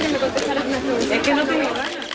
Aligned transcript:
que 0.00 0.08
me 0.08 0.18
contestaras 0.18 0.64
una 0.64 0.78
pregunta. 0.78 1.14
Es 1.14 1.22
que 1.22 1.34
no 1.34 1.44
tengo 1.44 1.68
ganas. 1.74 2.08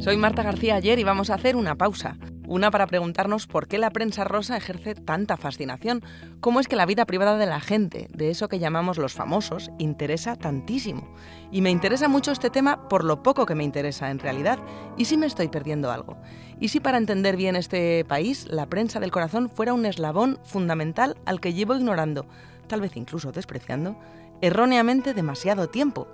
Soy 0.00 0.16
Marta 0.16 0.42
García 0.42 0.76
Ayer 0.76 0.98
y 0.98 1.04
vamos 1.04 1.28
a 1.30 1.34
hacer 1.34 1.56
una 1.56 1.74
pausa. 1.76 2.16
Una 2.48 2.70
para 2.70 2.86
preguntarnos 2.86 3.46
por 3.46 3.68
qué 3.68 3.76
la 3.76 3.90
prensa 3.90 4.24
rosa 4.24 4.56
ejerce 4.56 4.94
tanta 4.94 5.36
fascinación, 5.36 6.02
cómo 6.40 6.60
es 6.60 6.66
que 6.66 6.76
la 6.76 6.86
vida 6.86 7.04
privada 7.04 7.36
de 7.36 7.44
la 7.44 7.60
gente, 7.60 8.08
de 8.10 8.30
eso 8.30 8.48
que 8.48 8.58
llamamos 8.58 8.96
los 8.96 9.12
famosos, 9.12 9.70
interesa 9.76 10.34
tantísimo. 10.34 11.14
Y 11.52 11.60
me 11.60 11.70
interesa 11.70 12.08
mucho 12.08 12.32
este 12.32 12.48
tema 12.48 12.88
por 12.88 13.04
lo 13.04 13.22
poco 13.22 13.44
que 13.44 13.54
me 13.54 13.64
interesa 13.64 14.10
en 14.10 14.18
realidad, 14.18 14.58
y 14.96 15.04
si 15.04 15.18
me 15.18 15.26
estoy 15.26 15.48
perdiendo 15.48 15.92
algo. 15.92 16.16
Y 16.58 16.68
si 16.68 16.80
para 16.80 16.96
entender 16.96 17.36
bien 17.36 17.54
este 17.54 18.06
país, 18.06 18.46
la 18.48 18.64
prensa 18.64 18.98
del 18.98 19.10
corazón 19.10 19.50
fuera 19.50 19.74
un 19.74 19.84
eslabón 19.84 20.40
fundamental 20.42 21.18
al 21.26 21.42
que 21.42 21.52
llevo 21.52 21.76
ignorando, 21.76 22.24
tal 22.66 22.80
vez 22.80 22.96
incluso 22.96 23.30
despreciando, 23.30 23.98
erróneamente 24.40 25.12
demasiado 25.12 25.68
tiempo. 25.68 26.08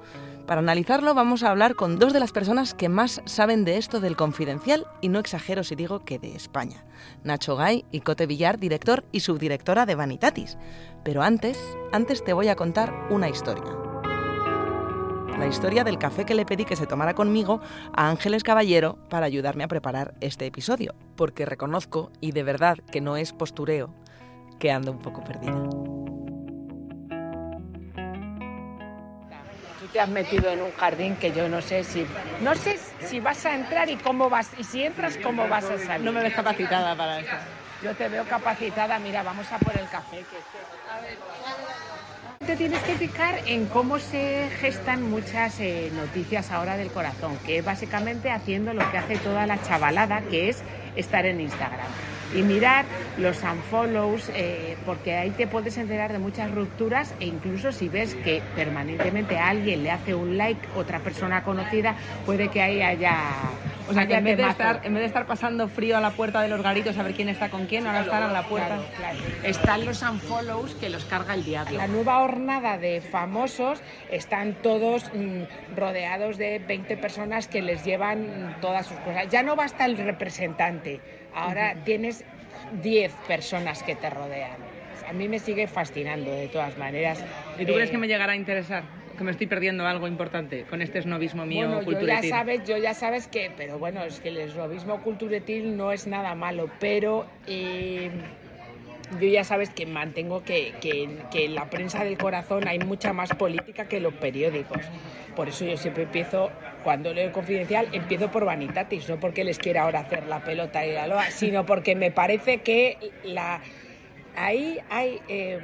Para 0.46 0.60
analizarlo 0.60 1.14
vamos 1.14 1.42
a 1.42 1.50
hablar 1.50 1.74
con 1.74 1.98
dos 1.98 2.12
de 2.12 2.20
las 2.20 2.32
personas 2.32 2.74
que 2.74 2.90
más 2.90 3.22
saben 3.24 3.64
de 3.64 3.78
esto 3.78 4.00
del 4.00 4.16
confidencial 4.16 4.86
y 5.00 5.08
no 5.08 5.18
exagero 5.18 5.64
si 5.64 5.74
digo 5.74 6.04
que 6.04 6.18
de 6.18 6.34
España. 6.34 6.84
Nacho 7.22 7.56
Gay 7.56 7.86
y 7.90 8.00
Cote 8.00 8.26
Villar, 8.26 8.58
director 8.58 9.04
y 9.10 9.20
subdirectora 9.20 9.86
de 9.86 9.94
Vanitatis. 9.94 10.58
Pero 11.02 11.22
antes, 11.22 11.58
antes 11.92 12.22
te 12.22 12.34
voy 12.34 12.48
a 12.48 12.56
contar 12.56 12.92
una 13.08 13.30
historia. 13.30 13.64
La 15.38 15.46
historia 15.46 15.82
del 15.82 15.98
café 15.98 16.26
que 16.26 16.34
le 16.34 16.44
pedí 16.44 16.64
que 16.64 16.76
se 16.76 16.86
tomara 16.86 17.14
conmigo 17.14 17.60
a 17.94 18.10
Ángeles 18.10 18.44
Caballero 18.44 18.98
para 19.08 19.26
ayudarme 19.26 19.64
a 19.64 19.68
preparar 19.68 20.14
este 20.20 20.46
episodio, 20.46 20.94
porque 21.16 21.44
reconozco, 21.44 22.12
y 22.20 22.32
de 22.32 22.44
verdad 22.44 22.78
que 22.92 23.00
no 23.00 23.16
es 23.16 23.32
postureo, 23.32 23.90
que 24.58 24.70
ando 24.70 24.92
un 24.92 24.98
poco 24.98 25.24
perdida. 25.24 26.13
Te 29.94 30.00
has 30.00 30.08
metido 30.08 30.50
en 30.50 30.60
un 30.60 30.72
jardín 30.72 31.14
que 31.14 31.30
yo 31.30 31.48
no 31.48 31.62
sé 31.62 31.84
si 31.84 32.04
no 32.42 32.56
sé 32.56 32.80
si 33.06 33.20
vas 33.20 33.46
a 33.46 33.54
entrar 33.54 33.88
y 33.88 33.94
cómo 33.94 34.28
vas 34.28 34.50
y 34.58 34.64
si 34.64 34.82
entras 34.82 35.16
cómo 35.22 35.46
vas 35.46 35.66
a 35.66 35.78
salir. 35.78 36.04
No 36.04 36.10
me 36.10 36.20
ves 36.20 36.34
capacitada 36.34 36.96
para 36.96 37.20
eso. 37.20 37.30
Yo 37.80 37.94
te 37.94 38.08
veo 38.08 38.24
capacitada. 38.24 38.98
Mira, 38.98 39.22
vamos 39.22 39.46
a 39.52 39.58
por 39.60 39.78
el 39.78 39.88
café. 39.88 40.24
Que 42.40 42.44
te 42.44 42.56
tienes 42.56 42.82
que 42.82 42.94
fijar 42.96 43.38
en 43.46 43.66
cómo 43.66 44.00
se 44.00 44.50
gestan 44.58 45.08
muchas 45.08 45.60
eh, 45.60 45.92
noticias 45.94 46.50
ahora 46.50 46.76
del 46.76 46.90
corazón, 46.90 47.38
que 47.46 47.58
es 47.58 47.64
básicamente 47.64 48.32
haciendo 48.32 48.74
lo 48.74 48.90
que 48.90 48.98
hace 48.98 49.16
toda 49.18 49.46
la 49.46 49.62
chavalada, 49.62 50.22
que 50.22 50.48
es 50.48 50.64
estar 50.96 51.24
en 51.24 51.40
Instagram 51.40 51.86
y 52.34 52.42
mirar 52.42 52.84
los 53.16 53.42
unfollows, 53.42 54.30
eh, 54.34 54.76
porque 54.84 55.14
ahí 55.16 55.30
te 55.30 55.46
puedes 55.46 55.76
enterar 55.78 56.12
de 56.12 56.18
muchas 56.18 56.50
rupturas 56.50 57.14
e 57.20 57.26
incluso 57.26 57.72
si 57.72 57.88
ves 57.88 58.14
que 58.16 58.42
permanentemente 58.56 59.38
a 59.38 59.48
alguien 59.48 59.82
le 59.82 59.90
hace 59.90 60.14
un 60.14 60.36
like, 60.36 60.66
otra 60.76 61.00
persona 61.00 61.42
conocida, 61.42 61.94
puede 62.26 62.48
que 62.48 62.62
ahí 62.62 62.82
haya... 62.82 63.16
O 63.86 63.92
sea, 63.92 64.06
que 64.06 64.14
en 64.14 64.24
vez, 64.24 64.38
de 64.38 64.48
estar, 64.48 64.80
en 64.82 64.94
vez 64.94 65.02
de 65.02 65.06
estar 65.06 65.26
pasando 65.26 65.68
frío 65.68 65.98
a 65.98 66.00
la 66.00 66.12
puerta 66.12 66.40
de 66.40 66.48
los 66.48 66.62
garitos 66.62 66.96
a 66.96 67.02
ver 67.02 67.12
quién 67.12 67.28
está 67.28 67.50
con 67.50 67.66
quién, 67.66 67.86
ahora 67.86 68.00
están 68.00 68.22
a 68.22 68.32
la 68.32 68.48
puerta. 68.48 68.78
Están 69.42 69.84
los 69.84 70.00
unfollows 70.00 70.74
que 70.76 70.88
los 70.88 71.04
carga 71.04 71.34
el 71.34 71.44
diablo. 71.44 71.76
La 71.76 71.86
nueva 71.86 72.20
hornada 72.20 72.78
de 72.78 73.02
famosos 73.02 73.82
están 74.10 74.54
todos 74.62 75.10
mm, 75.12 75.76
rodeados 75.76 76.38
de 76.38 76.60
20 76.60 76.96
personas 76.96 77.46
que 77.46 77.60
les 77.60 77.84
llevan 77.84 78.56
todas 78.62 78.86
sus 78.86 78.96
cosas. 79.00 79.28
Ya 79.28 79.42
no 79.42 79.54
basta 79.54 79.84
el 79.84 79.98
representante, 79.98 81.00
ahora 81.34 81.74
tienes 81.84 82.24
10 82.82 83.12
personas 83.26 83.82
que 83.82 83.94
te 83.94 84.10
rodean. 84.10 84.56
A 85.08 85.12
mí 85.12 85.28
me 85.28 85.38
sigue 85.38 85.66
fascinando 85.66 86.30
de 86.30 86.48
todas 86.48 86.78
maneras. 86.78 87.22
¿Y 87.58 87.66
tú 87.66 87.74
crees 87.74 87.90
que 87.90 87.98
me 87.98 88.08
llegará 88.08 88.32
a 88.32 88.36
interesar? 88.36 88.84
que 89.16 89.24
me 89.24 89.30
estoy 89.30 89.46
perdiendo 89.46 89.86
algo 89.86 90.08
importante 90.08 90.64
con 90.64 90.82
este 90.82 90.98
esnovismo 90.98 91.46
mío 91.46 91.68
bueno, 91.68 91.84
culturetil. 91.84 92.22
Yo 92.22 92.22
ya 92.22 92.36
sabes, 92.36 92.64
yo 92.66 92.76
ya 92.78 92.94
sabes 92.94 93.28
que, 93.28 93.50
pero 93.56 93.78
bueno, 93.78 94.02
es 94.02 94.20
que 94.20 94.30
el 94.30 94.38
esnovismo 94.38 95.00
culturetil 95.02 95.76
no 95.76 95.92
es 95.92 96.06
nada 96.06 96.34
malo, 96.34 96.68
pero 96.80 97.26
eh, 97.46 98.10
yo 99.20 99.28
ya 99.28 99.44
sabes 99.44 99.70
que 99.70 99.86
mantengo 99.86 100.42
que, 100.42 100.74
que, 100.80 101.08
que, 101.30 101.46
en 101.46 101.54
la 101.54 101.70
prensa 101.70 102.04
del 102.04 102.18
corazón 102.18 102.66
hay 102.68 102.78
mucha 102.78 103.12
más 103.12 103.30
política 103.30 103.86
que 103.86 104.00
los 104.00 104.14
periódicos. 104.14 104.78
Por 105.36 105.48
eso 105.48 105.64
yo 105.64 105.76
siempre 105.76 106.04
empiezo, 106.04 106.50
cuando 106.82 107.12
leo 107.12 107.32
Confidencial, 107.32 107.88
empiezo 107.92 108.30
por 108.30 108.44
Vanitatis, 108.44 109.08
no 109.08 109.18
porque 109.18 109.44
les 109.44 109.58
quiera 109.58 109.82
ahora 109.82 110.00
hacer 110.00 110.26
la 110.26 110.44
pelota 110.44 110.86
y 110.86 110.92
la 110.92 111.06
loa, 111.06 111.30
sino 111.30 111.66
porque 111.66 111.94
me 111.94 112.10
parece 112.10 112.58
que 112.58 112.98
la, 113.24 113.60
ahí 114.36 114.78
hay... 114.90 115.20
Eh, 115.28 115.60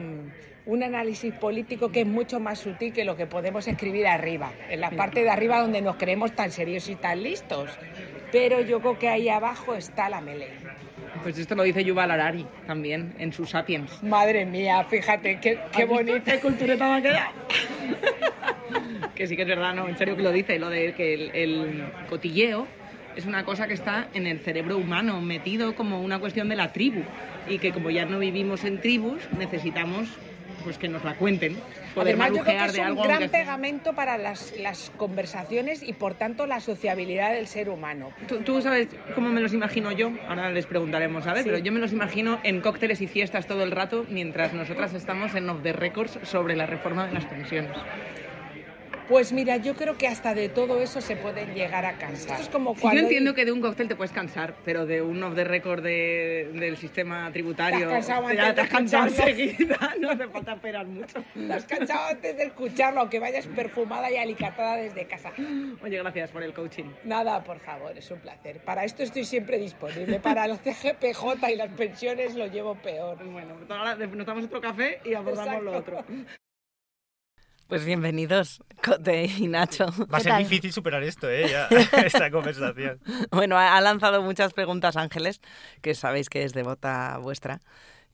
un 0.67 0.83
análisis 0.83 1.35
político 1.35 1.91
que 1.91 2.03
es 2.03 2.07
mucho 2.07 2.39
más 2.39 2.61
sutil 2.61 2.93
que 2.93 3.05
lo 3.05 3.17
que 3.17 3.27
podemos 3.27 3.67
escribir 3.67 4.07
arriba, 4.07 4.53
en 4.69 4.81
la 4.81 4.91
parte 4.91 5.25
de 5.25 5.31
arriba 5.31 5.61
donde 5.61 5.81
nos 5.83 5.97
creemos 5.97 6.33
tan 6.37 6.53
serios 6.53 6.89
y 6.89 6.95
tan 6.95 7.23
listos. 7.23 7.71
Pero 8.31 8.61
yo 8.61 8.81
creo 8.81 8.99
que 8.99 9.09
ahí 9.09 9.29
abajo 9.29 9.75
está 9.75 10.09
la 10.09 10.21
melee. 10.21 10.53
Pues 11.23 11.39
esto 11.39 11.55
lo 11.55 11.63
dice 11.63 11.85
Yuval 11.85 12.11
Harari 12.11 12.47
también 12.67 13.15
en 13.19 13.33
sus 13.33 13.51
Sapiens. 13.51 14.03
Madre 14.03 14.47
mía, 14.47 14.85
fíjate 14.85 15.39
qué, 15.41 15.59
qué 15.75 15.85
bonita 15.85 16.41
cultureta 16.41 16.89
me 16.89 16.95
ha 16.97 17.03
quedado. 17.03 17.33
que 19.15 19.27
sí 19.27 19.37
que 19.37 19.43
es 19.43 19.49
verdad, 19.49 19.75
no, 19.75 19.87
en 19.89 19.99
serio 19.99 20.17
que 20.17 20.23
lo 20.23 20.33
dice, 20.33 20.59
lo 20.59 20.71
de 20.71 20.95
que 20.95 21.15
el, 21.15 21.31
el 21.35 21.85
cotilleo 22.09 22.67
es 23.17 23.27
una 23.27 23.45
cosa 23.45 23.67
que 23.67 23.75
está 23.75 24.09
en 24.15 24.27
el 24.27 24.39
cerebro 24.39 24.79
humano, 24.79 25.21
metido 25.21 25.75
como 25.75 26.01
una 26.01 26.19
cuestión 26.21 26.49
de 26.49 26.57
la 26.57 26.73
tribu 26.73 27.03
y 27.49 27.59
que 27.59 27.73
como 27.73 27.91
ya 27.91 28.07
no 28.07 28.19
vivimos 28.19 28.65
en 28.65 28.81
tribus, 28.81 29.21
necesitamos 29.37 30.09
pues 30.63 30.79
que 30.79 30.89
nos 30.89 31.05
la 31.05 31.17
cuenten. 31.17 31.57
Poder 31.95 32.15
Además, 32.15 32.29
yo 32.37 32.45
creo 32.45 32.73
que 32.73 32.81
es 32.81 32.89
un 32.89 33.03
gran 33.03 33.29
pegamento 33.29 33.93
para 33.93 34.17
las, 34.19 34.55
las, 34.59 34.91
conversaciones 34.97 35.83
y 35.83 35.93
por 35.93 36.15
tanto 36.15 36.47
la 36.47 36.61
sociabilidad 36.61 37.33
del 37.33 37.47
ser 37.47 37.69
humano. 37.69 38.13
¿Tú, 38.29 38.39
¿Tú, 38.41 38.63
sabes 38.63 38.89
cómo 39.15 39.31
me 39.31 39.41
los 39.41 39.53
imagino 39.53 39.93
yo? 39.93 40.13
Ahora 40.29 40.51
les 40.51 40.67
preguntaremos, 40.67 41.25
¿sabes? 41.25 41.43
Sí. 41.43 41.49
Pero 41.51 41.63
yo 41.63 41.73
me 41.73 41.81
los 41.81 41.93
imagino 41.93 42.41
en 42.43 42.61
cócteles 42.61 43.01
y 43.01 43.07
fiestas 43.07 43.47
todo 43.47 43.63
el 43.63 43.71
rato 43.71 44.05
mientras 44.09 44.53
nosotras 44.53 44.95
estamos 44.95 45.35
en 45.35 45.49
off 45.49 45.63
the 45.63 45.73
records 45.73 46.19
sobre 46.23 46.57
la 46.57 46.67
reforma 46.67 47.07
de 47.07 47.15
las 47.15 47.27
pensiones. 47.27 47.77
Pues 49.11 49.33
mira, 49.33 49.57
yo 49.57 49.75
creo 49.75 49.99
que 49.99 50.07
hasta 50.07 50.35
de 50.35 50.49
todo 50.49 50.81
eso 50.81 51.01
se 51.01 51.17
pueden 51.17 51.53
llegar 51.53 51.85
a 51.85 51.99
cansar. 51.99 52.31
Esto 52.31 52.43
es 52.45 52.49
como 52.49 52.77
cuando... 52.77 53.01
Yo 53.01 53.07
entiendo 53.09 53.35
que 53.35 53.45
de 53.45 53.51
un 53.51 53.61
cóctel 53.61 53.89
te 53.89 53.97
puedes 53.97 54.13
cansar, 54.13 54.55
pero 54.65 54.87
de 54.87 55.03
un 55.03 55.21
off 55.25 55.35
the 55.35 55.43
record 55.43 55.83
de, 55.83 56.53
del 56.55 56.77
sistema 56.77 57.29
tributario... 57.33 57.89
Te 57.89 57.97
has 57.97 58.07
cansado 58.07 58.29
antes 58.29 58.39
ya 58.39 58.55
te 58.55 58.61
has 58.61 58.69
cansado 58.69 59.07
enseguida, 59.09 59.95
no 60.01 60.11
hace 60.11 60.29
falta 60.29 60.53
esperar 60.53 60.87
mucho. 60.87 61.25
Te 61.35 61.53
has 61.53 61.65
cansado 61.65 62.07
antes 62.07 62.37
de 62.37 62.45
escucharlo, 62.45 63.01
aunque 63.01 63.19
vayas 63.19 63.49
perfumada 63.49 64.13
y 64.13 64.17
alicatada 64.17 64.77
desde 64.77 65.05
casa. 65.09 65.33
Oye, 65.83 65.99
gracias 65.99 66.31
por 66.31 66.45
el 66.45 66.55
coaching. 66.55 66.85
Nada, 67.03 67.43
por 67.43 67.59
favor, 67.59 67.99
es 67.99 68.09
un 68.13 68.21
placer. 68.21 68.61
Para 68.61 68.85
esto 68.85 69.03
estoy 69.03 69.25
siempre 69.25 69.59
disponible. 69.59 70.21
Para 70.21 70.45
el 70.45 70.57
CGPJ 70.57 71.51
y 71.53 71.57
las 71.57 71.73
pensiones 71.73 72.37
lo 72.37 72.47
llevo 72.47 72.77
peor. 72.77 73.19
Bueno, 73.25 73.57
ahora 73.71 73.97
nos 73.97 74.25
damos 74.25 74.45
otro 74.45 74.61
café 74.61 75.01
y 75.05 75.15
abordamos 75.15 75.49
Exacto. 75.49 75.65
lo 75.65 75.77
otro. 75.77 76.05
Pues 77.71 77.85
bienvenidos, 77.85 78.65
Cote 78.83 79.27
y 79.27 79.47
Nacho. 79.47 79.87
Va 80.13 80.19
a 80.19 80.21
ser 80.21 80.37
difícil 80.39 80.73
superar 80.73 81.05
esto, 81.05 81.31
¿eh? 81.31 81.49
Ya, 81.49 81.69
esta 82.05 82.29
conversación. 82.29 82.99
Bueno, 83.31 83.57
ha 83.57 83.81
lanzado 83.81 84.23
muchas 84.23 84.53
preguntas 84.53 84.97
Ángeles, 84.97 85.41
que 85.81 85.95
sabéis 85.95 86.29
que 86.29 86.43
es 86.43 86.53
devota 86.53 87.17
vuestra. 87.19 87.61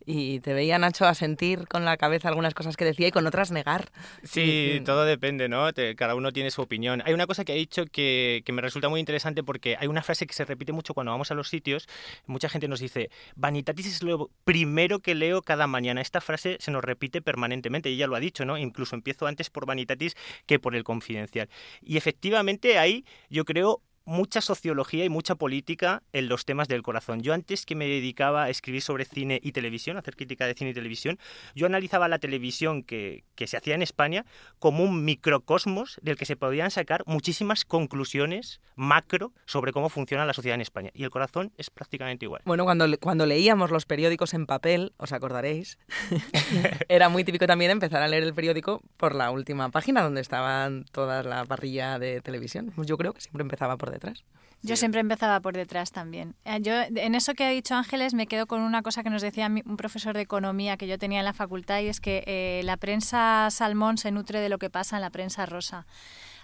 Y 0.08 0.38
te 0.38 0.54
veía, 0.54 0.78
Nacho, 0.78 1.04
a 1.04 1.14
sentir 1.14 1.66
con 1.66 1.84
la 1.84 1.96
cabeza 1.96 2.28
algunas 2.28 2.54
cosas 2.54 2.76
que 2.76 2.84
decía 2.84 3.08
y 3.08 3.10
con 3.10 3.26
otras 3.26 3.50
negar. 3.50 3.90
Sí, 4.22 4.80
todo 4.84 5.04
depende, 5.04 5.48
¿no? 5.48 5.72
Te, 5.72 5.96
cada 5.96 6.14
uno 6.14 6.32
tiene 6.32 6.52
su 6.52 6.62
opinión. 6.62 7.02
Hay 7.04 7.12
una 7.12 7.26
cosa 7.26 7.44
que 7.44 7.50
ha 7.50 7.56
dicho 7.56 7.86
que, 7.86 8.42
que, 8.44 8.52
me 8.52 8.62
resulta 8.62 8.88
muy 8.88 9.00
interesante 9.00 9.42
porque 9.42 9.76
hay 9.76 9.88
una 9.88 10.02
frase 10.02 10.28
que 10.28 10.32
se 10.32 10.44
repite 10.44 10.72
mucho 10.72 10.94
cuando 10.94 11.10
vamos 11.10 11.32
a 11.32 11.34
los 11.34 11.48
sitios. 11.48 11.88
Mucha 12.26 12.48
gente 12.48 12.68
nos 12.68 12.78
dice, 12.78 13.10
Vanitatis 13.34 13.86
es 13.86 14.02
lo 14.04 14.30
primero 14.44 15.00
que 15.00 15.16
leo 15.16 15.42
cada 15.42 15.66
mañana. 15.66 16.00
Esta 16.00 16.20
frase 16.20 16.56
se 16.60 16.70
nos 16.70 16.84
repite 16.84 17.20
permanentemente 17.20 17.90
y 17.90 17.94
ella 17.94 18.06
lo 18.06 18.14
ha 18.14 18.20
dicho, 18.20 18.44
¿no? 18.44 18.58
Incluso 18.58 18.94
empiezo 18.94 19.26
antes 19.26 19.50
por 19.50 19.66
Vanitatis 19.66 20.14
que 20.46 20.60
por 20.60 20.76
el 20.76 20.84
confidencial. 20.84 21.48
Y 21.82 21.96
efectivamente 21.96 22.78
ahí 22.78 23.04
yo 23.28 23.44
creo 23.44 23.82
mucha 24.06 24.40
sociología 24.40 25.04
y 25.04 25.08
mucha 25.08 25.34
política 25.34 26.02
en 26.12 26.28
los 26.28 26.44
temas 26.44 26.68
del 26.68 26.82
corazón. 26.82 27.20
Yo 27.22 27.34
antes 27.34 27.66
que 27.66 27.74
me 27.74 27.86
dedicaba 27.86 28.44
a 28.44 28.50
escribir 28.50 28.80
sobre 28.80 29.04
cine 29.04 29.40
y 29.42 29.52
televisión, 29.52 29.96
a 29.96 30.00
hacer 30.00 30.16
crítica 30.16 30.46
de 30.46 30.54
cine 30.54 30.70
y 30.70 30.74
televisión, 30.74 31.18
yo 31.54 31.66
analizaba 31.66 32.08
la 32.08 32.18
televisión 32.18 32.82
que, 32.82 33.24
se 33.36 33.56
hacía 33.56 33.74
en 33.74 33.82
España 33.82 34.24
como 34.58 34.82
un 34.82 35.04
microcosmos 35.04 36.00
del 36.02 36.16
que 36.16 36.24
se 36.24 36.36
podían 36.36 36.70
sacar 36.70 37.02
muchísimas 37.06 37.64
conclusiones 37.64 38.60
macro 38.76 39.32
sobre 39.44 39.72
cómo 39.72 39.88
funciona 39.88 40.24
la 40.24 40.32
sociedad 40.32 40.54
en 40.54 40.60
España. 40.60 40.90
Y 40.94 41.04
el 41.04 41.10
corazón 41.10 41.52
es 41.58 41.70
prácticamente 41.70 42.24
igual. 42.24 42.42
Bueno, 42.44 42.64
cuando, 42.64 42.86
cuando 42.98 43.26
leíamos 43.26 43.70
los 43.70 43.86
periódicos 43.86 44.34
en 44.34 44.46
papel, 44.46 44.92
os 44.96 45.12
acordaréis, 45.12 45.78
era 46.88 47.08
muy 47.08 47.24
típico 47.24 47.46
también 47.46 47.72
empezar 47.72 48.02
a 48.02 48.08
leer 48.08 48.22
el 48.22 48.34
periódico 48.34 48.82
por 48.96 49.14
la 49.14 49.30
última 49.30 49.70
página 49.70 50.02
donde 50.02 50.20
estaban 50.20 50.84
toda 50.92 51.22
la 51.22 51.44
parrilla 51.44 51.98
de 51.98 52.20
televisión. 52.20 52.72
Yo 52.78 52.96
creo 52.96 53.12
que 53.12 53.20
siempre 53.20 53.42
empezaba 53.42 53.76
por 53.76 53.90
detrás. 53.96 54.24
Yo 54.62 54.74
siempre 54.74 55.00
empezaba 55.00 55.38
por 55.40 55.54
detrás 55.54 55.92
también. 55.92 56.34
Eh, 56.44 56.58
yo 56.60 56.72
en 56.74 57.14
eso 57.14 57.34
que 57.34 57.44
ha 57.44 57.50
dicho 57.50 57.74
Ángeles 57.74 58.14
me 58.14 58.26
quedo 58.26 58.46
con 58.46 58.62
una 58.62 58.82
cosa 58.82 59.02
que 59.02 59.10
nos 59.10 59.22
decía 59.22 59.46
un 59.46 59.76
profesor 59.76 60.14
de 60.14 60.22
economía 60.22 60.76
que 60.76 60.88
yo 60.88 60.98
tenía 60.98 61.20
en 61.20 61.24
la 61.24 61.34
facultad 61.34 61.80
y 61.80 61.86
es 61.86 62.00
que 62.00 62.24
eh, 62.26 62.62
la 62.64 62.76
prensa 62.76 63.48
salmón 63.50 63.98
se 63.98 64.10
nutre 64.10 64.40
de 64.40 64.48
lo 64.48 64.58
que 64.58 64.70
pasa 64.70 64.96
en 64.96 65.02
la 65.02 65.10
prensa 65.10 65.46
rosa. 65.46 65.86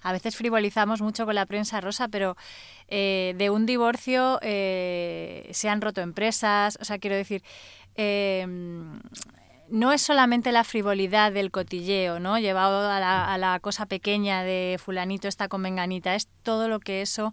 A 0.02 0.12
veces 0.12 0.36
frivolizamos 0.36 1.00
mucho 1.00 1.24
con 1.24 1.34
la 1.34 1.46
prensa 1.46 1.80
rosa, 1.80 2.08
pero 2.08 2.36
eh, 2.88 3.34
de 3.38 3.50
un 3.50 3.66
divorcio 3.66 4.38
se 4.42 5.68
han 5.68 5.80
roto 5.80 6.00
empresas. 6.00 6.76
O 6.80 6.84
sea, 6.84 6.98
quiero 6.98 7.16
decir, 7.16 7.42
no 9.72 9.90
es 9.92 10.02
solamente 10.02 10.52
la 10.52 10.64
frivolidad 10.64 11.32
del 11.32 11.50
cotilleo, 11.50 12.20
¿no? 12.20 12.38
Llevado 12.38 12.90
a 12.90 13.00
la, 13.00 13.32
a 13.32 13.38
la 13.38 13.58
cosa 13.58 13.86
pequeña 13.86 14.42
de 14.42 14.78
fulanito 14.78 15.28
está 15.28 15.48
con 15.48 15.62
menganita, 15.62 16.14
es 16.14 16.28
todo 16.42 16.68
lo 16.68 16.78
que 16.78 17.00
eso 17.00 17.32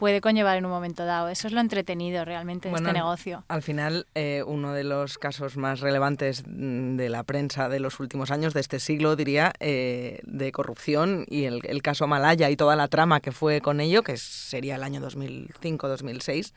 puede 0.00 0.22
conllevar 0.22 0.56
en 0.56 0.64
un 0.64 0.70
momento 0.70 1.04
dado. 1.04 1.28
Eso 1.28 1.46
es 1.46 1.52
lo 1.52 1.60
entretenido 1.60 2.24
realmente 2.24 2.70
de 2.70 2.74
este 2.74 2.92
negocio. 2.92 3.44
Al 3.48 3.60
final, 3.60 4.06
eh, 4.14 4.42
uno 4.46 4.72
de 4.72 4.82
los 4.82 5.18
casos 5.18 5.58
más 5.58 5.80
relevantes 5.80 6.42
mm, 6.46 6.96
de 6.96 7.10
la 7.10 7.22
prensa 7.22 7.68
de 7.68 7.80
los 7.80 8.00
últimos 8.00 8.30
años, 8.30 8.54
de 8.54 8.60
este 8.60 8.80
siglo, 8.80 9.14
diría, 9.14 9.52
eh, 9.60 10.20
de 10.24 10.52
corrupción 10.52 11.26
y 11.28 11.44
el, 11.44 11.60
el, 11.64 11.82
caso 11.82 12.06
Malaya 12.06 12.48
y 12.48 12.56
toda 12.56 12.76
la 12.76 12.88
trama 12.88 13.20
que 13.20 13.30
fue 13.30 13.60
con 13.60 13.78
ello, 13.78 14.02
que 14.02 14.16
sería 14.16 14.76
el 14.76 14.84
año 14.84 15.02
2005-2006, 15.02 16.54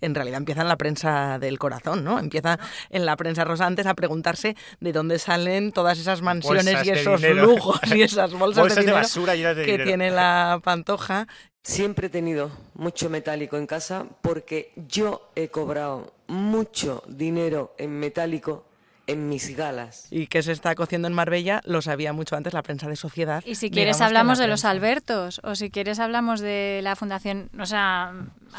en 0.00 0.14
realidad 0.14 0.38
empieza 0.38 0.62
en 0.62 0.68
la 0.68 0.76
prensa 0.76 1.38
del 1.38 1.58
corazón, 1.58 2.04
¿no? 2.04 2.18
Empieza 2.18 2.58
en 2.90 3.06
la 3.06 3.16
prensa 3.16 3.44
rosa 3.44 3.66
antes 3.66 3.86
a 3.86 3.94
preguntarse 3.94 4.56
de 4.80 4.92
dónde 4.92 5.18
salen 5.18 5.72
todas 5.72 5.98
esas 5.98 6.22
mansiones 6.22 6.84
y 6.84 6.90
esos 6.90 7.22
lujos 7.22 7.80
y 7.94 8.02
esas 8.02 8.32
bolsas, 8.38 8.74
de, 8.74 8.92
basura 8.92 9.34
que 9.34 9.78
tiene 9.78 10.10
la 10.10 10.60
pantoja. 10.62 11.26
Siempre 11.62 12.06
he 12.06 12.10
tenido 12.10 12.50
mucho 12.74 13.10
metálico 13.10 13.56
en 13.56 13.66
casa 13.66 14.06
porque 14.22 14.72
yo 14.76 15.30
he 15.34 15.48
cobrado 15.48 16.14
mucho 16.28 17.02
dinero 17.08 17.74
en 17.78 17.98
metálico 17.98 18.64
en 19.06 19.28
mis 19.28 19.56
galas. 19.56 20.06
Y 20.10 20.26
que 20.26 20.42
se 20.42 20.52
está 20.52 20.74
cociendo 20.74 21.08
en 21.08 21.14
Marbella 21.14 21.60
lo 21.64 21.82
sabía 21.82 22.12
mucho 22.12 22.36
antes 22.36 22.52
la 22.52 22.62
prensa 22.62 22.88
de 22.88 22.96
sociedad. 22.96 23.42
Y 23.46 23.54
si 23.54 23.70
quieres 23.70 24.00
hablamos 24.00 24.38
de 24.38 24.48
los 24.48 24.64
Albertos, 24.64 25.40
o 25.44 25.54
si 25.54 25.70
quieres 25.70 25.98
hablamos 25.98 26.40
de 26.40 26.80
la 26.82 26.96
fundación, 26.96 27.50
o 27.58 27.66
sea... 27.66 28.12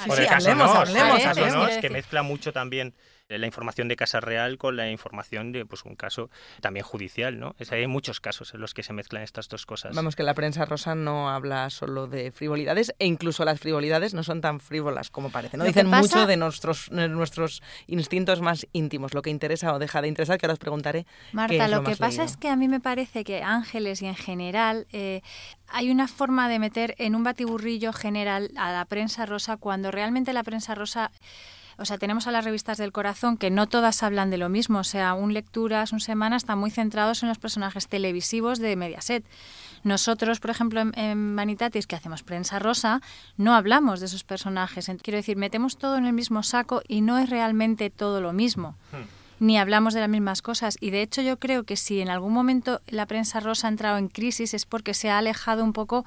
Sí, 0.06 0.12
sí, 0.16 0.24
hablemos, 0.30 0.76
hablemos, 0.76 1.26
hablemos. 1.26 1.70
Que 1.82 1.90
mezcla 1.90 2.22
mucho 2.24 2.54
también 2.54 2.94
la 3.30 3.46
información 3.46 3.88
de 3.90 3.96
Casa 3.96 4.20
Real 4.22 4.58
con 4.58 4.78
la 4.78 4.90
información 4.90 5.52
de 5.52 5.66
pues 5.66 5.84
un 5.84 5.96
caso 5.96 6.30
también 6.62 6.86
judicial, 6.86 7.40
¿no? 7.40 7.56
Es, 7.60 7.72
hay 7.72 7.86
muchos 7.88 8.22
casos 8.22 8.54
en 8.54 8.62
los 8.62 8.74
que 8.74 8.84
se 8.84 8.94
mezclan 8.94 9.24
estas 9.24 9.50
dos 9.50 9.66
cosas. 9.66 9.96
Vamos, 9.96 10.16
que 10.16 10.24
la 10.24 10.34
prensa 10.34 10.64
rosa 10.66 10.96
no 10.96 11.30
habla 11.30 11.70
solo 11.70 12.08
de 12.08 12.32
frivolidades 12.32 12.96
e 13.00 13.06
incluso 13.06 13.44
las 13.44 13.60
frivolidades 13.60 14.14
no 14.14 14.24
son 14.24 14.40
tan 14.40 14.60
frívolas 14.60 15.10
como 15.10 15.30
parece, 15.30 15.58
¿no? 15.58 15.66
Dicen 15.66 15.88
mucho 15.88 16.26
de 16.26 16.38
nuestros, 16.38 16.90
nuestros 16.92 17.62
instintos 17.88 18.40
más 18.40 18.66
íntimos, 18.72 19.14
lo 19.14 19.22
que 19.22 19.30
interesa 19.30 19.74
o 19.74 19.80
deja 19.80 20.02
de 20.02 20.08
interesar, 20.08 20.38
que 20.38 20.46
ahora 20.46 20.54
os 20.54 20.60
preguntaré. 20.60 21.06
Marta, 21.34 21.68
lo, 21.68 21.84
que 21.84 21.98
pasa 21.98 22.24
es 22.24 22.38
que 22.38 22.48
a 22.48 22.56
mí 22.56 22.68
me 22.70 22.80
parece 22.80 23.26
que 23.26 23.44
Ángeles 23.44 24.02
y 24.02 24.06
en 24.06 24.16
general 24.16 24.88
eh, 24.94 25.22
hay 25.68 25.92
una 25.92 26.08
forma 26.08 26.48
de 26.48 26.60
meter 26.60 26.96
en 26.98 27.16
un 27.16 27.24
batiburrillo 27.24 27.92
general 27.92 28.52
a 28.56 28.72
la 28.72 28.86
prensa 28.86 29.26
rosa 29.26 29.58
cuando 29.58 29.92
realmente 29.92 30.32
la 30.32 30.44
prensa 30.44 30.76
rosa 30.76 31.12
o 31.78 31.86
sea, 31.86 31.98
tenemos 31.98 32.26
a 32.28 32.32
las 32.32 32.44
revistas 32.44 32.78
del 32.78 32.92
corazón 32.92 33.38
que 33.38 33.52
no 33.52 33.68
todas 33.68 34.02
hablan 34.02 34.32
de 34.32 34.38
lo 34.38 34.50
mismo. 34.50 34.80
O 34.80 34.84
sea, 34.84 35.14
un 35.14 35.34
lecturas, 35.34 35.94
un 35.94 36.00
semana 36.00 36.36
están 36.36 36.58
muy 36.58 36.72
centrados 36.72 37.22
en 37.22 37.30
los 37.30 37.38
personajes 37.38 37.88
televisivos 37.88 38.60
de 38.60 38.76
Mediaset. 38.76 39.24
Nosotros, 39.84 40.40
por 40.40 40.50
ejemplo, 40.50 40.82
en, 40.94 41.36
Vanitatis, 41.36 41.86
que 41.86 41.96
hacemos 41.96 42.24
prensa 42.24 42.58
rosa, 42.58 43.02
no 43.38 43.54
hablamos 43.54 44.00
de 44.00 44.08
esos 44.08 44.24
personajes. 44.24 44.92
Quiero 45.04 45.18
decir, 45.18 45.38
metemos 45.38 45.78
todo 45.78 45.98
en 45.98 46.06
el 46.06 46.14
mismo 46.14 46.42
saco 46.42 46.82
y 46.88 47.02
no 47.02 47.20
es 47.20 47.30
realmente 47.30 47.90
todo 47.92 48.22
lo 48.22 48.34
mismo. 48.34 48.76
Hmm. 48.92 49.06
Ni 49.40 49.60
hablamos 49.60 49.94
de 49.94 50.00
las 50.00 50.10
mismas 50.10 50.42
cosas. 50.42 50.78
Y 50.82 50.90
de 50.90 51.04
hecho 51.04 51.22
yo 51.22 51.38
creo 51.38 51.64
que 51.64 51.78
si 51.78 52.02
en 52.02 52.10
algún 52.10 52.34
momento 52.34 52.82
la 52.88 53.06
prensa 53.06 53.40
rosa 53.40 53.68
ha 53.68 53.70
entrado 53.70 54.00
en 54.00 54.08
crisis 54.08 54.56
es 54.56 54.66
porque 54.66 54.96
se 54.96 55.12
ha 55.12 55.20
alejado 55.20 55.64
un 55.64 55.74
poco 55.74 56.06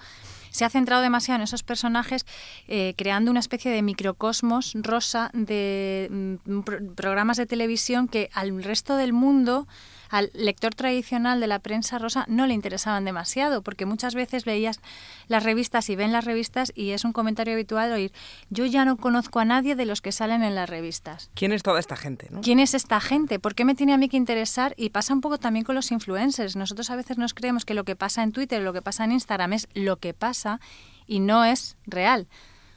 se 0.51 0.65
ha 0.65 0.71
centrado 0.71 1.03
demasiado 1.03 1.37
en 1.37 1.43
esos 1.43 1.63
personajes, 1.63 2.27
eh, 2.69 2.95
creando 2.97 3.31
una 3.31 3.41
especie 3.41 3.71
de 3.71 3.83
microcosmos 3.83 4.73
rosa 4.75 5.31
de 5.33 6.09
mm, 6.11 6.61
programas 6.95 7.37
de 7.37 7.47
televisión 7.47 8.09
que 8.09 8.31
al 8.33 8.63
resto 8.63 8.97
del 8.97 9.13
mundo 9.13 9.67
al 10.11 10.31
lector 10.35 10.75
tradicional 10.75 11.41
de 11.41 11.47
la 11.47 11.61
prensa 11.61 11.99
rosa 11.99 12.25
no 12.29 12.47
le 12.47 12.55
interesaban 12.55 13.05
demasiado, 13.05 13.63
porque 13.63 13.87
muchas 13.87 14.15
veces 14.15 14.45
veías 14.45 14.81
las 15.29 15.45
revistas 15.45 15.89
y 15.89 15.97
ven 15.97 16.13
las 16.13 16.25
revistas 16.25 16.73
y 16.75 16.91
es 16.91 17.05
un 17.05 17.13
comentario 17.13 17.55
habitual 17.55 17.93
oír, 17.93 18.13
yo 18.51 18.67
ya 18.67 18.85
no 18.85 18.97
conozco 18.97 19.39
a 19.39 19.45
nadie 19.45 19.77
de 19.77 19.87
los 19.87 20.03
que 20.03 20.13
salen 20.13 20.43
en 20.43 20.55
las 20.55 20.69
revistas. 20.69 21.31
¿Quién 21.35 21.53
es 21.53 21.63
toda 21.63 21.79
esta 21.79 21.97
gente? 21.97 22.29
¿Quién 22.43 22.59
es 22.59 22.75
esta 22.75 23.01
gente? 23.01 23.39
¿Por 23.39 23.55
qué 23.55 23.65
me 23.65 23.75
tiene 23.75 23.95
a 23.95 23.99
mí 23.99 24.09
que 24.09 24.17
interesar? 24.17 24.75
Y 24.77 24.91
pasa 24.91 25.15
un 25.15 25.21
poco 25.21 25.39
también 25.39 25.65
con 25.65 25.75
los 25.75 25.93
influencers. 25.93 26.57
Nosotros 26.57 26.91
a 26.91 26.97
veces 26.97 27.17
nos 27.17 27.33
creemos 27.33 27.65
que 27.65 27.75
lo 27.75 27.85
que 27.85 27.97
pasa 27.97 28.23
en 28.23 28.33
Twitter, 28.33 28.61
lo 28.63 28.73
que 28.73 28.83
pasa 28.83 29.05
en 29.05 29.13
Instagram 29.13 29.53
es 29.53 29.69
lo 29.75 29.99
que 29.99 30.13
pasa 30.13 30.61
y 31.07 31.21
no 31.21 31.45
es 31.45 31.77
real 31.87 32.29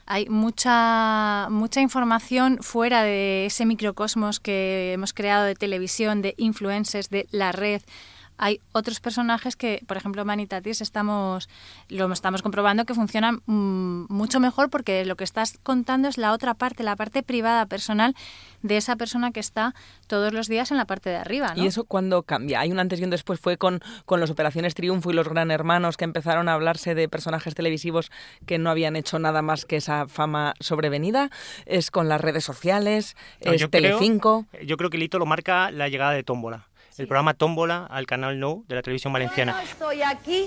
hay 0.06 0.28
mucha, 0.28 1.48
mucha 1.50 1.80
información 1.80 2.58
fuera 2.60 3.02
de 3.02 3.46
ese 3.46 3.66
microcosmos 3.66 4.40
que 4.40 4.92
hemos 4.92 5.12
creado 5.12 5.44
de 5.44 5.54
televisión, 5.54 6.22
de 6.22 6.34
influencers, 6.36 7.10
de 7.10 7.26
la 7.30 7.52
red, 7.52 7.82
hay 8.36 8.60
otros 8.72 9.00
personajes 9.00 9.56
que, 9.56 9.82
por 9.86 9.96
ejemplo, 9.96 10.24
Manitatis, 10.24 10.80
estamos, 10.80 11.48
lo 11.88 12.12
estamos 12.12 12.42
comprobando 12.42 12.84
que 12.84 12.94
funcionan 12.94 13.42
mm, 13.46 14.06
mucho 14.08 14.40
mejor 14.40 14.70
porque 14.70 15.04
lo 15.04 15.16
que 15.16 15.24
estás 15.24 15.58
contando 15.62 16.08
es 16.08 16.18
la 16.18 16.32
otra 16.32 16.54
parte, 16.54 16.82
la 16.82 16.96
parte 16.96 17.22
privada, 17.22 17.66
personal 17.66 18.14
de 18.62 18.76
esa 18.76 18.96
persona 18.96 19.30
que 19.30 19.40
está 19.40 19.74
todos 20.06 20.32
los 20.32 20.48
días 20.48 20.70
en 20.70 20.78
la 20.78 20.86
parte 20.86 21.10
de 21.10 21.16
arriba. 21.16 21.52
¿Y 21.54 21.66
eso 21.66 21.84
cuando 21.84 22.22
cambia? 22.22 22.60
Hay 22.60 22.72
un 22.72 22.80
antes 22.80 23.00
y 23.00 23.04
un 23.04 23.10
después. 23.10 23.38
Fue 23.38 23.56
con, 23.56 23.80
con 24.06 24.20
las 24.20 24.30
operaciones 24.30 24.74
Triunfo 24.74 25.10
y 25.10 25.14
los 25.14 25.28
Gran 25.28 25.50
Hermanos 25.50 25.96
que 25.96 26.04
empezaron 26.04 26.48
a 26.48 26.54
hablarse 26.54 26.94
de 26.94 27.08
personajes 27.08 27.54
televisivos 27.54 28.10
que 28.46 28.58
no 28.58 28.70
habían 28.70 28.96
hecho 28.96 29.18
nada 29.18 29.42
más 29.42 29.64
que 29.64 29.76
esa 29.76 30.08
fama 30.08 30.54
sobrevenida. 30.60 31.30
Es 31.66 31.90
con 31.90 32.08
las 32.08 32.20
redes 32.20 32.44
sociales, 32.44 33.16
es 33.40 33.68
Telecinco. 33.70 34.46
yo 34.64 34.76
creo 34.76 34.90
que 34.90 34.96
el 34.96 35.02
hito 35.02 35.18
lo 35.18 35.26
marca 35.26 35.70
la 35.70 35.88
llegada 35.88 36.12
de 36.12 36.22
Tómbola 36.22 36.68
el 36.98 37.06
programa 37.08 37.34
Tómbola 37.34 37.86
al 37.86 38.06
canal 38.06 38.38
No 38.38 38.64
de 38.68 38.76
la 38.76 38.82
televisión 38.82 39.12
valenciana. 39.12 39.52
Yo 39.52 39.58
no 39.58 39.64
estoy 39.64 40.02
aquí 40.02 40.46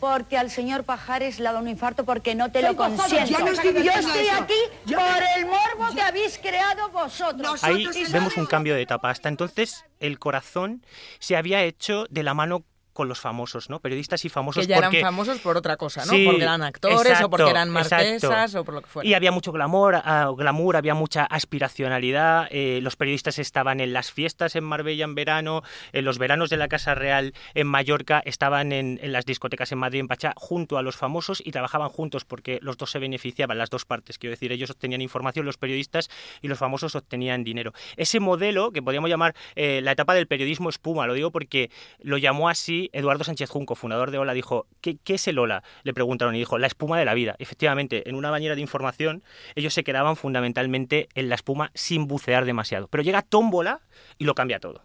porque 0.00 0.36
al 0.36 0.50
señor 0.50 0.84
Pajares 0.84 1.38
le 1.38 1.48
ha 1.48 1.52
dado 1.52 1.62
un 1.62 1.70
infarto 1.70 2.04
porque 2.04 2.34
no 2.34 2.50
te 2.50 2.62
lo 2.62 2.76
consiento. 2.76 3.38
Yo 3.38 3.92
estoy 3.92 4.28
aquí 4.28 4.94
por 4.94 5.22
el 5.36 5.46
morbo 5.46 5.94
que 5.94 6.02
habéis 6.02 6.38
creado 6.38 6.90
vosotros. 6.90 7.64
Ahí 7.64 7.86
vemos 8.12 8.36
un 8.36 8.46
cambio 8.46 8.74
de 8.74 8.82
etapa. 8.82 9.10
Hasta 9.10 9.28
entonces 9.28 9.84
el 10.00 10.18
corazón 10.18 10.84
se 11.18 11.36
había 11.36 11.62
hecho 11.62 12.06
de 12.10 12.22
la 12.22 12.34
mano 12.34 12.64
con 12.96 13.08
los 13.08 13.20
famosos, 13.20 13.68
¿no? 13.68 13.78
Periodistas 13.78 14.24
y 14.24 14.28
famosos. 14.28 14.62
Que 14.64 14.70
ya 14.70 14.78
eran 14.78 14.92
famosos 14.92 15.38
por 15.38 15.56
otra 15.56 15.76
cosa, 15.76 16.04
¿no? 16.06 16.12
porque 16.12 16.42
eran 16.42 16.62
actores 16.62 17.20
o 17.20 17.30
porque 17.30 17.50
eran 17.50 17.70
marquesas 17.70 18.54
o 18.54 18.64
por 18.64 18.74
lo 18.74 18.80
que 18.80 18.88
fuera. 18.88 19.08
Y 19.08 19.14
había 19.14 19.30
mucho 19.30 19.52
glamour, 19.52 19.96
uh, 19.96 20.34
glamour 20.34 20.76
había 20.76 20.94
mucha 20.94 21.24
aspiracionalidad. 21.24 22.48
Eh, 22.50 22.80
los 22.82 22.96
periodistas 22.96 23.38
estaban 23.38 23.80
en 23.80 23.92
las 23.92 24.10
fiestas 24.10 24.56
en 24.56 24.64
Marbella 24.64 25.04
en 25.04 25.14
verano, 25.14 25.62
en 25.92 26.04
los 26.06 26.18
veranos 26.18 26.48
de 26.48 26.56
la 26.56 26.68
Casa 26.68 26.94
Real 26.94 27.34
en 27.54 27.66
Mallorca, 27.66 28.22
estaban 28.24 28.72
en, 28.72 28.98
en 29.02 29.12
las 29.12 29.26
discotecas 29.26 29.70
en 29.72 29.78
Madrid, 29.78 30.00
en 30.00 30.08
Pachá, 30.08 30.32
junto 30.36 30.78
a 30.78 30.82
los 30.82 30.96
famosos 30.96 31.42
y 31.44 31.52
trabajaban 31.52 31.90
juntos 31.90 32.24
porque 32.24 32.58
los 32.62 32.78
dos 32.78 32.90
se 32.90 32.98
beneficiaban, 32.98 33.58
las 33.58 33.68
dos 33.68 33.84
partes. 33.84 34.16
Quiero 34.16 34.32
decir, 34.32 34.52
ellos 34.52 34.70
obtenían 34.70 35.02
información, 35.02 35.44
los 35.44 35.58
periodistas 35.58 36.08
y 36.40 36.48
los 36.48 36.58
famosos 36.58 36.94
obtenían 36.94 37.44
dinero. 37.44 37.74
Ese 37.98 38.20
modelo, 38.20 38.72
que 38.72 38.82
podríamos 38.82 39.10
llamar 39.10 39.34
eh, 39.54 39.80
la 39.82 39.92
etapa 39.92 40.14
del 40.14 40.26
periodismo 40.26 40.70
espuma, 40.70 41.06
lo 41.06 41.12
digo 41.12 41.30
porque 41.30 41.70
lo 42.00 42.16
llamó 42.16 42.48
así 42.48 42.85
Eduardo 42.92 43.24
Sánchez 43.24 43.50
Junco, 43.50 43.74
fundador 43.74 44.10
de 44.10 44.18
Ola, 44.18 44.34
dijo, 44.34 44.66
¿qué, 44.80 44.98
es 45.06 45.28
el 45.28 45.38
Ola? 45.38 45.62
Le 45.82 45.94
preguntaron 45.94 46.34
y 46.34 46.38
dijo, 46.38 46.58
la 46.58 46.66
espuma 46.66 46.98
de 46.98 47.04
la 47.04 47.14
vida. 47.14 47.36
Efectivamente, 47.38 48.08
en 48.08 48.14
una 48.14 48.30
bañera 48.30 48.54
de 48.54 48.60
información, 48.60 49.22
ellos 49.54 49.74
se 49.74 49.84
quedaban 49.84 50.16
fundamentalmente 50.16 51.08
en 51.14 51.28
la 51.28 51.34
espuma 51.34 51.70
sin 51.74 52.06
bucear 52.06 52.44
demasiado. 52.44 52.88
Pero 52.88 53.02
llega 53.02 53.22
Tómbola 53.22 53.80
y 54.18 54.24
lo 54.24 54.34
cambia 54.34 54.60
todo 54.60 54.82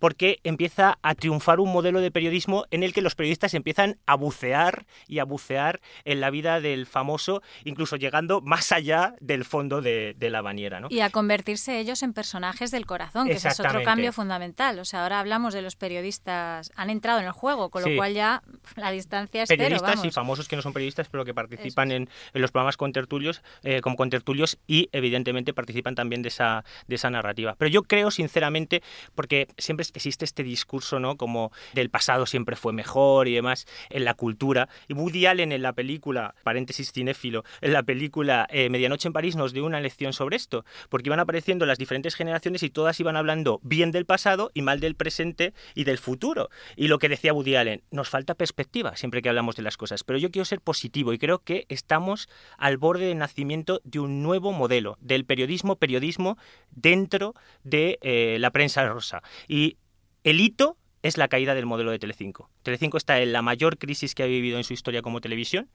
porque 0.00 0.40
empieza 0.42 0.98
a 1.02 1.14
triunfar 1.14 1.60
un 1.60 1.72
modelo 1.72 2.00
de 2.00 2.10
periodismo 2.10 2.64
en 2.72 2.82
el 2.82 2.92
que 2.92 3.02
los 3.02 3.14
periodistas 3.14 3.54
empiezan 3.54 3.98
a 4.06 4.16
bucear 4.16 4.86
y 5.06 5.20
a 5.20 5.24
bucear 5.24 5.80
en 6.04 6.20
la 6.20 6.30
vida 6.30 6.60
del 6.60 6.86
famoso, 6.86 7.42
incluso 7.64 7.96
llegando 7.96 8.40
más 8.40 8.72
allá 8.72 9.14
del 9.20 9.44
fondo 9.44 9.80
de, 9.80 10.16
la 10.18 10.42
bañera. 10.42 10.80
¿no? 10.80 10.88
Y 10.90 11.00
a 11.00 11.10
convertirse 11.10 11.78
ellos 11.78 12.02
en 12.02 12.12
personajes 12.12 12.70
del 12.70 12.86
corazón, 12.86 13.26
que 13.26 13.34
ese 13.34 13.48
es 13.48 13.60
otro 13.60 13.82
cambio 13.82 14.12
fundamental. 14.12 14.78
O 14.78 14.84
sea, 14.84 15.02
ahora 15.02 15.20
hablamos 15.20 15.54
de 15.54 15.62
los 15.62 15.76
periodistas, 15.76 16.72
han 16.76 16.88
entrado 16.88 17.20
en 17.20 17.26
el 17.26 17.32
juego, 17.32 17.68
con 17.70 17.82
lo 17.82 17.96
cual 17.96 18.14
ya 18.14 18.42
la 18.76 18.90
distancia 18.90 19.42
es 19.42 19.48
Periodistas 19.48 20.04
y 20.04 20.10
famosos 20.10 20.48
que 20.48 20.56
no 20.56 20.62
son 20.62 20.72
periodistas, 20.72 21.08
pero 21.08 21.24
que 21.24 21.34
participan 21.34 21.92
en, 21.92 22.08
los 22.32 22.50
programas 22.50 22.76
con 22.76 22.92
tertulios, 22.92 23.42
eh, 23.62 23.80
como 23.80 23.96
con 23.96 24.08
tertulios 24.08 24.58
y 24.66 24.88
evidentemente 24.92 25.52
participan 25.52 25.94
también 25.94 26.22
de 26.22 26.28
esa, 26.28 26.64
de 26.86 26.94
esa 26.94 27.10
narrativa. 27.10 27.54
Pero 27.58 27.68
yo 27.68 27.82
creo, 27.82 28.10
sinceramente, 28.10 28.82
porque 29.14 29.48
siempre 29.58 29.82
existe 29.94 30.24
este 30.24 30.42
discurso, 30.42 31.00
¿no? 31.00 31.16
Como 31.16 31.52
del 31.74 31.90
pasado 31.90 32.26
siempre 32.26 32.56
fue 32.56 32.72
mejor 32.72 33.28
y 33.28 33.34
demás 33.34 33.66
en 33.88 34.04
la 34.04 34.14
cultura. 34.14 34.68
Y 34.88 34.94
Woody 34.94 35.26
Allen 35.26 35.52
en 35.52 35.62
la 35.62 35.72
película, 35.72 36.34
paréntesis 36.42 36.92
cinéfilo, 36.92 37.44
en 37.60 37.72
la 37.72 37.82
película 37.82 38.46
eh, 38.50 38.68
Medianoche 38.70 39.08
en 39.08 39.12
París 39.12 39.36
nos 39.36 39.52
dio 39.52 39.64
una 39.64 39.80
lección 39.80 40.12
sobre 40.12 40.36
esto, 40.36 40.64
porque 40.88 41.08
iban 41.08 41.20
apareciendo 41.20 41.66
las 41.66 41.78
diferentes 41.78 42.14
generaciones 42.14 42.62
y 42.62 42.70
todas 42.70 42.98
iban 43.00 43.16
hablando 43.16 43.60
bien 43.62 43.90
del 43.90 44.06
pasado 44.06 44.50
y 44.54 44.62
mal 44.62 44.80
del 44.80 44.94
presente 44.94 45.52
y 45.74 45.84
del 45.84 45.98
futuro. 45.98 46.50
Y 46.76 46.88
lo 46.88 46.98
que 46.98 47.08
decía 47.08 47.32
Woody 47.32 47.56
Allen, 47.56 47.82
nos 47.90 48.08
falta 48.08 48.34
perspectiva 48.34 48.96
siempre 48.96 49.22
que 49.22 49.28
hablamos 49.28 49.56
de 49.56 49.62
las 49.62 49.76
cosas, 49.76 50.04
pero 50.04 50.18
yo 50.18 50.30
quiero 50.30 50.44
ser 50.44 50.60
positivo 50.60 51.12
y 51.12 51.18
creo 51.18 51.40
que 51.42 51.66
estamos 51.68 52.28
al 52.58 52.76
borde 52.76 53.06
del 53.06 53.18
nacimiento 53.18 53.80
de 53.84 54.00
un 54.00 54.22
nuevo 54.22 54.52
modelo 54.52 54.96
del 55.00 55.24
periodismo, 55.24 55.76
periodismo 55.76 56.38
dentro 56.70 57.34
de 57.64 57.98
eh, 58.02 58.36
la 58.40 58.50
prensa 58.50 58.88
rosa. 58.88 59.22
Y 59.48 59.76
el 60.24 60.40
hito 60.40 60.76
es 61.02 61.16
la 61.16 61.28
caída 61.28 61.54
del 61.54 61.66
modelo 61.66 61.90
de 61.90 61.98
Telecinco. 61.98 62.50
Telecinco 62.62 62.96
está 62.96 63.20
en 63.20 63.32
la 63.32 63.42
mayor 63.42 63.78
crisis 63.78 64.14
que 64.14 64.22
ha 64.22 64.26
vivido 64.26 64.58
en 64.58 64.64
su 64.64 64.74
historia 64.74 65.02
como 65.02 65.20
televisión, 65.20 65.70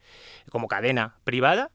como 0.50 0.68
cadena 0.68 1.16
privada, 1.24 1.72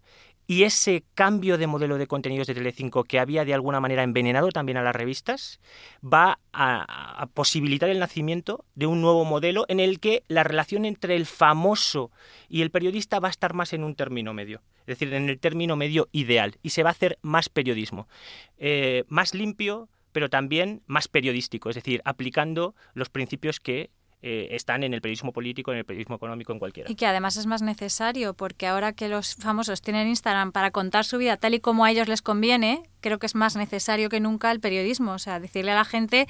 y 0.48 0.64
ese 0.64 1.04
cambio 1.14 1.58
de 1.58 1.68
modelo 1.68 1.98
de 1.98 2.08
contenidos 2.08 2.48
de 2.48 2.54
Telecinco 2.54 3.04
que 3.04 3.20
había 3.20 3.46
de 3.46 3.54
alguna 3.54 3.80
manera 3.80 4.04
envenenado 4.04 4.50
también 4.50 4.78
a 4.78 4.84
las 4.84 4.96
revistas 4.96 5.62
va 6.04 6.40
a, 6.52 7.28
posibilitar 7.34 7.90
el 7.90 8.00
nacimiento 8.00 8.66
de 8.76 8.86
un 8.86 9.02
nuevo 9.02 9.24
modelo 9.24 9.66
en 9.70 9.80
el 9.80 10.00
que 10.00 10.24
la 10.28 10.44
relación 10.44 10.84
entre 10.84 11.16
el 11.16 11.26
famoso 11.26 12.12
y 12.50 12.64
el 12.64 12.72
periodista 12.72 13.20
va 13.20 13.30
a 13.30 13.32
estar 13.32 13.54
más 13.54 13.72
en 13.72 13.86
un 13.86 13.96
término 13.96 14.34
medio, 14.34 14.62
es 14.82 14.88
decir, 14.88 15.14
en 15.14 15.30
el 15.30 15.40
término 15.40 15.78
medio 15.78 16.10
ideal 16.12 16.58
y 16.62 16.72
se 16.72 16.84
va 16.84 16.90
a 16.90 16.92
hacer 16.92 17.18
más 17.22 17.48
periodismo, 17.48 18.10
eh, 18.58 19.06
más 19.08 19.34
limpio, 19.34 19.88
pero 20.12 20.30
también 20.30 20.82
más 20.88 21.08
periodístico, 21.08 21.70
es 21.70 21.76
decir, 21.76 22.02
aplicando 22.06 22.76
los 22.94 23.10
principios 23.10 23.60
que 23.60 23.92
eh, 24.24 24.50
están 24.52 24.84
en 24.84 24.94
el 24.94 25.02
periodismo 25.02 25.34
político, 25.34 25.72
en 25.72 25.80
el 25.80 25.86
periodismo 25.86 26.16
económico, 26.16 26.54
en 26.54 26.60
cualquiera. 26.60 26.92
Y 26.92 26.96
que 26.96 27.08
además 27.08 27.38
es 27.38 27.48
más 27.48 27.64
necesario, 27.64 28.36
porque 28.36 28.68
ahora 28.68 28.94
que 28.94 29.10
los 29.10 29.36
famosos 29.36 29.82
tienen 29.82 30.08
Instagram 30.08 30.52
para 30.52 30.70
contar 30.70 31.06
su 31.06 31.18
vida 31.18 31.38
tal 31.38 31.56
y 31.56 31.60
como 31.60 31.86
a 31.86 31.92
ellos 31.92 32.08
les 32.08 32.22
conviene, 32.22 32.84
creo 33.00 33.18
que 33.18 33.26
es 33.26 33.34
más 33.34 33.56
necesario 33.56 34.10
que 34.10 34.20
nunca 34.20 34.52
el 34.52 34.60
periodismo. 34.60 35.14
O 35.14 35.20
sea, 35.20 35.40
decirle 35.40 35.72
a 35.72 35.76
la 35.76 35.86
gente, 35.86 36.28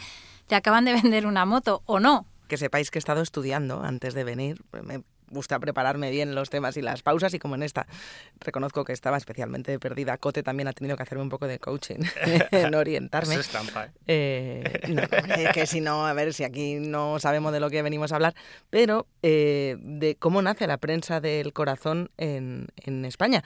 te 0.47 0.55
acaban 0.55 0.85
de 0.85 0.93
vender 1.01 1.27
una 1.27 1.45
moto 1.45 1.81
o 1.85 1.99
no. 1.99 2.25
Que 2.47 2.55
sepáis 2.57 2.91
que 2.91 2.97
he 2.97 3.01
estado 3.01 3.21
estudiando 3.21 3.83
antes 3.83 4.13
de 4.13 4.23
venir. 4.23 4.61
Me 4.83 5.03
gusta 5.31 5.59
prepararme 5.59 6.11
bien 6.11 6.35
los 6.35 6.49
temas 6.49 6.77
y 6.77 6.81
las 6.81 7.01
pausas 7.01 7.33
y 7.33 7.39
como 7.39 7.55
en 7.55 7.63
esta 7.63 7.87
reconozco 8.39 8.85
que 8.85 8.93
estaba 8.93 9.17
especialmente 9.17 9.79
perdida, 9.79 10.17
Cote 10.17 10.43
también 10.43 10.67
ha 10.67 10.73
tenido 10.73 10.97
que 10.97 11.03
hacerme 11.03 11.23
un 11.23 11.29
poco 11.29 11.47
de 11.47 11.59
coaching 11.59 11.99
en 12.51 12.75
orientarme. 12.75 13.33
Eso 13.33 13.41
es 13.41 13.49
trampa, 13.49 13.85
¿eh? 13.85 13.91
Eh, 14.07 14.81
no, 14.89 15.01
es 15.01 15.51
que 15.53 15.65
si 15.65 15.81
no, 15.81 16.05
a 16.05 16.13
ver 16.13 16.33
si 16.33 16.43
aquí 16.43 16.75
no 16.75 17.19
sabemos 17.19 17.53
de 17.53 17.59
lo 17.59 17.69
que 17.69 17.81
venimos 17.81 18.11
a 18.11 18.15
hablar, 18.15 18.35
pero 18.69 19.07
eh, 19.23 19.77
de 19.79 20.15
cómo 20.15 20.41
nace 20.41 20.67
la 20.67 20.77
prensa 20.77 21.21
del 21.21 21.53
corazón 21.53 22.11
en, 22.17 22.67
en 22.77 23.05
España. 23.05 23.43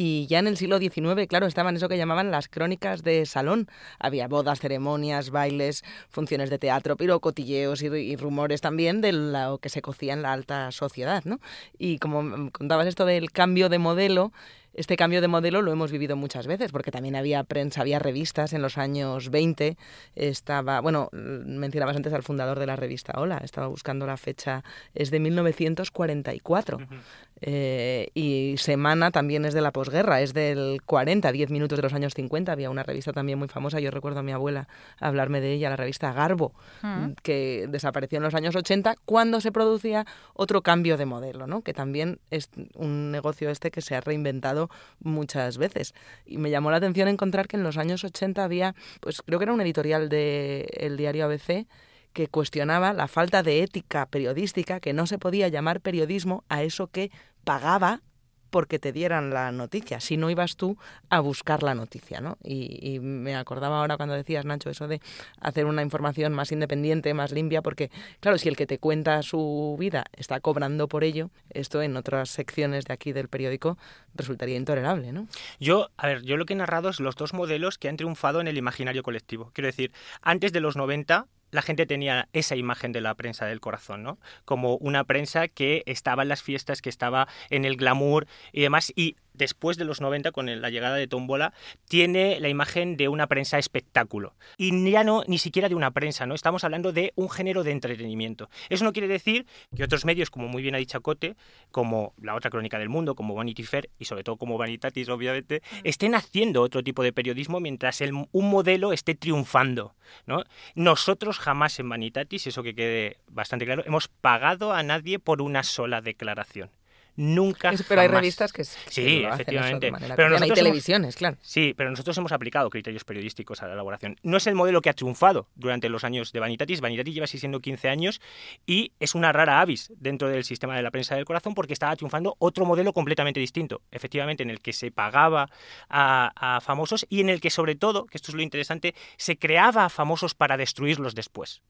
Y 0.00 0.28
ya 0.28 0.38
en 0.38 0.46
el 0.46 0.56
siglo 0.56 0.78
XIX, 0.78 1.26
claro, 1.26 1.48
estaban 1.48 1.74
eso 1.74 1.88
que 1.88 1.96
llamaban 1.96 2.30
las 2.30 2.46
crónicas 2.46 3.02
de 3.02 3.26
salón. 3.26 3.66
Había 3.98 4.28
bodas, 4.28 4.60
ceremonias, 4.60 5.30
bailes, 5.30 5.82
funciones 6.08 6.50
de 6.50 6.58
teatro, 6.60 6.96
pero 6.96 7.18
cotilleos 7.18 7.82
y, 7.82 8.14
rumores 8.14 8.60
también 8.60 9.00
de 9.00 9.10
lo 9.10 9.58
que 9.58 9.70
se 9.70 9.82
cocía 9.82 10.12
en 10.12 10.22
la 10.22 10.32
alta 10.32 10.70
sociedad, 10.70 11.24
¿no? 11.24 11.40
Y 11.78 11.98
como 11.98 12.52
contabas 12.52 12.86
esto 12.86 13.06
del 13.06 13.32
cambio 13.32 13.68
de 13.68 13.80
modelo, 13.80 14.30
este 14.74 14.96
cambio 14.96 15.20
de 15.20 15.28
modelo 15.28 15.62
lo 15.62 15.72
hemos 15.72 15.90
vivido 15.90 16.16
muchas 16.16 16.46
veces, 16.46 16.72
porque 16.72 16.90
también 16.90 17.16
había 17.16 17.42
prensa, 17.44 17.80
había 17.80 17.98
revistas 17.98 18.52
en 18.52 18.62
los 18.62 18.78
años 18.78 19.30
20. 19.30 19.76
Estaba, 20.14 20.80
bueno, 20.80 21.08
mencionabas 21.12 21.96
antes 21.96 22.12
al 22.12 22.22
fundador 22.22 22.58
de 22.58 22.66
la 22.66 22.76
revista 22.76 23.14
Hola, 23.16 23.38
estaba 23.42 23.66
buscando 23.66 24.06
la 24.06 24.16
fecha, 24.16 24.64
es 24.94 25.10
de 25.10 25.20
1944. 25.20 26.76
Uh 26.76 26.80
-huh. 26.80 27.00
eh, 27.40 28.08
y 28.14 28.56
Semana 28.58 29.10
también 29.10 29.44
es 29.44 29.54
de 29.54 29.60
la 29.60 29.72
posguerra, 29.72 30.20
es 30.20 30.34
del 30.34 30.80
40, 30.84 31.32
10 31.32 31.50
minutos 31.50 31.76
de 31.76 31.82
los 31.82 31.92
años 31.92 32.14
50. 32.14 32.52
Había 32.52 32.70
una 32.70 32.82
revista 32.82 33.12
también 33.12 33.38
muy 33.38 33.48
famosa, 33.48 33.80
yo 33.80 33.90
recuerdo 33.90 34.20
a 34.20 34.22
mi 34.22 34.32
abuela 34.32 34.68
hablarme 35.00 35.40
de 35.40 35.52
ella, 35.52 35.70
la 35.70 35.76
revista 35.76 36.12
Garbo, 36.12 36.52
uh 36.82 36.86
-huh. 36.86 37.14
que 37.22 37.66
desapareció 37.68 38.18
en 38.18 38.24
los 38.24 38.34
años 38.34 38.54
80 38.54 38.94
cuando 39.04 39.40
se 39.40 39.52
producía 39.52 40.04
otro 40.34 40.62
cambio 40.62 40.96
de 40.96 41.06
modelo, 41.06 41.46
¿no? 41.46 41.62
que 41.62 41.74
también 41.74 42.18
es 42.30 42.50
un 42.74 43.10
negocio 43.10 43.50
este 43.50 43.70
que 43.70 43.80
se 43.80 43.94
ha 43.94 44.00
reinventado 44.00 44.57
muchas 45.00 45.58
veces. 45.58 45.94
Y 46.26 46.38
me 46.38 46.50
llamó 46.50 46.70
la 46.70 46.78
atención 46.78 47.08
encontrar 47.08 47.48
que 47.48 47.56
en 47.56 47.62
los 47.62 47.76
años 47.76 48.04
80 48.04 48.42
había, 48.42 48.74
pues 49.00 49.22
creo 49.22 49.38
que 49.38 49.44
era 49.44 49.52
un 49.52 49.60
editorial 49.60 50.08
del 50.08 50.66
de 50.66 50.96
diario 50.96 51.26
ABC, 51.26 51.66
que 52.12 52.26
cuestionaba 52.26 52.92
la 52.92 53.06
falta 53.06 53.42
de 53.42 53.62
ética 53.62 54.06
periodística, 54.06 54.80
que 54.80 54.92
no 54.92 55.06
se 55.06 55.18
podía 55.18 55.48
llamar 55.48 55.80
periodismo 55.80 56.44
a 56.48 56.62
eso 56.62 56.88
que 56.88 57.10
pagaba 57.44 58.02
porque 58.50 58.78
te 58.78 58.92
dieran 58.92 59.30
la 59.30 59.52
noticia, 59.52 60.00
si 60.00 60.16
no 60.16 60.30
ibas 60.30 60.56
tú 60.56 60.76
a 61.10 61.20
buscar 61.20 61.62
la 61.62 61.74
noticia, 61.74 62.20
¿no? 62.20 62.38
Y, 62.42 62.98
me 63.00 63.36
acordaba 63.36 63.80
ahora 63.80 63.96
cuando 63.96 64.14
decías, 64.14 64.44
Nacho, 64.44 64.70
eso 64.70 64.88
de 64.88 65.00
hacer 65.40 65.66
una 65.66 65.82
información 65.82 66.32
más 66.32 66.52
independiente, 66.52 67.14
más 67.14 67.32
limpia, 67.32 67.62
porque, 67.62 67.90
claro, 68.20 68.38
si 68.38 68.48
el 68.48 68.56
que 68.56 68.66
te 68.66 68.78
cuenta 68.78 69.22
su 69.22 69.76
vida 69.78 70.04
está 70.16 70.40
cobrando 70.40 70.88
por 70.88 71.04
ello, 71.04 71.30
esto 71.50 71.82
en 71.82 71.96
otras 71.96 72.30
secciones 72.30 72.84
de 72.86 72.94
aquí 72.94 73.12
del 73.12 73.28
periódico 73.28 73.78
resultaría 74.14 74.56
intolerable, 74.56 75.12
¿no? 75.12 75.28
Yo, 75.60 75.90
a 75.96 76.06
ver, 76.06 76.22
yo 76.22 76.36
lo 76.36 76.46
que 76.46 76.54
he 76.54 76.56
narrado 76.56 76.88
es 76.88 77.00
los 77.00 77.16
dos 77.16 77.34
modelos 77.34 77.78
que 77.78 77.88
han 77.88 77.96
triunfado 77.96 78.40
en 78.40 78.48
el 78.48 78.58
imaginario 78.58 79.02
colectivo. 79.02 79.50
Quiero 79.52 79.66
decir, 79.66 79.92
antes 80.22 80.52
de 80.52 80.60
los 80.60 80.76
90 80.76 81.26
la 81.50 81.62
gente 81.62 81.86
tenía 81.86 82.28
esa 82.32 82.56
imagen 82.56 82.92
de 82.92 83.00
la 83.00 83.14
prensa 83.14 83.46
del 83.46 83.60
corazón, 83.60 84.02
¿no? 84.02 84.18
Como 84.44 84.76
una 84.76 85.04
prensa 85.04 85.48
que 85.48 85.82
estaba 85.86 86.22
en 86.22 86.28
las 86.28 86.42
fiestas, 86.42 86.82
que 86.82 86.90
estaba 86.90 87.28
en 87.50 87.64
el 87.64 87.76
glamour 87.76 88.26
y 88.52 88.62
demás. 88.62 88.92
Y 88.94 89.16
después 89.38 89.76
de 89.76 89.84
los 89.84 90.00
90, 90.00 90.32
con 90.32 90.60
la 90.60 90.70
llegada 90.70 90.96
de 90.96 91.06
Tómbola, 91.06 91.54
tiene 91.88 92.40
la 92.40 92.48
imagen 92.48 92.96
de 92.96 93.08
una 93.08 93.26
prensa 93.26 93.58
espectáculo. 93.58 94.34
Y 94.56 94.90
ya 94.90 95.04
no 95.04 95.22
ni 95.26 95.38
siquiera 95.38 95.68
de 95.68 95.74
una 95.74 95.92
prensa, 95.92 96.26
¿no? 96.26 96.34
Estamos 96.34 96.64
hablando 96.64 96.92
de 96.92 97.12
un 97.14 97.30
género 97.30 97.64
de 97.64 97.70
entretenimiento. 97.70 98.50
Eso 98.68 98.84
no 98.84 98.92
quiere 98.92 99.08
decir 99.08 99.46
que 99.74 99.84
otros 99.84 100.04
medios, 100.04 100.30
como 100.30 100.48
muy 100.48 100.62
bien 100.62 100.74
ha 100.74 100.78
dicho 100.78 101.00
Cote, 101.00 101.36
como 101.70 102.14
la 102.20 102.34
otra 102.34 102.50
crónica 102.50 102.78
del 102.78 102.88
mundo, 102.88 103.14
como 103.14 103.34
Vanity 103.34 103.62
Fair 103.62 103.90
y 103.98 104.04
sobre 104.04 104.24
todo 104.24 104.36
como 104.36 104.58
Vanitatis, 104.58 105.08
obviamente, 105.08 105.62
estén 105.84 106.14
haciendo 106.14 106.62
otro 106.62 106.82
tipo 106.82 107.02
de 107.02 107.12
periodismo 107.12 107.60
mientras 107.60 108.00
el, 108.00 108.12
un 108.12 108.50
modelo 108.50 108.92
esté 108.92 109.14
triunfando, 109.14 109.94
¿no? 110.26 110.44
Nosotros 110.74 111.38
jamás 111.38 111.78
en 111.78 111.88
Vanitatis, 111.88 112.46
eso 112.46 112.62
que 112.62 112.74
quede 112.74 113.18
bastante 113.28 113.64
claro, 113.64 113.82
hemos 113.86 114.08
pagado 114.08 114.72
a 114.72 114.82
nadie 114.82 115.18
por 115.18 115.42
una 115.42 115.62
sola 115.62 116.00
declaración 116.00 116.70
nunca. 117.18 117.70
Es, 117.70 117.82
pero 117.82 118.00
jamás. 118.00 118.14
hay 118.14 118.20
revistas 118.20 118.52
que, 118.52 118.62
que 118.62 118.90
sí, 118.90 119.24
efectivamente. 119.24 119.92
pero 120.16 120.38
hay 120.38 120.50
televisiones, 120.52 121.16
claro. 121.16 121.36
Sí, 121.42 121.74
pero 121.76 121.90
nosotros 121.90 122.16
hemos 122.16 122.30
aplicado 122.30 122.70
criterios 122.70 123.04
periodísticos 123.04 123.60
a 123.62 123.66
la 123.66 123.72
elaboración. 123.74 124.16
No 124.22 124.36
es 124.36 124.46
el 124.46 124.54
modelo 124.54 124.80
que 124.80 124.88
ha 124.88 124.92
triunfado 124.92 125.48
durante 125.56 125.88
los 125.88 126.04
años 126.04 126.32
de 126.32 126.38
Vanitatis. 126.38 126.80
Vanitatis 126.80 127.12
lleva 127.12 127.26
siendo 127.26 127.60
15 127.60 127.88
años 127.88 128.20
y 128.66 128.92
es 129.00 129.16
una 129.16 129.32
rara 129.32 129.60
avis 129.60 129.92
dentro 129.96 130.28
del 130.28 130.44
sistema 130.44 130.76
de 130.76 130.82
la 130.82 130.92
prensa 130.92 131.16
del 131.16 131.24
corazón 131.24 131.54
porque 131.54 131.72
estaba 131.72 131.94
triunfando 131.96 132.36
otro 132.38 132.64
modelo 132.64 132.92
completamente 132.92 133.40
distinto. 133.40 133.82
Efectivamente, 133.90 134.44
en 134.44 134.50
el 134.50 134.60
que 134.60 134.72
se 134.72 134.92
pagaba 134.92 135.50
a, 135.88 136.56
a 136.56 136.60
famosos 136.60 137.04
y 137.08 137.20
en 137.20 137.30
el 137.30 137.40
que, 137.40 137.50
sobre 137.50 137.74
todo, 137.74 138.06
que 138.06 138.16
esto 138.16 138.30
es 138.30 138.36
lo 138.36 138.42
interesante, 138.42 138.94
se 139.16 139.38
creaba 139.38 139.84
a 139.84 139.88
famosos 139.88 140.34
para 140.34 140.56
destruirlos 140.56 141.16
después. 141.16 141.62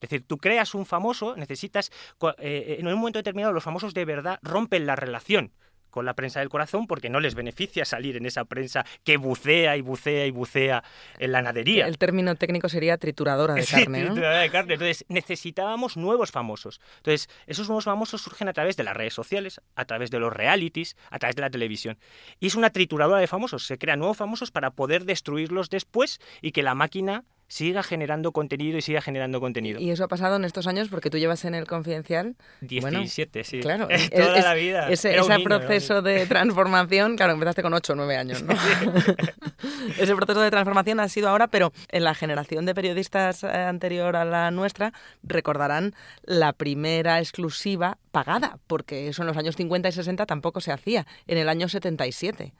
Es 0.00 0.08
decir, 0.08 0.26
tú 0.26 0.38
creas 0.38 0.74
un 0.74 0.86
famoso, 0.86 1.36
necesitas, 1.36 1.90
eh, 2.38 2.76
en 2.78 2.86
un 2.86 2.94
momento 2.94 3.18
determinado 3.18 3.52
los 3.52 3.64
famosos 3.64 3.92
de 3.94 4.04
verdad 4.04 4.38
rompen 4.42 4.86
la 4.86 4.96
relación 4.96 5.52
con 5.90 6.06
la 6.06 6.14
prensa 6.14 6.40
del 6.40 6.48
corazón 6.48 6.86
porque 6.86 7.10
no 7.10 7.20
les 7.20 7.34
beneficia 7.34 7.84
salir 7.84 8.16
en 8.16 8.24
esa 8.24 8.44
prensa 8.44 8.86
que 9.04 9.16
bucea 9.16 9.76
y 9.76 9.82
bucea 9.82 10.26
y 10.26 10.30
bucea 10.30 10.82
en 11.18 11.32
la 11.32 11.42
nadería. 11.42 11.86
El 11.86 11.98
término 11.98 12.34
técnico 12.36 12.68
sería 12.68 12.96
trituradora 12.96 13.54
de 13.54 13.66
carne, 13.66 13.98
sí, 13.98 14.04
¿no? 14.04 14.12
trituradora 14.12 14.40
de 14.40 14.50
carne. 14.50 14.74
Entonces, 14.74 15.04
necesitábamos 15.08 15.96
nuevos 15.96 16.30
famosos. 16.30 16.80
Entonces, 16.98 17.28
esos 17.46 17.68
nuevos 17.68 17.84
famosos 17.84 18.22
surgen 18.22 18.48
a 18.48 18.52
través 18.52 18.76
de 18.76 18.84
las 18.84 18.96
redes 18.96 19.14
sociales, 19.14 19.60
a 19.74 19.84
través 19.84 20.10
de 20.10 20.20
los 20.20 20.32
realities, 20.32 20.96
a 21.10 21.18
través 21.18 21.36
de 21.36 21.42
la 21.42 21.50
televisión. 21.50 21.98
Y 22.38 22.46
es 22.46 22.54
una 22.54 22.70
trituradora 22.70 23.20
de 23.20 23.26
famosos. 23.26 23.66
Se 23.66 23.78
crean 23.78 23.98
nuevos 23.98 24.16
famosos 24.16 24.50
para 24.50 24.70
poder 24.70 25.04
destruirlos 25.04 25.68
después 25.68 26.20
y 26.40 26.52
que 26.52 26.62
la 26.62 26.74
máquina 26.74 27.24
siga 27.50 27.82
generando 27.82 28.30
contenido 28.30 28.78
y 28.78 28.80
siga 28.80 29.02
generando 29.02 29.40
contenido. 29.40 29.80
Y 29.80 29.90
eso 29.90 30.04
ha 30.04 30.08
pasado 30.08 30.36
en 30.36 30.44
estos 30.44 30.68
años 30.68 30.88
porque 30.88 31.10
tú 31.10 31.18
llevas 31.18 31.44
en 31.44 31.56
el 31.56 31.66
Confidencial... 31.66 32.36
17, 32.60 32.80
bueno, 32.80 33.44
sí. 33.44 33.60
Claro. 33.60 33.88
Toda 34.16 34.38
es, 34.38 34.44
la 34.44 34.54
vida. 34.54 34.88
Ese, 34.88 35.18
ese 35.18 35.28
niño, 35.28 35.44
proceso 35.44 36.00
de 36.00 36.26
transformación, 36.28 37.16
claro, 37.16 37.32
empezaste 37.32 37.62
con 37.62 37.74
8 37.74 37.92
o 37.92 37.96
9 37.96 38.16
años, 38.16 38.44
¿no? 38.44 38.54
ese 39.98 40.14
proceso 40.14 40.40
de 40.40 40.50
transformación 40.50 41.00
ha 41.00 41.08
sido 41.08 41.28
ahora, 41.28 41.48
pero 41.48 41.72
en 41.88 42.04
la 42.04 42.14
generación 42.14 42.66
de 42.66 42.74
periodistas 42.74 43.42
anterior 43.42 44.14
a 44.14 44.24
la 44.24 44.52
nuestra 44.52 44.92
recordarán 45.24 45.96
la 46.22 46.52
primera 46.52 47.18
exclusiva 47.18 47.98
pagada, 48.12 48.60
porque 48.68 49.08
eso 49.08 49.22
en 49.22 49.26
los 49.26 49.36
años 49.36 49.56
50 49.56 49.88
y 49.88 49.92
60 49.92 50.24
tampoco 50.24 50.60
se 50.60 50.70
hacía, 50.70 51.04
en 51.26 51.36
el 51.36 51.48
año 51.48 51.68
77 51.68 52.52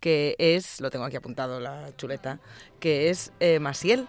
que 0.00 0.36
es, 0.38 0.80
lo 0.80 0.90
tengo 0.90 1.04
aquí 1.04 1.16
apuntado 1.16 1.58
la 1.58 1.90
chuleta, 1.96 2.38
que 2.78 3.10
es 3.10 3.32
eh, 3.40 3.58
Masiel, 3.58 4.06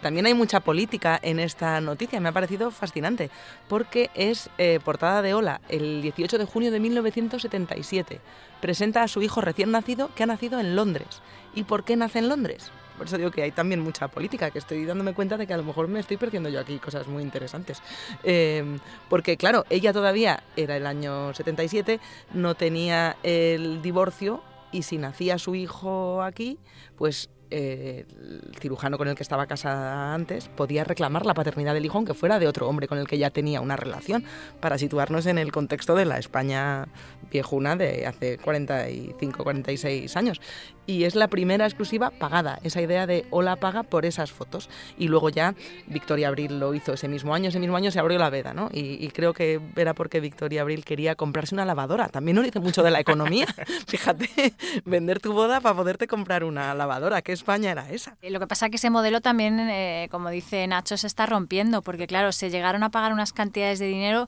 también 0.00 0.26
hay 0.26 0.34
mucha 0.34 0.60
política 0.60 1.18
en 1.22 1.40
esta 1.40 1.80
noticia. 1.80 2.20
Me 2.20 2.28
ha 2.28 2.32
parecido 2.32 2.70
fascinante, 2.70 3.30
porque 3.68 4.10
es 4.14 4.50
eh, 4.58 4.80
portada 4.84 5.22
de 5.22 5.34
Ola 5.34 5.60
el 5.68 6.02
18 6.02 6.38
de 6.38 6.44
junio 6.44 6.70
de 6.70 6.80
1977. 6.80 8.20
Presenta 8.60 9.02
a 9.02 9.08
su 9.08 9.22
hijo 9.22 9.40
recién 9.40 9.70
nacido 9.70 10.10
que 10.14 10.22
ha 10.22 10.26
nacido 10.26 10.60
en 10.60 10.76
Londres. 10.76 11.22
¿Y 11.54 11.64
por 11.64 11.84
qué 11.84 11.96
nace 11.96 12.18
en 12.18 12.28
Londres? 12.28 12.70
Por 12.98 13.06
eso 13.06 13.16
digo 13.16 13.30
que 13.30 13.42
hay 13.42 13.52
también 13.52 13.80
mucha 13.80 14.08
política, 14.08 14.50
que 14.50 14.58
estoy 14.58 14.84
dándome 14.84 15.14
cuenta 15.14 15.36
de 15.36 15.46
que 15.46 15.54
a 15.54 15.56
lo 15.56 15.62
mejor 15.62 15.86
me 15.86 16.00
estoy 16.00 16.16
perdiendo 16.16 16.48
yo 16.48 16.58
aquí 16.58 16.78
cosas 16.78 17.06
muy 17.06 17.22
interesantes. 17.22 17.80
Eh, 18.24 18.78
porque 19.08 19.36
claro, 19.36 19.64
ella 19.70 19.92
todavía 19.92 20.42
era 20.56 20.76
el 20.76 20.86
año 20.86 21.32
77, 21.32 22.00
no 22.34 22.56
tenía 22.56 23.16
el 23.22 23.80
divorcio 23.82 24.42
y 24.72 24.82
si 24.82 24.98
nacía 24.98 25.38
su 25.38 25.54
hijo 25.54 26.22
aquí, 26.22 26.58
pues 26.96 27.30
eh, 27.50 28.04
el 28.20 28.54
cirujano 28.60 28.98
con 28.98 29.08
el 29.08 29.14
que 29.14 29.22
estaba 29.22 29.46
casada 29.46 30.14
antes 30.14 30.48
podía 30.48 30.84
reclamar 30.84 31.26
la 31.26 31.34
paternidad 31.34 31.74
del 31.74 31.84
hijo 31.84 31.98
aunque 31.98 32.14
fuera 32.14 32.38
de 32.38 32.46
otro 32.46 32.68
hombre 32.68 32.88
con 32.88 32.98
el 32.98 33.06
que 33.06 33.18
ya 33.18 33.30
tenía 33.30 33.60
una 33.60 33.76
relación, 33.76 34.24
para 34.60 34.78
situarnos 34.78 35.26
en 35.26 35.38
el 35.38 35.52
contexto 35.52 35.94
de 35.94 36.04
la 36.04 36.18
España 36.18 36.88
viejuna 37.30 37.76
de 37.76 38.06
hace 38.06 38.38
45, 38.38 39.42
46 39.42 40.16
años 40.16 40.40
y 40.88 41.04
es 41.04 41.14
la 41.14 41.28
primera 41.28 41.66
exclusiva 41.66 42.10
pagada, 42.10 42.58
esa 42.62 42.80
idea 42.80 43.06
de 43.06 43.26
Hola 43.28 43.56
paga 43.56 43.82
por 43.82 44.06
esas 44.06 44.32
fotos. 44.32 44.70
Y 44.96 45.08
luego 45.08 45.28
ya 45.28 45.54
Victoria 45.86 46.28
Abril 46.28 46.58
lo 46.58 46.72
hizo 46.72 46.94
ese 46.94 47.08
mismo 47.08 47.34
año, 47.34 47.50
ese 47.50 47.60
mismo 47.60 47.76
año 47.76 47.90
se 47.90 48.00
abrió 48.00 48.18
la 48.18 48.30
veda, 48.30 48.54
¿no? 48.54 48.70
Y, 48.72 49.06
creo 49.08 49.34
que 49.34 49.60
era 49.76 49.92
porque 49.92 50.18
Victoria 50.20 50.62
Abril 50.62 50.86
quería 50.86 51.14
comprarse 51.14 51.54
una 51.54 51.66
lavadora. 51.66 52.08
También 52.08 52.36
no 52.36 52.42
dice 52.42 52.58
mucho 52.58 52.82
de 52.82 52.90
la 52.90 53.00
economía. 53.00 53.46
Fíjate, 53.86 54.54
vender 54.86 55.20
tu 55.20 55.34
boda 55.34 55.60
para 55.60 55.74
poderte 55.74 56.06
comprar 56.06 56.42
una 56.42 56.74
lavadora. 56.74 57.20
¿Qué 57.20 57.32
España 57.32 57.70
era 57.70 57.90
esa? 57.90 58.16
Eh, 58.22 58.30
lo 58.30 58.40
que 58.40 58.46
pasa 58.46 58.66
es 58.66 58.70
que 58.70 58.76
ese 58.76 58.88
modelo 58.88 59.20
también, 59.20 59.60
eh, 59.60 60.08
como 60.10 60.30
dice 60.30 60.66
Nacho, 60.66 60.96
se 60.96 61.06
está 61.06 61.26
rompiendo, 61.26 61.82
porque 61.82 62.06
claro, 62.06 62.32
se 62.32 62.48
llegaron 62.48 62.82
a 62.82 62.90
pagar 62.90 63.12
unas 63.12 63.34
cantidades 63.34 63.78
de 63.78 63.88
dinero 63.88 64.26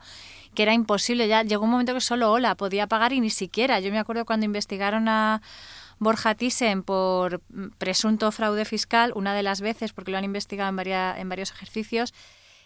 que 0.54 0.64
era 0.64 0.74
imposible. 0.74 1.26
Ya 1.26 1.42
llegó 1.42 1.64
un 1.64 1.70
momento 1.70 1.94
que 1.94 2.02
solo 2.02 2.30
Hola 2.30 2.54
podía 2.54 2.86
pagar 2.86 3.14
y 3.14 3.20
ni 3.20 3.30
siquiera. 3.30 3.80
Yo 3.80 3.90
me 3.90 3.98
acuerdo 3.98 4.26
cuando 4.26 4.44
investigaron 4.44 5.08
a 5.08 5.40
Borja 6.00 6.34
Thyssen 6.34 6.82
por 6.82 7.40
presunto 7.78 8.32
fraude 8.32 8.64
fiscal, 8.64 9.12
una 9.14 9.34
de 9.34 9.44
las 9.44 9.60
veces, 9.60 9.92
porque 9.92 10.10
lo 10.10 10.18
han 10.18 10.24
investigado 10.24 10.70
en, 10.70 10.88
en 10.88 11.28
varios 11.28 11.52
ejercicios, 11.52 12.12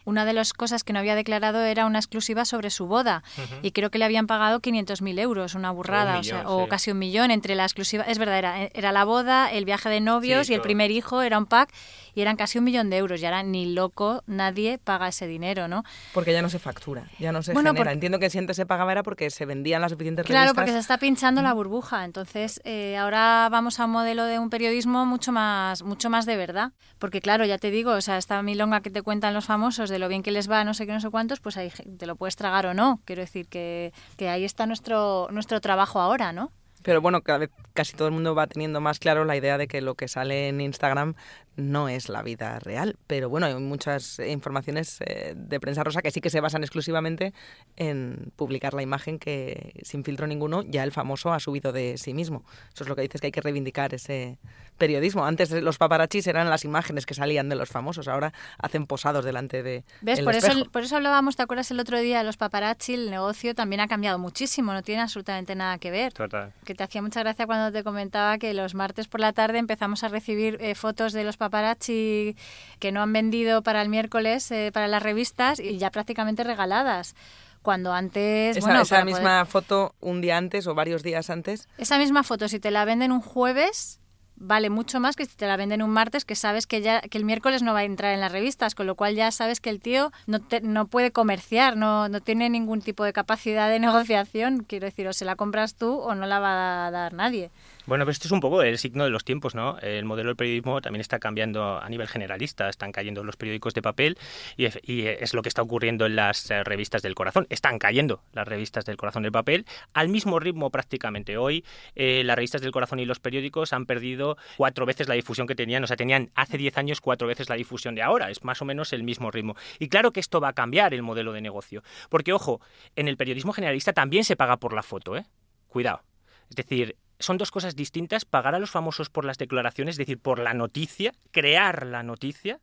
una 0.04 0.24
de 0.24 0.32
las 0.32 0.52
cosas 0.52 0.84
que 0.84 0.92
no 0.92 0.98
había 0.98 1.14
declarado 1.14 1.62
era 1.62 1.86
una 1.86 1.98
exclusiva 1.98 2.44
sobre 2.44 2.70
su 2.70 2.86
boda 2.86 3.22
y 3.62 3.72
creo 3.72 3.90
que 3.90 3.98
le 3.98 4.04
habían 4.04 4.26
pagado 4.26 4.60
500.000 4.60 5.18
euros, 5.18 5.54
una 5.54 5.70
burrada, 5.70 6.20
o, 6.46 6.68
casi 6.68 6.90
un 6.90 6.98
millón 6.98 7.30
entre 7.30 7.54
la 7.54 7.64
exclusiva. 7.64 8.04
Es 8.04 8.18
verdad, 8.18 8.38
era, 8.38 8.64
era 8.74 8.92
la 8.92 9.04
boda, 9.04 9.50
el 9.50 9.64
viaje 9.64 9.88
de 9.88 10.00
novios 10.00 10.50
y 10.50 10.54
el 10.54 10.60
primer 10.60 10.90
hijo, 10.90 11.22
era 11.22 11.38
un 11.38 11.46
pack 11.46 11.72
y 12.14 12.22
eran 12.22 12.36
casi 12.36 12.58
un 12.58 12.64
millón 12.64 12.90
de 12.90 12.98
euros. 12.98 13.20
Y 13.20 13.24
ahora 13.24 13.42
ni 13.42 13.72
loco 13.72 14.22
nadie 14.26 14.78
paga 14.78 15.08
ese 15.08 15.26
dinero, 15.26 15.68
¿no? 15.68 15.84
Porque 16.12 16.32
ya 16.32 16.42
no 16.42 16.48
se 16.48 16.58
factura, 16.58 17.08
ya 17.18 17.32
no 17.32 17.42
se 17.42 17.54
genera. 17.54 17.92
Entiendo 17.92 18.18
que 18.18 18.30
si 18.30 18.38
antes 18.38 18.56
se 18.56 18.66
pagaba 18.66 18.92
era 18.92 19.02
porque 19.02 19.30
se 19.30 19.46
vendían 19.46 19.80
las 19.80 19.92
suficientes 19.92 20.26
revistas. 20.26 20.42
Claro, 20.42 20.54
porque 20.54 20.72
se 20.72 20.78
está 20.78 20.98
pinchando 20.98 21.42
la 21.42 21.52
burbuja. 21.52 22.04
Entonces, 22.04 22.60
eh, 22.64 22.96
ahora 22.96 23.48
vamos 23.50 23.80
a 23.80 23.86
un 23.86 23.92
modelo 23.92 24.24
de 24.24 24.38
un 24.38 24.50
periodismo 24.50 25.06
mucho 25.06 25.32
más, 25.32 25.82
mucho 25.82 26.10
más 26.10 26.26
de 26.26 26.36
verdad. 26.36 26.72
Porque 26.98 27.20
claro, 27.20 27.44
ya 27.44 27.58
te 27.58 27.70
digo, 27.70 27.92
o 27.92 28.00
sea, 28.00 28.18
esta 28.18 28.42
milonga 28.42 28.80
que 28.80 28.90
te 28.90 29.02
cuentan 29.02 29.34
los 29.34 29.44
famosos 29.44 29.90
de 29.90 29.98
lo 29.98 30.08
bien 30.08 30.22
que 30.22 30.30
les 30.30 30.50
va, 30.50 30.64
no 30.64 30.74
sé 30.74 30.86
qué, 30.86 30.92
no 30.92 31.00
sé 31.00 31.10
cuántos, 31.10 31.40
pues 31.40 31.56
ahí 31.56 31.70
te 31.98 32.06
lo 32.06 32.16
puedes 32.16 32.36
tragar 32.36 32.66
o 32.66 32.74
no. 32.74 33.00
Quiero 33.04 33.22
decir 33.22 33.48
que, 33.48 33.92
que 34.16 34.28
ahí 34.28 34.44
está 34.44 34.66
nuestro, 34.66 35.28
nuestro 35.30 35.60
trabajo 35.60 36.00
ahora, 36.00 36.32
¿no? 36.32 36.52
Pero 36.84 37.00
bueno, 37.00 37.22
cada 37.22 37.38
vez 37.38 37.50
casi 37.72 37.96
todo 37.96 38.08
el 38.08 38.14
mundo 38.14 38.34
va 38.34 38.46
teniendo 38.46 38.78
más 38.78 38.98
claro 38.98 39.24
la 39.24 39.36
idea 39.36 39.56
de 39.56 39.66
que 39.66 39.80
lo 39.80 39.94
que 39.94 40.06
sale 40.06 40.48
en 40.48 40.60
Instagram 40.60 41.14
no 41.56 41.88
es 41.88 42.08
la 42.08 42.22
vida 42.22 42.58
real. 42.58 42.96
Pero 43.06 43.28
bueno, 43.28 43.46
hay 43.46 43.54
muchas 43.54 44.18
informaciones 44.18 45.00
eh, 45.00 45.34
de 45.36 45.60
prensa 45.60 45.84
rosa 45.84 46.02
que 46.02 46.10
sí 46.10 46.20
que 46.20 46.30
se 46.30 46.40
basan 46.40 46.62
exclusivamente 46.62 47.32
en 47.76 48.32
publicar 48.36 48.74
la 48.74 48.82
imagen 48.82 49.18
que, 49.18 49.80
sin 49.82 50.04
filtro 50.04 50.26
ninguno, 50.26 50.62
ya 50.62 50.84
el 50.84 50.92
famoso 50.92 51.32
ha 51.32 51.40
subido 51.40 51.72
de 51.72 51.98
sí 51.98 52.14
mismo. 52.14 52.44
Eso 52.72 52.84
es 52.84 52.88
lo 52.88 52.96
que 52.96 53.02
dices 53.02 53.20
que 53.20 53.28
hay 53.28 53.32
que 53.32 53.40
reivindicar 53.40 53.94
ese 53.94 54.38
periodismo. 54.78 55.24
Antes 55.24 55.50
los 55.50 55.78
paparachis 55.78 56.26
eran 56.26 56.50
las 56.50 56.64
imágenes 56.64 57.06
que 57.06 57.14
salían 57.14 57.48
de 57.48 57.56
los 57.56 57.68
famosos, 57.68 58.08
ahora 58.08 58.32
hacen 58.58 58.86
posados 58.86 59.24
delante 59.24 59.62
de. 59.62 59.84
¿Ves? 60.00 60.20
por, 60.20 60.34
Eso, 60.34 60.64
por 60.70 60.82
eso 60.82 60.96
hablábamos, 60.96 61.36
¿te 61.36 61.42
acuerdas 61.42 61.70
el 61.70 61.80
otro 61.80 61.98
día 62.00 62.18
de 62.18 62.24
los 62.24 62.36
paparazzi? 62.36 62.94
El 62.94 63.10
negocio 63.10 63.54
también 63.54 63.80
ha 63.80 63.88
cambiado 63.88 64.18
muchísimo, 64.18 64.72
no 64.72 64.82
tiene 64.82 65.02
absolutamente 65.02 65.54
nada 65.54 65.78
que 65.78 65.90
ver. 65.90 66.12
Total. 66.12 66.52
Que 66.64 66.74
te 66.74 66.82
hacía 66.82 67.02
mucha 67.02 67.20
gracia 67.20 67.46
cuando 67.46 67.70
te 67.72 67.84
comentaba 67.84 68.38
que 68.38 68.52
los 68.54 68.74
martes 68.74 69.06
por 69.06 69.20
la 69.20 69.32
tarde 69.32 69.58
empezamos 69.58 70.02
a 70.02 70.08
recibir 70.08 70.58
eh, 70.60 70.74
fotos 70.74 71.12
de 71.12 71.24
los 71.24 71.36
paparazzi 71.36 71.43
que 71.50 72.92
no 72.92 73.02
han 73.02 73.12
vendido 73.12 73.62
para 73.62 73.82
el 73.82 73.88
miércoles 73.88 74.50
eh, 74.50 74.70
para 74.72 74.88
las 74.88 75.02
revistas 75.02 75.60
y 75.60 75.78
ya 75.78 75.90
prácticamente 75.90 76.44
regaladas 76.44 77.14
cuando 77.62 77.94
antes... 77.94 78.58
Esa, 78.58 78.82
esa 78.82 79.04
misma 79.04 79.46
foto 79.46 79.94
un 80.00 80.20
día 80.20 80.36
antes 80.36 80.66
o 80.66 80.74
varios 80.74 81.02
días 81.02 81.30
antes. 81.30 81.66
Esa 81.78 81.98
misma 81.98 82.22
foto, 82.22 82.46
si 82.46 82.60
te 82.60 82.70
la 82.70 82.84
venden 82.84 83.10
un 83.10 83.22
jueves, 83.22 84.00
vale 84.36 84.70
mucho 84.70 85.00
más 85.00 85.16
que 85.16 85.26
si 85.26 85.36
te 85.36 85.46
la 85.46 85.56
venden 85.56 85.82
un 85.82 85.90
martes, 85.90 86.24
que 86.24 86.34
sabes 86.34 86.66
que 86.66 86.82
ya 86.82 87.00
que 87.00 87.18
el 87.18 87.24
miércoles 87.24 87.62
no 87.62 87.72
va 87.72 87.80
a 87.80 87.84
entrar 87.84 88.12
en 88.12 88.20
las 88.20 88.32
revistas, 88.32 88.74
con 88.74 88.86
lo 88.86 88.94
cual 88.94 89.14
ya 89.14 89.30
sabes 89.30 89.60
que 89.60 89.70
el 89.70 89.80
tío 89.80 90.12
no, 90.26 90.40
no 90.62 90.86
puede 90.86 91.10
comerciar, 91.10 91.76
no, 91.76 92.08
no 92.08 92.20
tiene 92.20 92.50
ningún 92.50 92.82
tipo 92.82 93.04
de 93.04 93.12
capacidad 93.12 93.68
de 93.68 93.80
negociación. 93.80 94.64
Quiero 94.64 94.86
decir, 94.86 95.08
o 95.08 95.12
se 95.12 95.24
la 95.24 95.36
compras 95.36 95.74
tú 95.74 95.94
o 95.94 96.14
no 96.14 96.26
la 96.26 96.38
va 96.40 96.86
a 96.86 96.90
dar 96.90 97.12
nadie. 97.14 97.50
Bueno, 97.86 98.06
pero 98.06 98.12
esto 98.12 98.28
es 98.28 98.32
un 98.32 98.40
poco 98.40 98.62
el 98.62 98.78
signo 98.78 99.04
de 99.04 99.10
los 99.10 99.24
tiempos, 99.24 99.54
¿no? 99.54 99.78
El 99.80 100.06
modelo 100.06 100.30
del 100.30 100.36
periodismo 100.36 100.80
también 100.80 101.02
está 101.02 101.18
cambiando 101.18 101.78
a 101.78 101.86
nivel 101.90 102.08
generalista, 102.08 102.70
están 102.70 102.92
cayendo 102.92 103.22
los 103.24 103.36
periódicos 103.36 103.74
de 103.74 103.82
papel 103.82 104.16
y, 104.56 104.64
es 104.64 105.34
lo 105.34 105.42
que 105.42 105.50
está 105.50 105.60
ocurriendo 105.60 106.06
en 106.06 106.16
las 106.16 106.50
eh, 106.50 106.64
revistas 106.64 107.02
del 107.02 107.14
corazón. 107.14 107.46
Están 107.50 107.78
cayendo 107.78 108.22
las 108.32 108.48
revistas 108.48 108.86
del 108.86 108.96
corazón 108.96 109.22
del 109.22 109.32
papel 109.32 109.66
al 109.92 110.08
mismo 110.08 110.40
ritmo 110.40 110.70
prácticamente. 110.70 111.36
Hoy 111.36 111.62
eh, 111.94 112.22
las 112.24 112.36
revistas 112.36 112.62
del 112.62 112.72
corazón 112.72 113.00
y 113.00 113.04
los 113.04 113.20
periódicos 113.20 113.74
han 113.74 113.84
perdido 113.84 114.38
cuatro 114.56 114.86
veces 114.86 115.06
la 115.06 115.14
difusión 115.14 115.46
que 115.46 115.54
tenían, 115.54 115.84
o 115.84 115.86
sea, 115.86 115.98
tenían 115.98 116.30
hace 116.34 116.56
diez 116.56 116.78
años 116.78 117.02
cuatro 117.02 117.28
veces 117.28 117.50
la 117.50 117.56
difusión 117.56 117.94
de 117.94 118.00
ahora, 118.00 118.30
es 118.30 118.44
más 118.44 118.62
o 118.62 118.64
menos 118.64 118.94
el 118.94 119.02
mismo 119.02 119.30
ritmo. 119.30 119.56
Y 119.78 119.88
claro 119.88 120.10
que 120.10 120.20
esto 120.20 120.40
va 120.40 120.48
a 120.48 120.52
cambiar 120.54 120.94
el 120.94 121.02
modelo 121.02 121.34
de 121.34 121.42
negocio, 121.42 121.82
porque 122.08 122.32
ojo, 122.32 122.62
en 122.96 123.08
el 123.08 123.18
periodismo 123.18 123.52
generalista 123.52 123.92
también 123.92 124.24
se 124.24 124.36
paga 124.36 124.56
por 124.56 124.72
la 124.72 124.82
foto, 124.82 125.18
¿eh? 125.18 125.26
Cuidado. 125.68 126.00
Es 126.48 126.56
decir, 126.56 126.96
son 127.18 127.38
dos 127.38 127.50
cosas 127.50 127.76
distintas, 127.76 128.24
pagar 128.24 128.54
a 128.54 128.58
los 128.58 128.70
famosos 128.70 129.10
por 129.10 129.24
las 129.24 129.38
declaraciones, 129.38 129.94
es 129.94 129.98
decir, 129.98 130.18
por 130.18 130.38
la 130.38 130.54
noticia, 130.54 131.12
crear 131.30 131.86
la 131.86 132.02
noticia, 132.02 132.60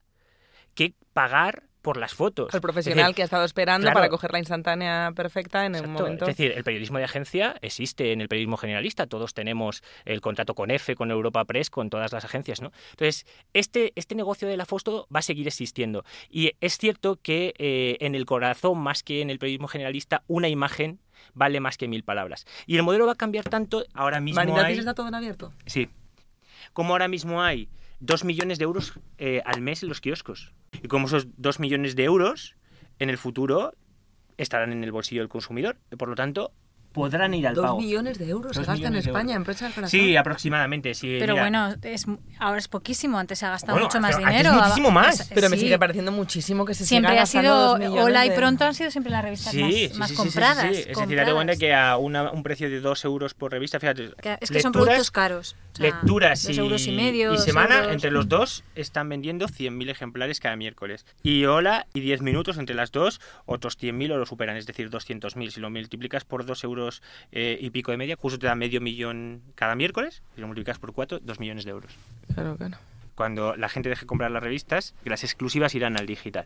que 0.73 0.93
pagar 1.13 1.63
por 1.81 1.97
las 1.97 2.13
fotos. 2.13 2.53
El 2.53 2.61
profesional 2.61 3.15
que 3.15 3.23
ha 3.23 3.25
estado 3.25 3.43
esperando 3.43 3.91
para 3.91 4.09
coger 4.09 4.31
la 4.31 4.39
instantánea 4.39 5.11
perfecta 5.15 5.65
en 5.65 5.75
el 5.75 5.87
momento. 5.87 6.25
Es 6.25 6.37
decir, 6.37 6.53
el 6.55 6.63
periodismo 6.63 6.99
de 6.99 7.05
agencia 7.05 7.55
existe 7.61 8.11
en 8.11 8.21
el 8.21 8.27
periodismo 8.27 8.57
generalista. 8.57 9.07
Todos 9.07 9.33
tenemos 9.33 9.83
el 10.05 10.21
contrato 10.21 10.53
con 10.53 10.69
EFE, 10.69 10.95
con 10.95 11.11
Europa 11.11 11.43
Press, 11.45 11.69
con 11.69 11.89
todas 11.89 12.13
las 12.13 12.23
agencias, 12.23 12.61
¿no? 12.61 12.71
Entonces, 12.91 13.25
este, 13.53 13.93
este 13.95 14.15
negocio 14.15 14.47
de 14.47 14.57
la 14.57 14.65
foto 14.65 15.07
va 15.13 15.19
a 15.19 15.23
seguir 15.23 15.47
existiendo. 15.47 16.05
Y 16.29 16.51
es 16.61 16.77
cierto 16.77 17.19
que 17.21 17.53
eh, 17.57 17.97
en 17.99 18.15
el 18.15 18.25
corazón, 18.25 18.77
más 18.77 19.03
que 19.03 19.21
en 19.21 19.29
el 19.29 19.39
periodismo 19.39 19.67
generalista, 19.67 20.23
una 20.27 20.49
imagen 20.49 20.99
vale 21.33 21.59
más 21.59 21.77
que 21.77 21.87
mil 21.87 22.03
palabras. 22.03 22.45
Y 22.65 22.75
el 22.75 22.83
modelo 22.83 23.05
va 23.05 23.13
a 23.13 23.15
cambiar 23.15 23.45
tanto 23.45 23.85
ahora 23.93 24.19
mismo. 24.19 24.41
hay... 24.41 24.77
está 24.77 24.93
todo 24.93 25.07
en 25.07 25.15
abierto? 25.15 25.51
Sí. 25.65 25.89
Como 26.73 26.93
ahora 26.93 27.07
mismo 27.07 27.41
hay 27.41 27.69
dos 27.99 28.23
millones 28.23 28.57
de 28.57 28.63
euros 28.63 28.99
eh, 29.17 29.41
al 29.45 29.61
mes 29.61 29.83
en 29.83 29.89
los 29.89 30.01
kioscos. 30.01 30.53
Y 30.81 30.87
como 30.87 31.07
esos 31.07 31.27
dos 31.37 31.59
millones 31.59 31.95
de 31.95 32.03
euros 32.03 32.55
en 32.99 33.09
el 33.09 33.17
futuro 33.17 33.73
estarán 34.37 34.71
en 34.71 34.83
el 34.83 34.91
bolsillo 34.91 35.21
del 35.21 35.29
consumidor. 35.29 35.77
Por 35.97 36.09
lo 36.09 36.15
tanto, 36.15 36.53
podrán 36.91 37.33
ir 37.33 37.47
al 37.47 37.55
Dos 37.55 37.65
pago. 37.65 37.79
millones 37.81 38.17
de 38.19 38.29
euros 38.29 38.55
se 38.55 38.63
gasta 38.63 38.87
en 38.87 38.95
España, 38.95 39.35
empresas 39.35 39.73
Sí, 39.87 40.15
aproximadamente, 40.15 40.93
sí. 40.93 41.17
Pero 41.19 41.35
bueno, 41.35 41.75
es, 41.81 42.05
ahora 42.39 42.57
es 42.59 42.67
poquísimo, 42.67 43.17
antes 43.17 43.39
se 43.39 43.45
ha 43.45 43.49
gastado 43.51 43.79
mucho 43.79 43.99
más 43.99 44.17
dinero. 44.17 44.53
muchísimo 44.53 44.91
más. 44.91 45.29
Pero 45.33 45.49
me 45.49 45.57
sigue 45.57 45.77
pareciendo 45.79 46.11
muchísimo 46.11 46.65
que 46.65 46.73
se 46.73 46.85
Siempre 46.85 47.17
ha 47.19 47.25
sido, 47.25 47.73
Hola 47.73 48.25
y 48.25 48.31
Pronto 48.31 48.65
han 48.65 48.73
sido 48.73 48.91
siempre 48.91 49.11
las 49.11 49.23
revistas 49.23 49.53
más, 49.97 50.11
compradas. 50.13 50.75
Sí, 50.75 50.83
es 50.87 50.97
decir, 50.97 51.17
date 51.17 51.33
cuenta 51.33 51.55
que 51.55 51.73
a 51.73 51.97
un 51.97 52.43
precio 52.43 52.69
de 52.69 52.81
dos 52.81 53.03
euros 53.05 53.33
por 53.33 53.51
revista, 53.51 53.79
fíjate. 53.79 54.11
Es 54.39 54.51
que 54.51 54.61
son 54.61 54.71
productos 54.71 55.11
caros. 55.11 55.55
lecturas 55.79 56.47
y, 56.49 56.57
euros 56.57 56.85
y, 56.87 56.91
medio, 56.91 57.33
y 57.33 57.37
semana, 57.37 57.91
entre 57.91 58.11
los 58.11 58.27
dos, 58.27 58.63
están 58.75 59.07
vendiendo 59.09 59.47
100.000 59.47 59.89
ejemplares 59.89 60.39
cada 60.39 60.55
miércoles. 60.55 61.05
Y 61.23 61.45
Hola 61.45 61.87
y 61.93 62.01
10 62.01 62.21
minutos 62.21 62.57
entre 62.57 62.75
las 62.75 62.91
dos, 62.91 63.21
otros 63.45 63.77
100.000 63.79 64.13
o 64.13 64.17
lo 64.17 64.25
superan, 64.25 64.57
es 64.57 64.65
decir, 64.65 64.89
200.000. 64.89 65.51
Si 65.51 65.59
lo 65.59 65.69
multiplicas 65.69 66.25
por 66.25 66.45
dos 66.45 66.63
euros 66.63 66.80
eh, 67.31 67.57
y 67.59 67.69
pico 67.69 67.91
de 67.91 67.97
media, 67.97 68.15
justo 68.15 68.39
te 68.39 68.47
da 68.47 68.55
medio 68.55 68.81
millón 68.81 69.41
cada 69.55 69.75
miércoles, 69.75 70.23
y 70.37 70.41
lo 70.41 70.47
multiplicas 70.47 70.79
por 70.79 70.93
cuatro, 70.93 71.19
dos 71.19 71.39
millones 71.39 71.65
de 71.65 71.71
euros. 71.71 71.93
Claro, 72.33 72.55
claro. 72.57 72.77
Cuando 73.15 73.55
la 73.55 73.69
gente 73.69 73.89
deje 73.89 74.01
de 74.01 74.07
comprar 74.07 74.31
las 74.31 74.41
revistas, 74.41 74.95
las 75.03 75.23
exclusivas 75.23 75.75
irán 75.75 75.97
al 75.97 76.07
digital. 76.07 76.45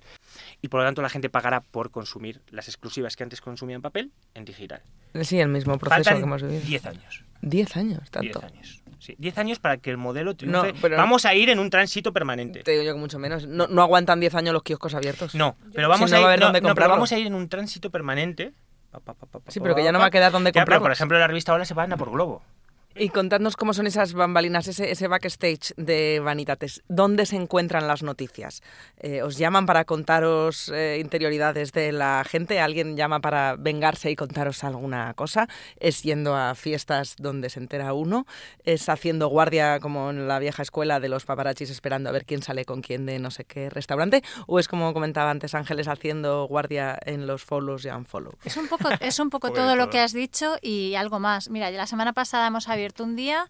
Y 0.62 0.68
por 0.68 0.82
lo 0.82 0.86
tanto 0.86 1.02
la 1.02 1.10
gente 1.10 1.30
pagará 1.30 1.62
por 1.62 1.92
consumir 1.92 2.42
las 2.50 2.68
exclusivas 2.68 3.16
que 3.16 3.24
antes 3.24 3.40
consumían 3.40 3.82
papel 3.82 4.12
en 4.34 4.46
digital. 4.46 4.82
Sí, 5.22 5.40
el 5.40 5.48
mismo 5.50 5.78
proceso 5.78 6.10
que 6.10 6.22
hemos 6.22 6.42
vivido. 6.42 6.62
10 6.62 6.86
años. 6.88 7.24
10 7.42 7.78
años, 7.78 8.12
tanto. 8.12 8.40
10 8.40 8.52
años. 8.52 8.82
Sí, 9.00 9.16
10 9.20 9.38
años 9.38 9.60
para 9.60 9.78
que 9.78 9.92
el 9.92 9.98
modelo 9.98 10.36
triunfe. 10.36 10.74
Vamos 10.90 11.26
a 11.26 11.36
ir 11.36 11.50
en 11.50 11.60
un 11.60 11.70
tránsito 11.70 12.12
permanente. 12.12 12.64
Te 12.64 12.72
digo 12.72 12.84
yo 12.84 12.94
que 12.94 13.00
mucho 13.00 13.20
menos. 13.20 13.48
No, 13.48 13.82
aguantan 13.82 14.20
10 14.20 14.36
años 14.36 14.54
los 14.54 14.64
kioscos 14.64 14.96
abiertos. 14.96 15.36
No, 15.36 15.56
pero 15.74 15.88
vamos, 15.88 16.12
a, 16.12 16.20
ir, 16.20 16.40
pero 16.62 16.90
vamos 16.90 17.12
a 17.12 17.18
ir 17.20 17.28
en 17.28 17.36
un 17.36 17.48
tránsito 17.48 17.92
permanente. 17.92 18.54
Sí, 19.48 19.60
pero 19.60 19.76
que 19.76 19.84
ya 19.84 19.92
no 19.92 20.00
va 20.00 20.06
a 20.06 20.12
quedar 20.12 20.32
donde 20.32 20.52
comprar. 20.52 20.82
Por 20.82 20.92
ejemplo, 20.92 21.18
la 21.20 21.28
revista 21.28 21.52
ahora 21.52 21.66
se 21.66 21.74
va 21.74 21.84
a 21.84 21.98
por 21.98 22.12
Globo. 22.12 22.42
Y 22.98 23.10
contadnos 23.10 23.58
cómo 23.58 23.74
son 23.74 23.88
esas 23.88 24.14
bambalinas, 24.14 24.70
ese, 24.70 24.90
ese 24.90 25.10
backstage 25.10 25.74
de 25.76 26.22
Vanitates. 26.24 26.82
¿Dónde 26.88 27.26
se 27.26 27.36
encuentran 27.36 27.90
las 27.90 28.04
noticias? 28.04 28.64
Eh, 29.00 29.22
¿Os 29.22 29.38
llaman 29.38 29.66
para 29.66 29.84
contaros 29.84 30.72
eh, 30.74 31.00
interioridades 31.02 31.74
de 31.74 31.92
la 31.92 32.24
gente? 32.26 32.62
¿Alguien 32.62 32.96
llama 32.96 33.20
para 33.20 33.58
vengarse 33.58 34.12
y 34.12 34.16
contaros 34.16 34.64
alguna 34.64 35.14
cosa? 35.14 35.50
¿Es 35.78 36.04
yendo 36.04 36.38
a 36.38 36.56
fiestas 36.56 37.18
donde 37.18 37.50
se 37.50 37.60
entera 37.60 37.92
uno? 37.92 38.26
¿Es 38.64 38.88
haciendo 38.88 39.28
guardia 39.28 39.82
como 39.82 40.10
en 40.10 40.30
la 40.30 40.40
vieja 40.40 40.62
escuela 40.62 41.02
de 41.02 41.10
los 41.10 41.26
paparachis 41.26 41.72
esperando 41.72 42.08
a 42.08 42.14
ver 42.14 42.24
quién 42.24 42.44
sale 42.44 42.64
con 42.64 42.82
quién 42.82 43.06
de 43.06 43.20
no 43.20 43.30
sé 43.30 43.44
qué 43.44 43.70
restaurante? 43.70 44.24
¿O 44.48 44.58
es 44.58 44.70
como 44.70 44.94
comentaba 44.94 45.32
antes 45.32 45.54
Ángeles 45.54 45.90
haciendo 45.90 46.48
guardia 46.48 46.98
en 47.06 47.28
los 47.28 47.44
follows 47.44 47.84
y 47.84 47.90
unfollows? 47.90 48.36
Es 48.46 48.56
un 48.56 48.70
poco, 48.70 48.88
es 49.02 49.20
un 49.20 49.30
poco 49.30 49.52
todo 49.54 49.76
lo 49.76 49.90
que 49.90 50.00
has 50.00 50.14
dicho 50.14 50.56
y 50.62 50.96
algo 50.96 51.20
más. 51.20 51.50
Mira, 51.50 51.70
la 51.72 51.88
semana 51.88 52.14
pasada 52.14 52.48
hemos 52.48 52.70
abierto 52.70 52.85
un 53.00 53.16
día 53.16 53.48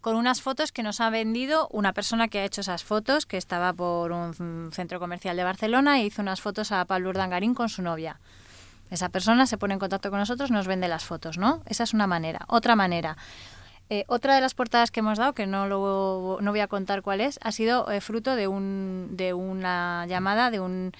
con 0.00 0.16
unas 0.16 0.42
fotos 0.42 0.70
que 0.70 0.82
nos 0.82 1.00
ha 1.00 1.08
vendido 1.08 1.68
una 1.72 1.94
persona 1.94 2.28
que 2.28 2.38
ha 2.38 2.44
hecho 2.44 2.60
esas 2.60 2.84
fotos, 2.84 3.24
que 3.24 3.38
estaba 3.38 3.72
por 3.72 4.12
un 4.12 4.70
centro 4.72 5.00
comercial 5.00 5.36
de 5.36 5.44
Barcelona 5.44 5.98
e 5.98 6.04
hizo 6.04 6.20
unas 6.20 6.42
fotos 6.42 6.72
a 6.72 6.84
Pablo 6.84 7.08
Urdangarín 7.08 7.54
con 7.54 7.70
su 7.70 7.80
novia. 7.80 8.20
Esa 8.90 9.08
persona 9.08 9.46
se 9.46 9.56
pone 9.56 9.74
en 9.74 9.80
contacto 9.80 10.10
con 10.10 10.18
nosotros, 10.18 10.50
nos 10.50 10.66
vende 10.66 10.88
las 10.88 11.04
fotos, 11.04 11.38
¿no? 11.38 11.62
Esa 11.66 11.84
es 11.84 11.94
una 11.94 12.06
manera. 12.06 12.44
Otra 12.48 12.76
manera. 12.76 13.16
Eh, 13.90 14.04
otra 14.08 14.34
de 14.34 14.40
las 14.40 14.54
portadas 14.54 14.90
que 14.90 15.00
hemos 15.00 15.18
dado, 15.18 15.32
que 15.32 15.46
no, 15.46 15.66
lo, 15.66 16.38
no 16.40 16.50
voy 16.50 16.60
a 16.60 16.68
contar 16.68 17.02
cuál 17.02 17.20
es, 17.20 17.38
ha 17.42 17.52
sido 17.52 17.90
eh, 17.90 18.00
fruto 18.00 18.36
de, 18.36 18.46
un, 18.46 19.08
de 19.12 19.34
una 19.34 20.06
llamada 20.06 20.50
de 20.50 20.60
un 20.60 20.92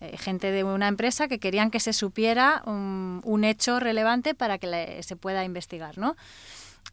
eh, 0.00 0.16
gente 0.16 0.50
de 0.50 0.64
una 0.64 0.88
empresa 0.88 1.28
que 1.28 1.38
querían 1.38 1.70
que 1.70 1.80
se 1.80 1.92
supiera 1.92 2.62
un, 2.66 3.20
un 3.24 3.44
hecho 3.44 3.78
relevante 3.78 4.34
para 4.34 4.58
que 4.58 5.00
se 5.02 5.16
pueda 5.16 5.44
investigar, 5.44 5.98
¿no? 5.98 6.16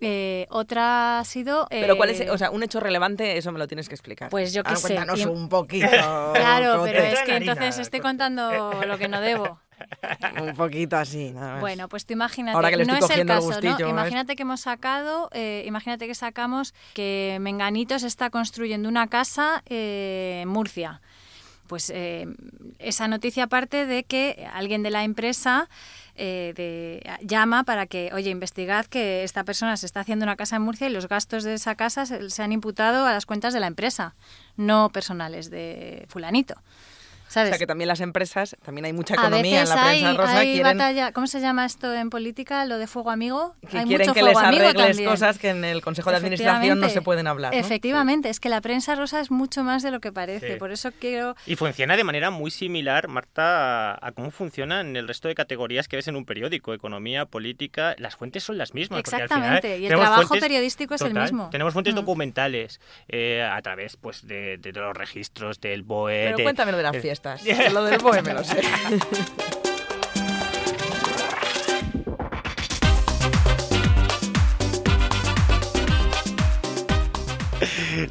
Eh, 0.02 0.48
otra 0.50 1.20
ha 1.20 1.26
sido... 1.26 1.68
pero 1.70 1.96
¿cuál 1.96 2.10
es, 2.10 2.30
o 2.30 2.38
sea, 2.38 2.50
un 2.52 2.64
hecho 2.64 2.80
relevante, 2.80 3.38
eso 3.38 3.52
me 3.52 3.60
lo 3.60 3.68
tienes 3.68 3.88
que 3.88 3.96
explicar. 3.96 4.30
Pues 4.30 4.52
yo 4.54 4.64
qué 4.64 4.76
sé. 4.76 4.96
Cuéntanos 4.96 5.26
un 5.26 5.48
poquito. 5.48 5.88
claro, 6.34 6.82
pero 6.84 7.04
es 7.04 7.22
que 7.22 7.38
entonces 7.38 7.78
estoy 7.78 8.00
contando 8.00 8.74
lo 8.86 8.98
que 8.98 9.08
no 9.08 9.22
debo. 9.22 9.60
un 10.42 10.56
poquito 10.56 10.98
así, 10.98 11.32
nada 11.32 11.54
más. 11.54 11.62
Bueno, 11.62 11.90
pues 11.90 12.06
tú 12.06 12.14
imagínate, 12.14 12.86
no 12.86 12.96
es 12.96 13.10
el 13.10 13.26
caso, 13.26 13.62
¿no? 13.62 13.90
Imagínate 13.90 14.36
que 14.36 14.44
hemos 14.44 14.62
sacado, 14.62 15.30
eh, 15.34 15.64
imagínate 15.66 16.08
que 16.08 16.16
sacamos 16.16 16.74
que 16.94 17.38
Menganito 17.42 17.98
se 18.00 18.08
está 18.08 18.30
construyendo 18.30 18.90
una 18.90 19.08
casa 19.08 19.64
eh, 19.68 20.42
en 20.44 20.50
Murcia. 20.50 21.02
Pues 21.72 21.90
esa 22.80 23.08
noticia 23.08 23.48
parte 23.48 23.86
de 23.86 24.04
que 24.04 24.46
alguien 24.54 24.84
de 24.84 24.90
la 24.90 25.06
empresa 25.06 25.70
eh, 26.16 26.52
de, 26.54 27.10
llama 27.26 27.64
para 27.64 27.86
que, 27.86 28.12
oye, 28.14 28.30
investigad 28.30 28.88
que 28.88 29.24
esta 29.24 29.46
persona 29.46 29.78
se 29.78 29.86
está 29.86 30.02
haciendo 30.02 30.24
una 30.24 30.36
casa 30.36 30.58
en 30.58 30.64
Murcia 30.64 30.90
y 30.90 30.92
los 30.92 31.08
gastos 31.08 31.46
de 31.46 31.54
esa 31.54 31.76
casa 31.76 32.06
se 32.06 32.44
han 32.44 32.52
imputado 32.52 33.06
a 33.06 33.14
las 33.14 33.26
cuentas 33.26 33.54
de 33.54 33.62
la 33.62 33.68
empresa, 33.68 34.16
no 34.58 34.90
personales 34.90 35.50
de 35.50 36.06
fulanito. 36.10 36.56
O 37.32 37.48
sea, 37.48 37.58
que 37.58 37.68
también 37.68 37.88
las 37.88 38.02
empresas, 38.02 38.58
también 38.64 38.86
hay 38.86 38.94
mucha 38.94 39.14
economía 39.14 39.62
en 39.62 39.70
la 39.70 39.84
prensa 39.84 40.14
rosa. 40.14 40.38
Hay 40.40 40.62
batalla, 40.62 41.12
¿Cómo 41.14 41.28
se 41.28 41.40
llama 41.40 41.66
esto 41.66 41.94
en 41.94 42.10
política? 42.10 42.66
Lo 42.66 42.78
de 42.78 42.88
fuego 42.88 43.10
amigo. 43.10 43.56
Que 43.70 43.80
hay 43.80 43.86
quieren 43.86 44.08
mucho 44.08 44.14
que 44.14 44.24
les 44.24 44.38
arregles 44.38 45.02
cosas 45.02 45.38
que 45.38 45.50
en 45.50 45.64
el 45.64 45.82
Consejo 45.82 46.10
de 46.12 46.18
Administración 46.18 46.80
no 46.80 46.90
se 46.90 47.02
pueden 47.02 47.28
hablar. 47.28 47.54
Efectivamente, 47.56 48.30
es 48.30 48.40
que 48.40 48.50
la 48.50 48.62
prensa 48.62 48.96
rosa 48.96 49.20
es 49.22 49.32
mucho 49.32 49.64
más 49.64 49.84
de 49.84 49.92
lo 49.92 50.00
que 50.00 50.12
parece. 50.12 50.58
Por 50.58 50.72
eso 50.72 50.92
quiero. 51.00 51.36
Y 51.46 51.56
funciona 51.56 51.96
de 51.96 52.04
manera 52.04 52.32
muy 52.32 52.52
similar, 52.52 53.08
Marta, 53.08 53.94
a, 54.06 54.12
cómo 54.12 54.32
funciona 54.32 54.82
en 54.82 54.96
el 54.96 55.08
resto 55.08 55.28
de 55.28 55.36
categorías 55.36 55.88
que 55.88 55.96
ves 55.96 56.08
en 56.08 56.16
un 56.16 56.26
periódico: 56.26 56.74
economía, 56.74 57.26
política. 57.26 57.96
Las 57.98 58.16
fuentes 58.16 58.44
son 58.44 58.58
las 58.58 58.74
mismas. 58.74 59.00
Exactamente, 59.00 59.80
y 59.80 59.86
el 59.86 59.96
trabajo 59.96 60.36
periodístico 60.40 60.96
es 60.96 61.02
el 61.02 61.14
mismo. 61.14 61.50
Tenemos 61.50 61.74
fuentes 61.74 61.94
mm. 61.94 61.98
documentales 61.98 62.80
eh, 63.08 63.42
a 63.42 63.62
través 63.62 63.98
pues, 63.98 64.28
de, 64.28 64.60
los 64.74 64.96
registros 64.96 65.62
del 65.62 65.84
BOE. 65.84 66.32
Pero 66.32 66.44
cuéntame 66.44 66.72
lo 66.72 66.78
de 66.78 66.84
las 66.84 66.92
fiestas. 67.22 67.44
lo 67.74 67.84
del 67.84 68.00
BOE 68.00 68.22
me 68.22 68.34
lo 68.34 68.44
sé. 68.44 68.62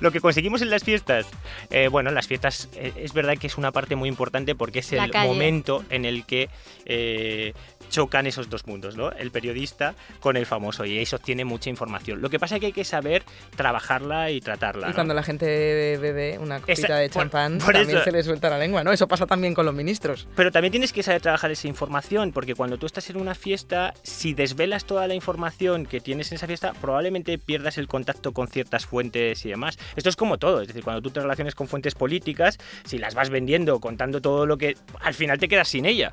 lo 0.01 0.11
que 0.11 0.21
conseguimos 0.21 0.63
en 0.63 0.71
las 0.71 0.85
fiestas. 0.85 1.27
Eh, 1.71 1.89
bueno, 1.89 2.11
las 2.11 2.27
fiestas 2.27 2.69
eh, 2.75 2.93
es 2.97 3.13
verdad 3.13 3.37
que 3.39 3.47
es 3.47 3.59
una 3.59 3.73
parte 3.73 3.97
muy 3.97 4.09
importante 4.09 4.55
porque 4.55 4.81
es 4.81 4.93
el 4.93 5.13
momento 5.13 5.85
en 5.91 6.05
el 6.05 6.25
que 6.25 6.49
eh, 6.87 7.53
chocan 7.91 8.27
esos 8.27 8.49
dos 8.49 8.67
mundos, 8.67 8.97
¿no? 8.97 9.13
El 9.13 9.31
periodista 9.31 9.95
con 10.21 10.37
el 10.37 10.47
famoso 10.47 10.85
y 10.87 10.99
eso 10.99 11.19
tiene 11.19 11.45
mucha 11.45 11.69
información. 11.69 12.23
Lo 12.23 12.31
que 12.31 12.39
pasa 12.39 12.55
es 12.55 12.61
que 12.61 12.67
hay 12.67 12.73
que 12.73 12.85
saber 12.85 13.25
trabajarla 13.57 14.31
y 14.31 14.41
tratarla. 14.41 14.91
Y 14.91 14.93
cuando 14.95 15.13
la 15.13 15.23
gente 15.23 15.99
bebe 15.99 16.39
una 16.39 16.61
copita 16.61 16.97
de 16.97 17.11
champán, 17.11 17.59
también 17.59 18.03
se 18.03 18.13
le 18.13 18.23
suelta 18.23 18.49
la 18.49 18.59
lengua, 18.59 18.83
¿no? 18.83 18.93
Eso 18.93 19.07
pasa 19.07 19.27
también 19.27 19.55
con 19.55 19.67
los 19.67 19.75
ministros. 19.75 20.27
Pero 20.35 20.51
también 20.51 20.71
tienes 20.71 20.93
que 20.93 21.03
saber 21.03 21.21
trabajar 21.21 21.51
esa 21.51 21.69
información, 21.69 22.33
porque 22.33 22.55
cuando 22.55 22.79
tú 22.79 22.87
estás 22.87 23.11
en 23.11 23.17
una 23.17 23.35
fiesta, 23.35 23.95
si 24.03 24.33
desvelas 24.33 24.85
toda 24.85 25.07
la 25.07 25.15
información 25.15 25.87
que 25.87 26.01
tienes 26.01 26.31
en 26.33 26.37
esa 26.37 26.47
fiesta, 26.47 26.73
probablemente 26.81 27.39
pierdas 27.39 27.79
el 27.79 27.89
contacto 27.89 28.33
con 28.33 28.49
ciertas 28.49 28.87
fuentes 28.87 29.45
y 29.45 29.51
demás. 29.51 29.79
Esto 29.97 30.09
es 30.09 30.17
como 30.17 30.39
todo, 30.39 30.63
es 30.63 30.69
decir, 30.69 30.85
cuando 30.85 31.03
tú 31.03 31.11
te 31.11 31.21
relaciones 31.21 31.55
con 31.55 31.69
fuentes 31.69 31.95
políticas, 31.95 32.59
si 32.85 32.99
las 32.99 33.15
vas 33.15 33.31
vendiendo, 33.31 33.81
contando 33.81 34.21
todo 34.21 34.47
lo 34.47 34.57
que... 34.57 34.77
al 35.01 35.15
final 35.15 35.39
te 35.39 35.49
quedas 35.49 35.69
sin 35.69 35.87
ella. 35.87 36.13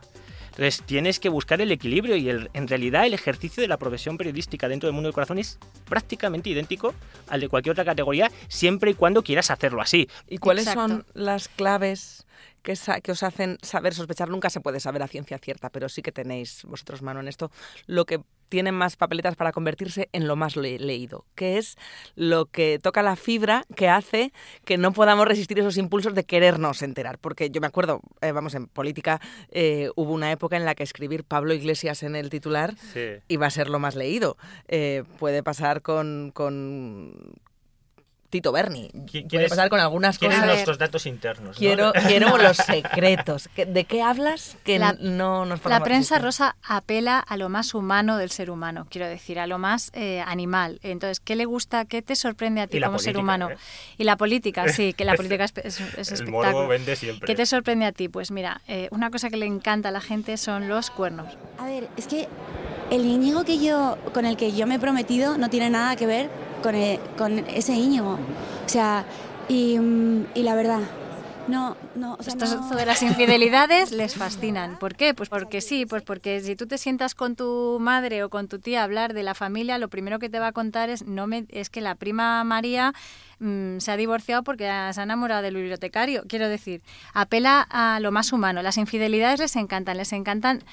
Entonces 0.50 0.82
tienes 0.86 1.20
que 1.20 1.30
buscar 1.30 1.62
el 1.62 1.72
equilibrio 1.72 2.16
y 2.16 2.30
en 2.30 2.68
realidad 2.68 3.06
el 3.06 3.14
ejercicio 3.14 3.62
de 3.62 3.68
la 3.68 3.78
profesión 3.78 4.18
periodística 4.18 4.68
dentro 4.68 4.88
del 4.88 4.94
mundo 4.94 5.08
del 5.08 5.14
corazón 5.14 5.38
es 5.38 5.60
prácticamente 5.86 6.50
idéntico 6.50 6.94
al 7.28 7.42
de 7.42 7.50
cualquier 7.50 7.72
otra 7.74 7.86
categoría, 7.86 8.32
siempre 8.48 8.92
y 8.92 8.94
cuando 8.94 9.24
quieras 9.24 9.52
hacerlo 9.52 9.82
así. 9.82 10.10
¿Y 10.28 10.38
cuáles 10.38 10.66
son 10.66 11.06
las 11.14 11.48
claves 11.48 12.26
que, 12.64 12.76
que, 13.04 13.12
os 13.12 13.24
hacen 13.24 13.58
saber 13.62 13.94
sospechar? 13.94 14.30
Nunca 14.30 14.50
se 14.50 14.62
puede 14.62 14.80
saber 14.80 15.04
a 15.04 15.08
ciencia 15.08 15.38
cierta, 15.38 15.70
pero 15.70 15.90
sí 15.90 16.02
que 16.02 16.12
tenéis 16.12 16.64
vosotros 16.64 17.02
mano 17.02 17.20
en 17.20 17.28
esto. 17.28 17.52
Lo 17.86 18.06
que 18.06 18.22
tienen 18.50 18.76
más 18.76 18.96
papeletas 18.96 19.36
para 19.36 19.52
convertirse 19.52 20.10
en 20.14 20.28
lo 20.28 20.36
más 20.36 20.56
leído, 20.56 21.26
que 21.36 21.58
es 21.58 21.78
lo 22.16 22.46
que 22.46 22.80
toca 22.80 23.04
la 23.04 23.16
fibra 23.16 23.66
que 23.76 23.90
hace 23.90 24.32
que 24.66 24.78
no 24.78 24.94
podamos 24.94 25.28
resistir 25.28 25.60
esos 25.60 25.78
impulsos 25.78 26.14
de 26.14 26.24
querernos 26.24 26.82
enterar. 26.82 27.18
Porque 27.20 27.50
yo 27.50 27.62
me 27.62 27.68
acuerdo, 27.68 28.02
eh, 28.22 28.32
vamos, 28.32 28.56
en 28.56 28.68
política 28.68 29.22
eh, 29.52 29.90
hubo 29.96 30.14
una 30.14 30.32
época 30.32 30.58
en 30.58 30.66
la 30.66 30.76
que 30.76 30.84
escribir 30.84 31.24
Pablo 31.24 31.54
Iglesias 31.54 32.04
en 32.04 32.16
el 32.16 32.30
titular 32.30 32.74
iba 33.28 33.48
a 33.48 33.52
ser 33.52 33.70
lo 33.70 33.80
más 33.80 33.96
leído. 33.96 34.38
Eh, 34.68 35.04
puede 35.20 35.44
pasar 35.44 35.82
con, 35.82 36.32
Tito 38.30 38.52
Berni. 38.52 38.90
Puede 39.30 39.48
pasar 39.48 39.70
con 39.70 39.80
algunas 39.80 40.20
cosas. 40.20 40.46
nuestros 40.46 40.78
datos 40.78 41.06
internos. 41.06 41.56
Quiero, 41.58 41.94
quiero 42.08 42.38
los 42.38 42.58
secretos. 42.58 43.50
¿De 43.56 43.86
qué 43.86 44.02
hablas 44.02 44.58
que 44.63 44.80
no 44.80 45.46
nos 45.46 45.63
La 45.66 45.82
prensa 45.82 46.20
rosa 46.20 46.56
apela 46.63 47.20
a 47.20 47.38
lo 47.38 47.48
más 47.50 47.74
humano 47.74 48.18
del 48.18 48.32
ser 48.32 48.52
humano, 48.52 48.86
quiero 48.90 49.08
decir, 49.08 49.40
a 49.40 49.48
lo 49.48 49.58
más 49.60 49.92
eh, 49.94 50.22
animal. 50.26 50.80
Entonces, 50.84 51.20
¿qué 51.20 51.36
le 51.36 51.46
gusta, 51.46 51.86
qué 51.86 52.02
te 52.02 52.16
sorprende 52.16 52.62
a 52.62 52.68
ti 52.68 52.82
como 52.82 53.00
ser 53.00 53.18
humano? 53.18 53.50
¿eh? 53.52 53.58
Y 53.98 54.04
la 54.04 54.18
política, 54.18 54.68
sí, 54.68 54.94
que 54.94 55.06
la 55.06 55.13
política 55.16 55.46
es, 55.46 55.54
es, 55.63 55.80
es 55.98 56.12
espectáculo. 56.12 56.68
vende 56.68 56.96
siempre. 56.96 57.28
¿Qué 57.28 57.36
te 57.36 57.46
sorprende 57.46 57.86
a 57.86 57.92
ti? 57.94 58.10
Pues 58.10 58.32
mira, 58.32 58.62
eh, 58.68 58.90
una 58.92 59.10
cosa 59.10 59.30
que 59.30 59.38
le 59.38 59.46
encanta 59.46 59.90
a 59.90 59.92
la 59.92 60.02
gente 60.02 60.36
son 60.38 60.68
los 60.68 60.92
cuernos. 60.92 61.38
A 61.58 61.66
ver, 61.66 61.88
es 61.96 62.08
que 62.08 62.28
el 62.92 63.06
Íñigo 63.06 63.46
que 63.46 63.63
yo, 63.63 63.98
con 64.13 64.26
el 64.26 64.36
que 64.36 64.52
yo 64.54 64.68
me 64.68 64.76
he 64.76 64.80
prometido 64.80 65.38
no 65.38 65.50
tiene 65.50 65.70
nada 65.70 65.96
que 65.96 66.06
ver 66.06 66.47
con, 66.68 66.76
e, 66.76 67.00
con 67.18 67.40
ese 67.48 67.74
Íñigo. 67.74 68.20
O 68.66 68.70
sea, 68.70 69.06
y, 69.48 69.80
y 70.36 70.44
la 70.44 70.54
verdad, 70.54 70.82
no, 71.48 71.78
no, 71.96 72.18
o 72.20 72.24
sea, 72.24 72.34
Esto 72.34 72.76
de 72.76 72.86
las 72.86 73.02
infidelidades 73.04 73.94
les 73.94 74.16
fascinan. 74.18 74.78
¿Por 74.78 74.96
qué? 74.96 75.14
Pues 75.14 75.30
porque 75.30 75.62
sí, 75.62 75.86
pues 75.86 76.04
porque 76.04 76.42
si 76.42 76.58
tú 76.58 76.68
te 76.68 76.78
sientas 76.78 77.16
con 77.16 77.38
tu 77.38 77.78
madre 77.80 78.22
o 78.26 78.30
con 78.30 78.50
tu 78.50 78.60
tía 78.60 78.82
a 78.82 78.84
hablar 78.84 79.14
de 79.14 79.24
la 79.24 79.34
familia, 79.34 79.78
lo 79.78 79.88
primero 79.88 80.20
que 80.20 80.28
te 80.28 80.40
va 80.40 80.48
a 80.48 80.52
contar 80.52 80.90
es 80.90 81.06
no 81.06 81.26
me, 81.26 81.46
es 81.48 81.70
que 81.70 81.80
la 81.80 81.96
prima 81.96 82.44
María 82.44 82.94
mm, 83.40 83.78
se 83.78 83.90
ha 83.90 83.96
divorciado 83.96 84.44
porque 84.44 84.66
se 84.66 85.00
ha 85.00 85.04
enamorado 85.04 85.44
del 85.44 85.56
bibliotecario. 85.56 86.26
Quiero 86.28 86.50
decir, 86.50 86.82
apela 87.14 87.66
a 87.70 88.02
lo 88.02 88.12
más 88.12 88.34
humano. 88.34 88.62
Las 88.62 88.76
infidelidades 88.76 89.40
les 89.40 89.56
encantan, 89.56 89.96
les 89.96 90.12
encantan 90.12 90.66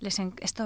esto 0.00 0.64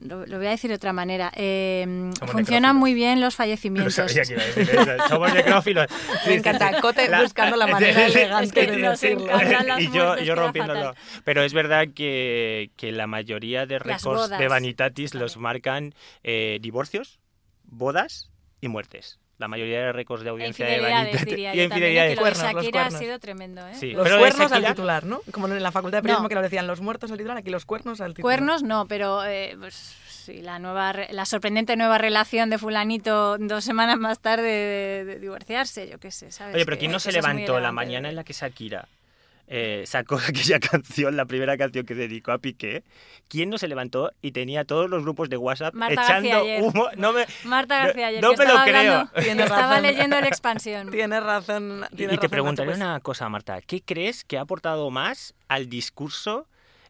lo, 0.00 0.26
voy 0.26 0.46
a 0.46 0.50
decir 0.50 0.68
de 0.68 0.76
otra 0.76 0.92
manera. 0.92 1.32
Eh, 1.34 2.10
funcionan 2.26 2.76
muy 2.76 2.92
bien 2.92 3.20
los 3.20 3.34
fallecimientos. 3.34 3.94
Somos 5.08 5.32
necrófilos. 5.32 5.86
Me 6.26 6.34
encanta 6.34 6.80
Cote 6.80 7.08
buscando 7.22 7.56
la 7.56 7.66
manera 7.76 8.06
elegante 8.06 8.66
de 8.66 8.76
decirlo. 8.76 9.28
y 9.78 9.90
yo, 9.90 10.18
yo 10.18 10.34
rompiéndolo. 10.34 10.94
Pero 11.24 11.42
es 11.42 11.54
verdad 11.54 11.88
que, 11.94 12.70
que 12.76 12.92
la 12.92 13.06
mayoría 13.06 13.64
de 13.64 13.78
récords 13.78 14.28
de 14.30 14.48
Vanitatis 14.48 15.14
los 15.14 15.38
marcan 15.38 15.94
eh, 16.22 16.58
divorcios, 16.60 17.18
bodas 17.64 18.30
y 18.60 18.68
muertes. 18.68 19.18
La 19.38 19.48
mayoría 19.48 19.80
de 19.80 19.92
récords 19.92 20.22
de 20.24 20.30
audiencia 20.30 20.64
de 20.66 20.80
Vanity 20.80 21.24
diría 21.24 21.54
y 21.54 21.60
infidelidades. 21.62 22.16
lo 22.16 22.24
de 22.24 22.30
Cuernos, 22.30 22.42
los 22.42 22.52
Shakira 22.64 22.80
ha 22.80 22.82
cuernos. 22.84 23.00
sido 23.00 23.18
tremendo, 23.18 23.66
¿eh? 23.68 23.74
Sí, 23.74 23.92
Los 23.92 24.02
pero 24.04 24.18
cuernos 24.18 24.52
al 24.52 24.62
Shakira- 24.62 24.68
titular, 24.74 25.04
¿no? 25.04 25.20
Como 25.30 25.46
en 25.48 25.62
la 25.62 25.72
facultad 25.72 25.98
de 25.98 26.02
periodismo 26.02 26.24
No. 26.24 26.28
que 26.30 26.34
lo 26.36 26.42
decían 26.42 26.66
los 26.66 26.80
muertos 26.80 27.10
al 27.10 27.18
titular, 27.18 27.36
aquí 27.36 27.50
los 27.50 27.64
cuernos 27.66 28.00
al 28.00 28.14
titular. 28.14 28.22
Cuernos 28.22 28.62
no, 28.62 28.86
pero 28.86 29.24
eh, 29.24 29.54
pues, 29.58 29.74
sí, 30.08 30.40
la 30.40 30.58
nueva, 30.58 30.92
re- 30.94 31.08
la 31.12 31.26
sorprendente 31.26 31.76
nueva 31.76 31.98
relación 31.98 32.48
de 32.50 32.58
fulanito 32.58 33.36
dos 33.38 33.62
semanas 33.64 33.98
más 33.98 34.20
tarde 34.20 34.42
de, 34.48 35.04
de 35.04 35.18
divorciarse, 35.20 35.88
yo 35.88 35.98
qué 35.98 36.10
sé, 36.10 36.30
¿sabes? 36.32 36.54
Oye, 36.54 36.64
pero 36.64 36.76
Que 36.76 36.80
¿quién 36.80 36.92
no 36.92 36.98
se 36.98 37.12
levantó 37.12 37.60
la 37.60 37.72
mañana 37.72 38.08
en 38.08 38.16
la 38.16 38.24
que 38.24 38.32
Shakira 38.32 38.88
eh, 39.48 39.84
sacó 39.86 40.16
aquella 40.28 40.60
canción, 40.60 41.16
la 41.16 41.26
primera 41.26 41.56
canción 41.56 41.86
que 41.86 41.94
dedicó 41.94 42.32
a 42.32 42.38
Piqué? 42.38 42.84
¿Quién 43.28 43.50
no 43.50 43.58
se 43.58 43.68
levantó 43.68 44.12
y 44.22 44.32
tenía 44.32 44.64
todos 44.64 44.88
los 44.90 45.02
grupos 45.02 45.28
de 45.28 45.36
WhatsApp 45.36 45.74
Marta 45.74 46.02
echando 46.02 46.28
García 46.30 46.38
ayer. 46.38 46.62
humo? 46.62 46.88
No 46.96 47.12
me, 47.12 47.26
Marta 47.44 47.86
García 47.86 48.06
ayer, 48.08 48.22
no 48.22 48.30
que 48.30 48.36
me 48.38 48.44
lo 48.44 48.50
estaba 48.50 48.64
creo. 48.64 49.10
estaba 49.14 49.68
razón. 49.68 49.82
leyendo 49.82 50.16
el 50.18 50.24
expansión. 50.26 50.90
Tienes 50.90 51.22
razón. 51.22 51.84
Y, 51.92 51.96
tienes 51.96 52.14
y 52.14 52.16
te 52.18 52.22
razón, 52.22 52.30
preguntaré 52.30 52.68
pues. 52.70 52.78
una 52.78 53.00
cosa, 53.00 53.28
Marta. 53.28 53.60
¿Qué 53.62 53.82
crees 53.82 54.24
que 54.24 54.38
ha 54.38 54.42
aportado 54.42 54.90
más 54.90 55.34
al 55.48 55.68
discurso 55.68 56.46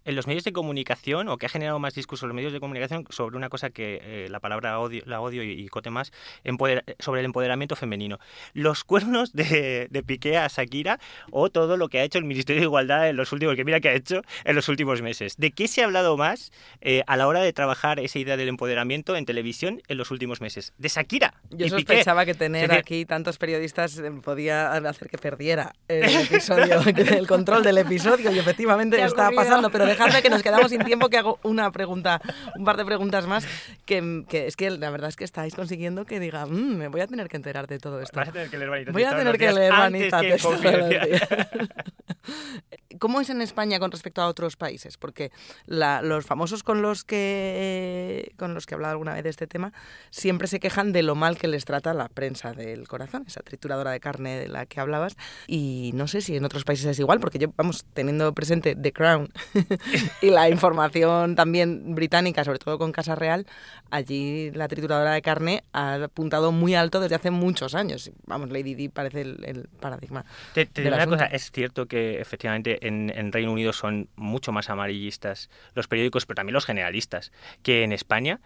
en 0.07 0.17
los 0.17 0.27
medios 0.27 0.45
de 0.45 0.53
comunicación 0.53 1.29
o 1.29 1.37
que 1.37 1.47
ha 1.47 1.49
generado 1.49 1.79
más 1.79 1.95
discurso 1.95 2.25
en 2.25 2.29
los 2.31 2.37
medios 2.37 2.53
de 2.53 2.61
comunicación 2.61 3.05
sobre 3.11 3.37
una 3.37 3.49
cosa 3.51 3.71
que 3.71 4.01
eh, 4.03 4.29
la 4.31 4.41
palabra 4.41 4.79
odio, 4.81 5.03
la 5.05 5.21
odio 5.21 5.43
y, 5.43 5.51
y 5.53 5.69
cote 5.69 5.91
más, 5.91 6.13
empoder- 6.45 6.83
sobre 6.99 7.21
el 7.21 7.27
empoderamiento 7.27 7.77
femenino? 7.77 8.19
¿Los 8.55 8.85
cuernos 8.85 9.33
de, 9.35 9.89
de 9.91 10.03
Piqué 10.03 10.39
a 10.39 10.47
Shakira 10.49 10.99
o 11.31 11.51
todo 11.51 11.77
lo 11.77 11.89
que 11.89 11.99
ha 12.01 12.05
hecho 12.05 12.19
el 12.19 12.25
Ministerio 12.25 12.61
de 12.61 12.67
Igualdad 12.67 13.09
en 13.09 13.17
los 13.17 13.33
últimos, 13.33 13.57
que 13.57 13.65
mira 13.65 13.81
que 13.81 13.89
ha 13.91 13.95
hecho 13.95 14.23
en 14.45 14.55
los 14.57 14.69
últimos 14.69 15.03
meses? 15.03 15.37
¿De 15.37 15.51
qué 15.51 15.69
se 15.69 15.83
ha 15.83 15.85
hablado 15.85 16.17
más 16.17 16.53
eh, 16.81 17.03
a 17.07 17.17
la 17.17 17.27
hora 17.29 17.41
de 17.43 17.53
trabajar 17.53 18.01
esa 18.01 18.19
idea 18.19 18.37
del 18.37 18.49
empoderamiento 18.49 19.17
en 19.17 19.27
televisión 19.27 19.83
en 19.89 19.99
los 19.99 20.11
últimos 20.11 20.41
meses? 20.41 20.73
¿De 20.79 20.89
Shakira? 20.89 21.35
Yo 21.51 21.67
y 21.67 21.71
Piqué? 21.71 21.71
sospechaba 21.71 22.25
que 22.25 22.35
tener 22.35 22.73
aquí 22.73 23.05
tantos 23.05 23.39
periodistas 23.39 23.99
eh, 23.99 24.11
podía 24.23 24.73
hacer 24.73 25.09
que 25.09 25.19
perdiera 25.19 25.73
el 25.89 26.05
episodio, 26.31 26.81
el 26.87 27.27
control 27.27 27.63
del 27.65 27.79
episodio 27.79 28.31
y 28.31 28.39
efectivamente 28.39 28.97
¿Qué 28.97 29.03
ha 29.03 29.07
estaba 29.07 29.29
ocurrido? 29.29 29.43
pasando. 29.51 29.71
Pero 29.71 29.87
dejadme 29.97 30.23
que 30.23 30.31
nos 30.31 30.43
quedamos 30.43 30.71
sin 30.71 30.85
tiempo 30.85 31.09
que 31.09 31.19
hago 31.19 31.39
una 31.43 31.71
pregunta, 31.73 32.21
un 32.57 32.65
par 32.65 32.77
de 32.77 32.85
preguntas 32.85 33.27
más 33.27 33.47
que, 33.85 34.25
que 34.29 34.47
es 34.47 34.57
que 34.57 34.71
la 34.71 34.91
verdad 34.91 35.09
es 35.09 35.17
que 35.17 35.25
estáis 35.25 35.55
consiguiendo 35.55 36.05
que 36.05 36.21
diga, 36.21 36.47
"Mm, 36.47 36.77
me 36.77 36.89
voy 36.89 37.01
a 37.01 37.07
tener 37.07 37.29
que 37.29 37.37
enterar 37.37 37.67
de 37.67 37.79
todo 37.79 38.01
esto. 38.01 38.19
Vas 38.19 38.29
a 38.29 38.33
tener 38.33 38.51
que 38.51 38.59
leer 38.59 38.71
Vanitatis 38.71 38.93
Voy 38.93 39.05
a 39.05 39.17
tener 39.17 39.39
que 39.39 39.53
leer 39.53 39.73
antes 39.73 40.13
¿Cómo 42.99 43.21
es 43.21 43.31
en 43.31 43.43
España 43.43 43.79
con 43.79 43.91
respecto 43.91 44.23
a 44.23 44.27
otros 44.29 44.57
países? 44.57 44.97
Porque 44.97 45.31
la- 45.67 46.03
los 46.03 46.25
famosos 46.25 46.63
con 46.63 46.83
los 46.83 47.05
que 47.05 48.33
con 48.37 48.55
los 48.55 48.67
que 48.67 48.75
he 48.75 48.77
hablado 48.77 48.93
alguna 48.93 49.15
vez 49.15 49.25
de 49.25 49.31
este 49.31 49.47
tema 49.47 49.73
siempre 50.11 50.49
se 50.49 50.61
quejan 50.61 50.93
de 50.93 51.03
lo 51.03 51.15
mal 51.15 51.37
que 51.39 51.49
les 51.49 51.65
trata 51.65 51.95
la 51.95 52.09
prensa 52.09 52.53
del 52.53 52.89
corazón, 52.89 53.25
esa 53.27 53.41
trituradora 53.43 53.91
de 53.91 54.01
carne 54.01 54.39
de 54.39 54.49
la 54.49 54.67
que 54.67 54.81
hablabas. 54.81 55.17
Y 55.47 55.91
no 55.95 56.07
sé 56.09 56.21
si 56.21 56.37
en 56.37 56.45
otros 56.45 56.65
países 56.65 56.87
es 56.87 56.99
igual, 56.99 57.21
porque 57.21 57.39
yo, 57.39 57.49
vamos, 57.57 57.85
teniendo 57.95 58.33
presente 58.35 58.75
The 58.75 58.93
Crown 58.93 59.29
y 60.23 60.31
la 60.31 60.49
información 60.49 61.35
también 61.35 61.95
británica, 61.95 62.45
sobre 62.45 62.59
todo 62.59 62.79
con 62.79 62.93
Casa 62.93 63.15
Real, 63.15 63.47
allí 63.91 64.51
la 64.53 64.69
trituradora 64.69 65.13
de 65.13 65.23
carne 65.23 65.65
ha 65.73 65.95
apuntado 65.95 66.53
muy 66.53 66.75
alto 66.75 67.01
desde 67.01 67.15
hace 67.17 67.31
muchos 67.31 67.75
años. 67.75 68.11
Vamos, 68.27 68.51
Lady 68.51 68.75
Di 68.75 68.89
parece 68.89 69.23
el, 69.23 69.45
el 69.45 69.69
paradigma. 69.81 70.25
Te, 70.55 70.67
te 70.67 70.83
digo 70.83 70.95
una 70.95 71.07
cosa, 71.07 71.27
es 71.27 71.51
cierto 71.51 71.87
que 71.87 72.16
efectivamente 72.21 72.87
en, 72.87 73.13
en 73.15 73.33
Reino 73.33 73.53
Unido 73.53 73.73
son 73.73 74.09
mucho 74.17 74.53
más 74.53 74.71
amarillistas 74.71 75.51
los 75.75 75.89
periódicos, 75.89 76.27
pero 76.27 76.37
también 76.37 76.55
los 76.55 76.67
generalistas, 76.67 77.33
que 77.63 77.83
en 77.83 77.93
España. 77.93 78.41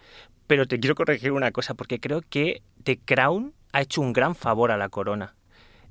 Pero 0.47 0.67
te 0.67 0.81
quiero 0.81 0.95
corregir 0.95 1.33
una 1.33 1.53
cosa, 1.53 1.75
porque 1.75 2.01
creo 2.01 2.23
que 2.29 2.63
The 2.83 2.99
Crown 2.99 3.55
ha 3.73 3.83
hecho 3.83 4.01
un 4.01 4.13
gran 4.13 4.35
favor 4.35 4.73
a 4.73 4.77
la 4.77 4.89
corona 4.89 5.35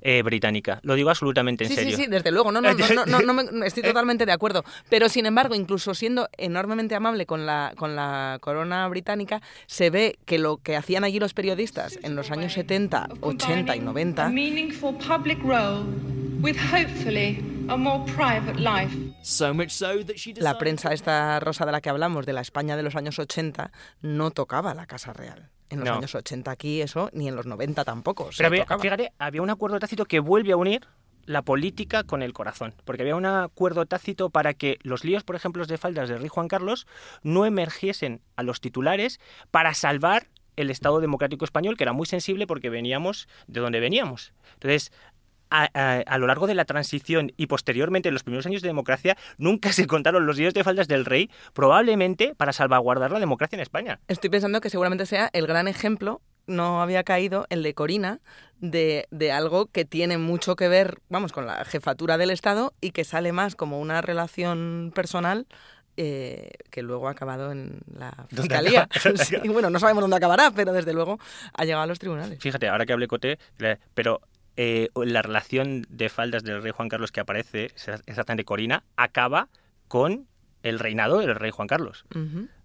eh, 0.02 0.22
británica. 0.22 0.80
Lo 0.82 0.94
digo 0.94 1.10
absolutamente 1.10 1.64
en 1.64 1.70
sí, 1.70 1.76
serio. 1.76 1.96
Sí, 1.96 2.04
sí, 2.04 2.10
desde 2.10 2.30
luego. 2.30 2.50
No, 2.52 2.60
no, 2.60 2.72
no, 2.72 2.86
no, 2.94 3.06
no, 3.06 3.20
no 3.20 3.34
me- 3.34 3.66
estoy 3.66 3.82
totalmente 3.92 4.24
de 4.26 4.32
acuerdo. 4.32 4.64
Pero 4.88 5.08
sin 5.08 5.26
embargo, 5.26 5.54
incluso 5.54 5.94
siendo 5.94 6.28
enormemente 6.38 6.94
amable 6.94 7.26
con 7.26 7.44
la, 7.46 7.72
con 7.76 7.96
la 7.96 8.38
corona 8.40 8.88
británica, 8.88 9.42
se 9.66 9.90
ve 9.90 10.18
que 10.24 10.38
lo 10.38 10.56
que 10.58 10.76
hacían 10.76 11.04
allí 11.04 11.18
los 11.18 11.34
periodistas 11.34 11.98
en 12.02 12.16
los 12.16 12.30
años 12.30 12.52
70, 12.54 13.08
80 13.20 13.76
y 13.76 13.78
a 13.78 13.82
90 13.82 14.28
la 20.36 20.58
prensa 20.58 20.92
esta 20.92 21.40
rosa 21.40 21.66
de 21.66 21.72
la 21.72 21.80
que 21.80 21.90
hablamos, 21.90 22.26
de 22.26 22.32
la 22.32 22.40
España 22.40 22.76
de 22.76 22.82
los 22.82 22.96
años 22.96 23.18
80, 23.18 23.70
no 24.02 24.30
tocaba 24.30 24.74
la 24.74 24.86
Casa 24.86 25.12
Real. 25.12 25.50
En 25.68 25.80
los 25.80 25.88
No. 25.88 25.94
años 25.94 26.14
80 26.14 26.50
aquí 26.50 26.82
eso, 26.82 27.10
ni 27.12 27.28
en 27.28 27.36
los 27.36 27.46
90 27.46 27.84
tampoco. 27.84 28.32
se 28.32 28.38
Pero 28.38 28.48
había- 28.48 28.62
tocaba. 28.64 28.82
fíjate, 28.82 29.12
había 29.18 29.42
un 29.42 29.50
acuerdo 29.50 29.78
tácito 29.78 30.04
que 30.04 30.18
vuelve 30.18 30.52
a 30.52 30.56
unir 30.56 30.80
la 31.26 31.42
política 31.42 32.02
con 32.02 32.22
el 32.22 32.32
corazón, 32.32 32.74
porque 32.84 33.02
había 33.02 33.14
un 33.14 33.26
acuerdo 33.26 33.86
tácito 33.86 34.30
para 34.30 34.52
que 34.54 34.78
los 34.82 35.04
líos, 35.04 35.22
por 35.22 35.36
ejemplo, 35.36 35.64
de 35.64 35.78
faldas 35.78 36.08
del 36.08 36.18
rey 36.18 36.28
Juan 36.28 36.48
Carlos 36.48 36.88
no 37.22 37.44
emergiesen 37.46 38.20
a 38.34 38.42
los 38.42 38.60
titulares 38.60 39.20
para 39.52 39.74
salvar 39.74 40.26
el 40.56 40.70
Estado 40.70 40.98
democrático 41.00 41.44
español, 41.44 41.76
que 41.76 41.84
era 41.84 41.92
muy 41.92 42.06
sensible 42.06 42.46
porque 42.48 42.68
veníamos 42.68 43.28
de 43.46 43.60
donde 43.60 43.78
veníamos. 43.78 44.32
Entonces, 44.54 44.92
a, 45.50 45.68
a- 45.74 46.00
a 46.06 46.18
lo 46.18 46.26
largo 46.26 46.46
de 46.46 46.54
la 46.54 46.64
transición 46.64 47.32
y 47.36 47.46
posteriormente 47.46 48.08
en 48.08 48.14
los 48.14 48.22
primeros 48.22 48.46
años 48.46 48.62
de 48.62 48.68
democracia, 48.68 49.16
nunca 49.38 49.72
se 49.72 49.86
contaron 49.86 50.26
los 50.26 50.36
líos 50.38 50.54
de 50.54 50.64
faldas 50.64 50.88
del 50.88 51.04
rey, 51.04 51.30
probablemente 51.52 52.34
para 52.34 52.52
salvaguardar 52.52 53.10
la 53.10 53.20
democracia 53.20 53.56
en 53.56 53.60
España. 53.62 54.00
Estoy 54.08 54.30
pensando 54.30 54.60
que 54.60 54.70
seguramente 54.70 55.06
sea 55.06 55.30
el 55.32 55.46
gran 55.46 55.68
ejemplo, 55.68 56.20
no 56.46 56.82
había 56.82 57.04
caído, 57.04 57.46
el 57.50 57.62
de 57.62 57.74
Corina, 57.74 58.20
de, 58.60 59.06
de 59.10 59.30
algo 59.32 59.66
que 59.66 59.84
tiene 59.84 60.18
mucho 60.18 60.56
que 60.56 60.68
ver, 60.68 60.98
vamos, 61.08 61.32
con 61.32 61.46
la 61.46 61.64
jefatura 61.64 62.18
del 62.18 62.30
Estado 62.30 62.74
y 62.80 62.90
que 62.90 63.04
sale 63.04 63.32
más 63.32 63.54
como 63.56 63.78
una 63.80 64.00
relación 64.02 64.90
personal 64.94 65.46
eh, 65.96 66.50
que 66.70 66.82
luego 66.82 67.08
ha 67.08 67.12
acabado 67.12 67.52
en 67.52 67.80
la 67.94 68.10
¿Dónde 68.30 68.42
fiscalía. 68.42 68.88
Sí, 69.16 69.36
bueno, 69.48 69.70
no 69.70 69.78
sabemos 69.78 70.02
dónde 70.02 70.16
acabará, 70.16 70.50
pero 70.50 70.72
desde 70.72 70.92
luego 70.92 71.18
ha 71.54 71.64
llegado 71.64 71.82
a 71.82 71.86
los 71.86 71.98
tribunales. 71.98 72.38
Fíjate, 72.40 72.68
ahora 72.68 72.86
que 72.86 72.92
hablé 72.92 73.06
Cote, 73.06 73.38
pero 73.94 74.20
eh, 74.62 74.90
la 74.94 75.22
relación 75.22 75.86
de 75.88 76.10
faldas 76.10 76.44
del 76.44 76.62
rey 76.62 76.70
Juan 76.70 76.90
Carlos 76.90 77.12
que 77.12 77.20
aparece, 77.20 77.70
exactamente 78.04 78.44
Corina, 78.44 78.84
acaba 78.94 79.48
con 79.88 80.26
el 80.62 80.78
reinado 80.78 81.20
del 81.20 81.34
rey 81.34 81.50
Juan 81.50 81.66
Carlos. 81.66 82.04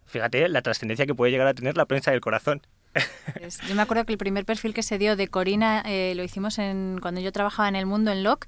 Fíjate 0.05 0.49
la 0.49 0.61
trascendencia 0.61 1.05
que 1.05 1.15
puede 1.15 1.31
llegar 1.31 1.47
a 1.47 1.53
tener 1.53 1.77
la 1.77 1.85
prensa 1.85 2.11
del 2.11 2.19
corazón. 2.19 2.61
Yo 3.69 3.75
me 3.75 3.81
acuerdo 3.81 4.03
que 4.03 4.11
el 4.11 4.17
primer 4.17 4.43
perfil 4.43 4.73
que 4.73 4.83
se 4.83 4.97
dio 4.97 5.15
de 5.15 5.29
Corina 5.29 5.83
eh, 5.85 6.11
lo 6.17 6.23
hicimos 6.23 6.59
en, 6.59 6.99
cuando 7.01 7.21
yo 7.21 7.31
trabajaba 7.31 7.69
en 7.69 7.77
El 7.77 7.85
Mundo, 7.85 8.11
en 8.11 8.23
LOC. 8.23 8.45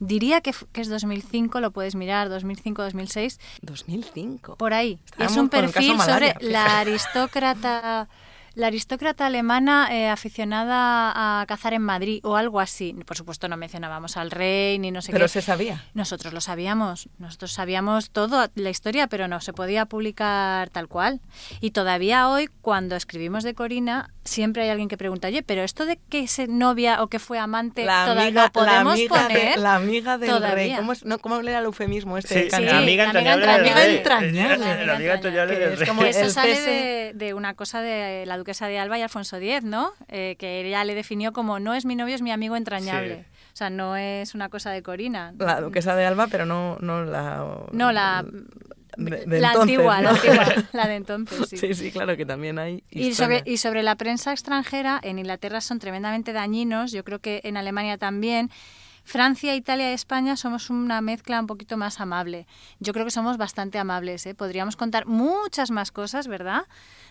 Diría 0.00 0.40
que, 0.40 0.50
es 0.50 0.88
2005, 0.88 1.60
lo 1.60 1.70
puedes 1.70 1.94
mirar, 1.94 2.30
2005-2006, 2.30 3.38
2005. 3.60 4.56
por 4.56 4.74
ahí. 4.74 4.98
Es 5.20 5.36
un 5.36 5.48
perfil 5.48 5.94
malaria, 5.94 6.32
sobre 6.32 6.50
la 6.50 6.80
aristócrata... 6.80 8.08
La 8.54 8.66
aristócrata 8.68 9.26
alemana 9.26 9.88
eh, 9.90 10.08
aficionada 10.08 11.40
a 11.40 11.46
cazar 11.46 11.72
en 11.74 11.82
Madrid 11.82 12.20
o 12.24 12.36
algo 12.36 12.60
así. 12.60 12.94
Por 13.06 13.16
supuesto 13.16 13.48
no 13.48 13.56
mencionábamos 13.56 14.16
al 14.16 14.30
rey 14.30 14.78
ni 14.78 14.90
no 14.90 15.02
sé 15.02 15.12
Pero 15.12 15.24
qué. 15.24 15.28
se 15.28 15.42
sabía. 15.42 15.84
Nosotros 15.94 16.32
lo 16.32 16.40
sabíamos, 16.40 17.08
nosotros 17.18 17.52
sabíamos 17.52 18.10
todo 18.10 18.48
la 18.54 18.70
historia, 18.70 19.06
pero 19.06 19.28
no 19.28 19.40
se 19.40 19.52
podía 19.52 19.86
publicar 19.86 20.68
tal 20.70 20.88
cual. 20.88 21.20
Y 21.60 21.70
todavía 21.70 22.28
hoy, 22.28 22.48
cuando 22.60 22.96
escribimos 22.96 23.44
de 23.44 23.54
Corina, 23.54 24.10
siempre 24.24 24.62
hay 24.64 24.68
alguien 24.70 24.88
que 24.88 24.96
pregunta, 24.96 25.28
oye, 25.28 25.42
pero 25.42 25.62
esto 25.62 25.86
de 25.86 25.98
que 26.08 26.20
es 26.20 26.38
novia 26.48 27.02
o 27.02 27.08
que 27.08 27.18
fue 27.18 27.38
amante, 27.38 27.84
La 27.84 28.04
toda- 28.06 28.22
amiga, 28.22 28.44
¿lo 28.44 28.52
podemos 28.52 28.84
la 28.84 28.92
amiga, 28.92 29.22
poner? 29.22 29.54
de, 29.56 29.60
la 29.60 29.74
amiga 29.76 30.18
del 30.18 30.30
todavía. 30.30 30.54
rey. 30.54 30.74
¿Cómo, 30.76 30.92
es, 30.92 31.04
no, 31.04 31.18
¿Cómo 31.18 31.40
era 31.40 31.58
el 31.58 31.64
eufemismo 31.64 32.18
este? 32.18 32.34
Sí, 32.34 32.40
de 32.44 32.50
sí, 32.50 32.56
amiga 32.56 32.72
la 32.72 32.78
amiga 32.80 33.04
entrañable 33.06 33.44
entrañable. 33.46 33.84
rey. 33.86 33.96
entrañable. 33.96 34.86
La 34.86 34.94
amiga 34.94 35.14
entrañable 35.14 35.58
del 35.58 35.72
es 35.72 35.78
rey. 35.80 35.88
como 35.88 36.02
Que 36.02 36.08
eso 36.10 36.20
el 36.20 36.30
sale 36.30 36.60
de, 36.60 37.12
de 37.14 37.34
una 37.34 37.54
cosa 37.54 37.80
de 37.80 38.24
la 38.26 38.34
duquesa 38.42 38.66
de 38.66 38.78
Alba 38.78 38.98
y 38.98 39.02
Alfonso 39.02 39.36
X, 39.36 39.64
¿no? 39.64 39.92
Eh, 40.08 40.36
que 40.38 40.60
ella 40.66 40.84
le 40.84 40.94
definió 40.94 41.32
como 41.32 41.58
no 41.58 41.74
es 41.74 41.84
mi 41.84 41.96
novio, 41.96 42.14
es 42.14 42.22
mi 42.22 42.30
amigo 42.32 42.56
entrañable. 42.56 43.16
Sí. 43.30 43.38
O 43.52 43.56
sea, 43.56 43.70
no 43.70 43.96
es 43.96 44.34
una 44.34 44.48
cosa 44.48 44.70
de 44.70 44.82
Corina. 44.82 45.32
La 45.38 45.60
duquesa 45.60 45.94
de 45.96 46.04
Alba, 46.06 46.26
pero 46.26 46.44
no, 46.46 46.76
no 46.80 47.04
la... 47.04 47.44
No, 47.72 47.92
la, 47.92 48.24
de- 48.96 49.24
de 49.26 49.40
la 49.40 49.48
entonces, 49.48 49.76
antigua, 49.76 49.96
¿no? 50.02 50.02
la 50.02 50.10
antigua, 50.10 50.46
la 50.72 50.86
de 50.88 50.94
entonces, 50.96 51.48
sí. 51.48 51.56
Sí, 51.56 51.74
sí, 51.74 51.90
claro 51.90 52.16
que 52.16 52.26
también 52.26 52.58
hay 52.58 52.82
Y 52.90 53.14
sobre, 53.14 53.42
y 53.46 53.56
sobre 53.56 53.82
la 53.82 53.96
prensa 53.96 54.32
extranjera, 54.32 55.00
en 55.02 55.18
Inglaterra 55.18 55.60
son 55.60 55.78
tremendamente 55.78 56.32
dañinos, 56.32 56.92
yo 56.92 57.02
creo 57.04 57.18
que 57.20 57.40
en 57.44 57.56
Alemania 57.56 57.96
también, 57.98 58.50
Francia, 59.04 59.56
Italia 59.56 59.90
y 59.90 59.94
España 59.94 60.36
somos 60.36 60.70
una 60.70 61.00
mezcla 61.00 61.40
un 61.40 61.46
poquito 61.46 61.76
más 61.76 62.00
amable. 62.00 62.46
Yo 62.80 62.92
creo 62.92 63.04
que 63.04 63.10
somos 63.10 63.36
bastante 63.36 63.78
amables. 63.78 64.24
¿eh? 64.26 64.34
Podríamos 64.34 64.76
contar 64.76 65.06
muchas 65.06 65.70
más 65.72 65.90
cosas, 65.90 66.28
¿verdad? 66.28 66.66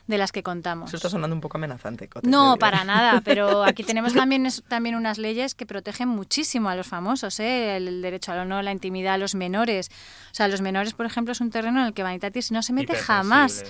De 0.08 0.18
las 0.18 0.32
que 0.32 0.44
contamos. 0.44 0.90
Eso 0.90 0.98
está 0.98 1.10
sonando 1.10 1.36
un 1.36 1.42
poco 1.42 1.58
amenazante. 1.58 2.08
Cote. 2.08 2.28
No, 2.28 2.58
para 2.58 2.84
nada, 2.84 3.22
pero 3.26 3.64
aquí 3.64 3.84
tenemos 3.84 4.14
también, 4.14 4.48
también 4.68 4.96
unas 4.96 5.18
leyes 5.18 5.56
que 5.56 5.66
protegen 5.66 6.10
muchísimo 6.10 6.70
a 6.70 6.76
los 6.76 6.88
famosos, 6.88 7.40
¿eh? 7.40 7.78
el, 7.78 8.02
derecho 8.02 8.32
al 8.32 8.40
honor, 8.40 8.64
la 8.64 8.72
intimidad, 8.72 9.16
a 9.16 9.18
los 9.18 9.36
menores. 9.36 9.90
O 10.32 10.36
sea, 10.36 10.48
los 10.48 10.62
menores, 10.62 10.94
por 10.94 11.06
ejemplo, 11.06 11.32
es 11.32 11.42
un 11.42 11.50
terreno 11.50 11.82
en 11.82 11.88
el 11.88 11.94
que 11.94 12.04
Vanitatis 12.04 12.52
no 12.52 12.64
se 12.64 12.74
mete 12.74 12.96
jamás. 12.96 13.64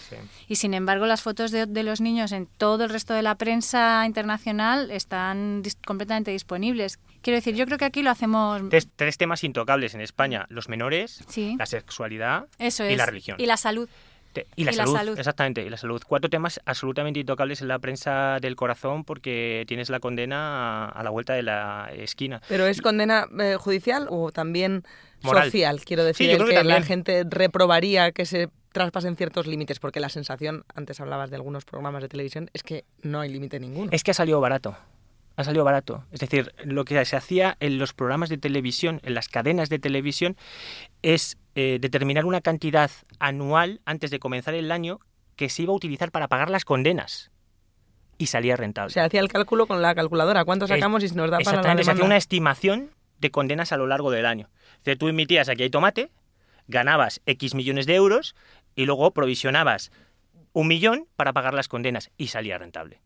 Y 0.48 0.56
sin 0.56 0.74
embargo, 0.74 1.06
las 1.06 1.22
fotos 1.22 1.52
de, 1.52 1.66
de, 1.66 1.84
los 1.84 2.02
niños 2.02 2.32
en 2.32 2.46
todo 2.46 2.84
el 2.84 2.90
resto 2.90 3.14
de 3.14 3.22
la 3.22 3.36
prensa 3.36 4.04
internacional 4.06 4.92
están 4.92 5.64
completamente 5.86 6.32
disponibles. 6.32 7.00
Quiero 7.22 7.38
decir, 7.38 7.56
yo 7.56 7.66
creo 7.66 7.78
que 7.78 7.86
aquí 7.86 8.02
lo 8.02 8.10
hacemos... 8.10 8.62
Tres, 8.70 9.18
temas 9.18 9.44
intocables 9.44 9.94
en 9.94 10.02
España. 10.02 10.46
Los 10.50 10.70
menores, 10.70 11.24
la 11.58 11.66
sexualidad 11.66 12.48
y 12.58 12.96
la 12.96 13.06
religión. 13.06 13.38
Y 13.40 13.46
la 13.46 13.58
salud. 13.58 13.88
Y, 14.56 14.64
la, 14.64 14.74
salud, 14.74 15.18
exactamente, 15.18 15.64
y 15.64 15.70
la 15.70 15.78
salud. 15.78 16.02
Cuatro 16.08 16.30
temas 16.30 16.60
absolutamente 16.66 17.20
intocables 17.20 17.62
en 17.62 17.68
la 17.68 17.80
prensa 17.80 18.38
del 18.40 18.56
corazón 18.56 19.04
porque 19.04 19.66
tienes 19.68 19.90
la 19.90 20.00
condena 20.00 20.86
a, 20.86 21.04
la 21.04 21.10
vuelta 21.10 21.34
de 21.34 21.44
la 21.44 21.90
esquina. 21.94 22.42
¿Pero 22.48 22.66
es 22.66 22.82
condena 22.82 23.28
eh, 23.40 23.58
judicial 23.60 24.08
o 24.10 24.32
también 24.32 24.84
social? 25.22 25.82
Quiero 25.84 26.04
decir, 26.04 26.38
que, 26.38 26.64
la 26.64 26.82
gente 26.82 27.24
reprobaría 27.30 28.12
que 28.12 28.26
se 28.26 28.50
traspasen 28.72 29.18
ciertos 29.18 29.48
límites, 29.48 29.80
porque 29.80 30.00
la 30.00 30.10
sensación, 30.10 30.64
antes 30.76 31.02
hablabas 31.02 31.30
de 31.30 31.36
algunos 31.36 31.66
programas 31.66 32.02
de 32.02 32.08
televisión, 32.08 32.50
es 32.54 32.64
que 32.64 32.86
no 33.02 33.20
hay 33.20 33.30
límite 33.30 33.60
ninguno. 33.60 33.90
Es 33.92 34.04
que 34.04 34.12
ha 34.12 34.16
salido 34.16 34.40
barato 34.40 34.78
ha 35.36 35.44
salido 35.44 35.64
barato. 35.64 36.04
Es 36.12 36.20
decir, 36.20 36.54
lo 36.64 36.86
que 36.86 37.04
se 37.06 37.16
hacía 37.16 37.58
en 37.60 37.78
los 37.78 37.94
programas 37.94 38.30
de 38.30 38.38
televisión, 38.38 39.00
en 39.04 39.14
las 39.14 39.28
cadenas 39.28 39.70
de 39.70 39.80
televisión, 39.80 40.38
es 41.02 41.38
eh, 41.56 41.78
determinar 41.82 42.26
una 42.26 42.42
cantidad 42.42 42.92
anual 43.20 43.82
antes 43.86 44.12
de 44.12 44.20
comenzar 44.20 44.54
el 44.54 44.72
año 44.72 45.00
que 45.36 45.50
se 45.50 45.64
iba 45.64 45.74
a 45.74 45.76
utilizar 45.76 46.12
para 46.12 46.28
pagar 46.28 46.50
las 46.50 46.66
condenas. 46.66 47.32
Y 48.18 48.28
salía 48.28 48.56
rentable. 48.56 48.94
Se 48.94 49.00
hacía 49.00 49.20
el 49.20 49.30
cálculo 49.30 49.66
con 49.66 49.82
la 49.82 49.96
calculadora. 49.96 50.46
¿Cuánto 50.46 50.68
sacamos 50.68 51.04
y 51.04 51.16
nos 51.16 51.32
da 51.32 51.40
para 51.40 51.64
la? 51.64 51.84
Se 51.84 51.92
hacía 51.92 52.06
una 52.06 52.18
estimación 52.18 52.92
de 53.18 53.32
condenas 53.32 53.72
a 53.72 53.78
lo 53.78 53.88
largo 53.88 54.12
del 54.12 54.26
año. 54.26 54.50
Es 54.84 54.98
tú 54.98 55.08
emitías 55.08 55.50
aquí 55.50 55.64
hay 55.64 55.70
tomate, 55.70 56.12
ganabas 56.68 57.22
X 57.26 57.56
millones 57.56 57.86
de 57.86 57.96
euros 57.96 58.36
y 58.76 58.86
luego 58.86 59.12
provisionabas 59.12 59.92
un 60.54 60.68
millón 60.68 61.08
para 61.16 61.34
pagar 61.34 61.54
las 61.54 61.68
condenas 61.68 62.12
y 62.18 62.28
salía 62.28 62.58
rentable. 62.58 63.02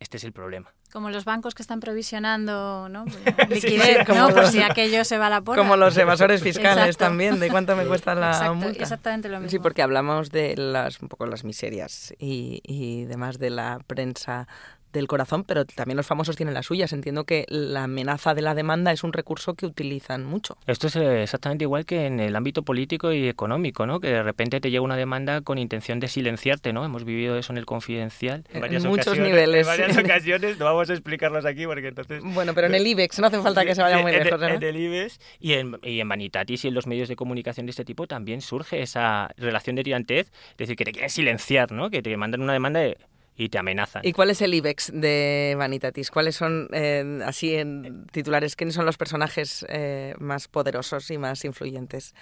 Este 0.00 0.16
es 0.16 0.24
el 0.24 0.32
problema. 0.32 0.72
Como 0.92 1.10
los 1.10 1.24
bancos 1.24 1.54
que 1.54 1.62
están 1.62 1.78
provisionando 1.78 2.88
¿no? 2.88 3.04
liquidez, 3.50 4.08
¿no? 4.08 4.30
Por 4.30 4.46
si 4.46 4.60
aquello 4.60 5.04
se 5.04 5.18
va 5.18 5.26
a 5.26 5.30
la 5.30 5.40
porra. 5.42 5.62
Como 5.62 5.76
los 5.76 5.96
evasores 5.96 6.42
fiscales 6.42 6.96
también, 6.96 7.38
de 7.38 7.50
cuánto 7.50 7.76
me 7.76 7.84
cuesta 7.84 8.14
la 8.14 8.52
multa. 8.54 8.82
Exactamente 8.82 9.28
lo 9.28 9.36
mismo. 9.38 9.50
Sí, 9.50 9.58
porque 9.58 9.82
hablamos 9.82 10.30
de 10.30 10.56
las 10.56 11.00
un 11.02 11.08
poco 11.08 11.26
las 11.26 11.44
miserias 11.44 12.14
y, 12.18 12.60
y 12.64 13.04
demás 13.04 13.38
de 13.38 13.50
la 13.50 13.78
prensa 13.86 14.48
del 14.92 15.06
corazón, 15.06 15.44
pero 15.44 15.64
también 15.64 15.96
los 15.96 16.06
famosos 16.06 16.36
tienen 16.36 16.54
las 16.54 16.66
suyas. 16.66 16.92
Entiendo 16.92 17.24
que 17.24 17.44
la 17.48 17.84
amenaza 17.84 18.34
de 18.34 18.42
la 18.42 18.54
demanda 18.54 18.92
es 18.92 19.04
un 19.04 19.12
recurso 19.12 19.54
que 19.54 19.66
utilizan 19.66 20.24
mucho. 20.24 20.56
Esto 20.66 20.88
es 20.88 20.96
eh, 20.96 21.22
exactamente 21.22 21.64
igual 21.64 21.84
que 21.84 22.06
en 22.06 22.20
el 22.20 22.36
ámbito 22.36 22.62
político 22.62 23.12
y 23.12 23.28
económico, 23.28 23.86
¿no? 23.86 24.00
Que 24.00 24.08
de 24.08 24.22
repente 24.22 24.60
te 24.60 24.70
llega 24.70 24.82
una 24.82 24.96
demanda 24.96 25.40
con 25.40 25.58
intención 25.58 26.00
de 26.00 26.08
silenciarte, 26.08 26.72
¿no? 26.72 26.84
Hemos 26.84 27.04
vivido 27.04 27.36
eso 27.36 27.52
en 27.52 27.58
el 27.58 27.66
confidencial. 27.66 28.44
En, 28.52 28.82
muchos 28.86 29.18
niveles. 29.18 29.66
En 29.66 29.78
varias 29.78 29.96
ocasiones, 29.96 30.58
no 30.58 30.64
vamos 30.64 30.90
a 30.90 30.92
explicarlos 30.92 31.44
aquí 31.44 31.66
porque 31.66 31.88
entonces... 31.88 32.22
Bueno, 32.22 32.54
pero 32.54 32.66
en 32.66 32.74
el 32.74 32.86
IBEX 32.86 33.18
no 33.20 33.26
hace 33.26 33.40
falta 33.40 33.64
que 33.64 33.74
se 33.74 33.82
vaya 33.82 33.98
muy 33.98 34.12
lejos, 34.12 34.40
En 34.42 34.62
el 34.62 34.76
IBEX 34.76 35.20
y 35.38 35.54
en, 35.54 35.78
y 35.82 36.00
en 36.00 36.08
Vanitatis 36.08 36.64
y 36.64 36.68
en 36.68 36.74
los 36.74 36.86
medios 36.86 37.08
de 37.08 37.16
comunicación 37.16 37.66
de 37.66 37.70
este 37.70 37.84
tipo 37.84 38.06
también 38.06 38.40
surge 38.40 38.82
esa 38.82 39.30
relación 39.36 39.76
de 39.76 39.84
tirantez, 39.84 40.32
es 40.52 40.56
decir, 40.56 40.76
que 40.76 40.84
te 40.84 40.92
quieren 40.92 41.10
silenciar, 41.10 41.72
¿no? 41.72 41.90
Que 41.90 42.02
te 42.02 42.16
mandan 42.16 42.42
una 42.42 42.52
demanda 42.52 42.80
de 42.80 42.96
y 43.36 43.48
te 43.48 43.58
amenazan. 43.58 44.02
¿Y 44.04 44.12
cuál 44.12 44.30
es 44.30 44.42
el 44.42 44.52
IBEX 44.54 44.92
de 44.92 45.54
Vanitatis? 45.56 46.10
¿Cuáles 46.10 46.36
son, 46.36 46.68
eh, 46.72 47.20
así 47.24 47.54
en 47.54 48.06
titulares, 48.06 48.56
quiénes 48.56 48.74
son 48.74 48.86
los 48.86 48.96
personajes 48.96 49.64
eh, 49.68 50.14
más 50.18 50.48
poderosos 50.48 51.10
y 51.10 51.18
más 51.18 51.44
influyentes 51.44 52.14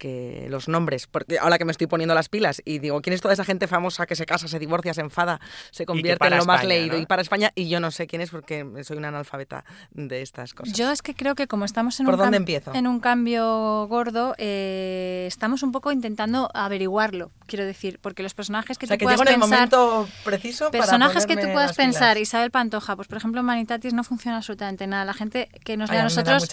que 0.00 0.46
los 0.48 0.66
nombres, 0.66 1.06
porque 1.06 1.38
ahora 1.38 1.58
que 1.58 1.66
me 1.66 1.72
estoy 1.72 1.86
poniendo 1.86 2.14
las 2.14 2.30
pilas 2.30 2.62
y 2.64 2.78
digo, 2.78 3.02
¿quién 3.02 3.12
es 3.12 3.20
toda 3.20 3.34
esa 3.34 3.44
gente 3.44 3.68
famosa 3.68 4.06
que 4.06 4.16
se 4.16 4.24
casa, 4.24 4.48
se 4.48 4.58
divorcia, 4.58 4.94
se 4.94 5.02
enfada, 5.02 5.40
se 5.70 5.84
convierte 5.84 6.26
en 6.26 6.38
lo 6.38 6.46
más 6.46 6.64
leído 6.64 6.98
y 6.98 7.04
para 7.04 7.20
España? 7.20 7.52
Y 7.54 7.68
yo 7.68 7.80
no 7.80 7.90
sé 7.90 8.06
quién 8.06 8.22
es 8.22 8.30
porque 8.30 8.66
soy 8.82 8.96
una 8.96 9.08
analfabeta 9.08 9.64
de 9.92 10.22
estas 10.22 10.54
cosas. 10.54 10.74
Yo 10.74 10.90
es 10.90 11.02
que 11.02 11.14
creo 11.14 11.34
que 11.34 11.46
como 11.46 11.66
estamos 11.66 12.00
en, 12.00 12.08
un, 12.08 12.46
en 12.74 12.86
un 12.86 13.00
cambio 13.00 13.86
gordo, 13.88 14.34
eh, 14.38 15.26
estamos 15.28 15.62
un 15.62 15.70
poco 15.70 15.92
intentando 15.92 16.50
averiguarlo, 16.54 17.30
quiero 17.46 17.66
decir, 17.66 17.98
porque 18.00 18.22
los 18.22 18.32
personajes 18.32 18.78
que 18.78 18.86
o 18.86 18.88
sea, 18.88 18.96
tú 18.96 19.00
que 19.00 19.04
puedas 19.04 19.20
en 19.20 19.28
el 19.28 19.38
momento 19.38 20.08
preciso 20.24 20.70
personajes 20.70 21.26
que 21.26 21.36
tú 21.36 21.52
puedas 21.52 21.76
pensar, 21.76 22.16
Isabel 22.16 22.50
Pantoja, 22.50 22.96
pues 22.96 23.06
por 23.06 23.18
ejemplo 23.18 23.40
en 23.40 23.46
Manitatis 23.46 23.92
no 23.92 24.02
funciona 24.02 24.38
absolutamente 24.38 24.86
nada, 24.86 25.04
la 25.04 25.14
gente 25.14 25.50
que 25.62 25.76
nos 25.76 25.90
lea 25.90 26.00
a 26.00 26.04
nosotros 26.04 26.48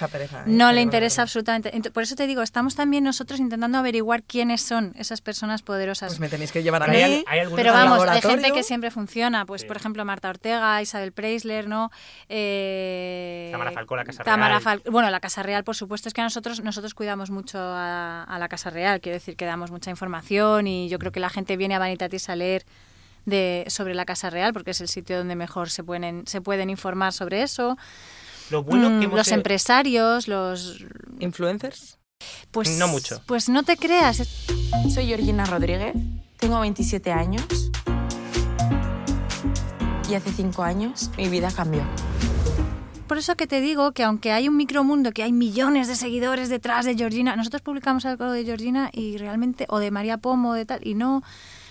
no 0.48 0.74
le 0.74 0.82
interesa 0.82 1.22
absolutamente, 1.22 1.72
por 1.92 2.04
eso 2.04 2.16
te 2.16 2.28
digo, 2.28 2.42
estamos 2.42 2.76
también 2.76 3.06
nosotros 3.06 3.37
intentando 3.40 3.78
averiguar 3.78 4.24
quiénes 4.24 4.62
son 4.62 4.94
esas 4.98 5.22
personas 5.22 5.62
poderosas. 5.62 6.10
Pues 6.10 6.20
me 6.20 6.30
tenéis 6.30 6.52
que 6.52 6.64
llevar 6.64 6.84
a 6.84 6.88
mí. 6.88 7.24
pero 7.56 7.74
vamos, 7.74 8.02
hay 8.08 8.22
gente 8.22 8.52
que 8.52 8.64
siempre 8.64 8.92
funciona. 8.92 9.46
Pues, 9.46 9.66
por 9.66 9.78
ejemplo, 9.78 10.04
Marta 10.06 10.30
Ortega, 10.30 10.82
Isabel 10.82 11.12
Preisler, 11.12 11.68
¿no? 11.68 11.92
Eh, 12.30 13.50
Tamara 13.52 13.72
Falcó, 13.72 13.96
la 13.96 14.06
Casa 14.06 14.24
Real. 14.24 14.82
bueno, 14.90 15.10
la 15.10 15.20
Casa 15.20 15.44
Real, 15.44 15.64
por 15.64 15.76
supuesto, 15.76 16.10
es 16.10 16.14
que 16.14 16.22
nosotros, 16.22 16.64
nosotros 16.64 16.94
cuidamos 16.94 17.30
mucho 17.30 17.58
a, 17.60 18.38
la 18.40 18.48
Casa 18.50 18.70
Real. 18.70 19.02
Quiero 19.02 19.16
decir 19.16 19.36
que 19.36 19.46
damos 19.46 19.72
mucha 19.72 19.90
información 19.90 20.68
y 20.68 20.90
yo 20.90 21.00
creo 21.00 21.12
que 21.12 21.20
la 21.20 21.30
gente 21.30 21.58
viene 21.58 21.76
a 21.76 21.80
Vanitatis 21.80 22.30
a 22.30 22.36
leer 22.36 22.66
de, 23.26 23.66
sobre 23.68 23.94
la 23.94 24.06
Casa 24.06 24.30
Real 24.30 24.54
porque 24.54 24.72
es 24.72 24.82
el 24.82 24.88
sitio 24.88 25.18
donde 25.18 25.36
mejor 25.36 25.70
se 25.70 25.84
pueden, 25.84 26.26
se 26.28 26.42
pueden 26.42 26.70
informar 26.70 27.14
sobre 27.14 27.44
eso. 27.44 27.78
Lo 28.50 28.64
bueno 28.64 29.00
que 29.00 29.08
mm, 29.08 29.16
los 29.16 29.28
empresarios, 29.30 30.28
los 30.28 30.86
influencers. 31.20 31.97
Pues 32.58 32.78
no 32.78 32.88
mucho. 32.88 33.22
Pues 33.28 33.50
no 33.50 33.62
te 33.62 33.78
creas. 33.78 34.18
Soy 34.92 35.06
Georgina 35.06 35.46
Rodríguez, 35.46 35.94
tengo 36.38 36.60
27 36.60 37.12
años 37.12 37.46
y 40.10 40.16
hace 40.16 40.32
5 40.32 40.64
años 40.64 41.12
mi 41.18 41.30
vida 41.30 41.52
cambió. 41.52 41.84
Por 43.08 43.20
eso 43.20 43.36
que 43.36 43.46
te 43.48 43.62
digo 43.62 43.92
que 43.92 44.04
aunque 44.04 44.32
hay 44.32 44.50
un 44.50 44.58
micromundo, 44.58 45.12
que 45.12 45.24
hay 45.24 45.32
millones 45.32 45.88
de 45.88 45.96
seguidores 45.96 46.50
detrás 46.50 46.86
de 46.86 46.96
Georgina, 46.96 47.36
nosotros 47.36 47.62
publicamos 47.62 48.06
algo 48.06 48.32
de 48.32 48.44
Georgina 48.44 48.90
y 48.92 49.18
realmente, 49.18 49.66
o 49.70 49.80
de 49.80 49.92
María 49.92 50.18
Pomo, 50.18 50.54
de 50.54 50.66
tal, 50.66 50.86
y 50.86 50.96
no, 50.96 51.24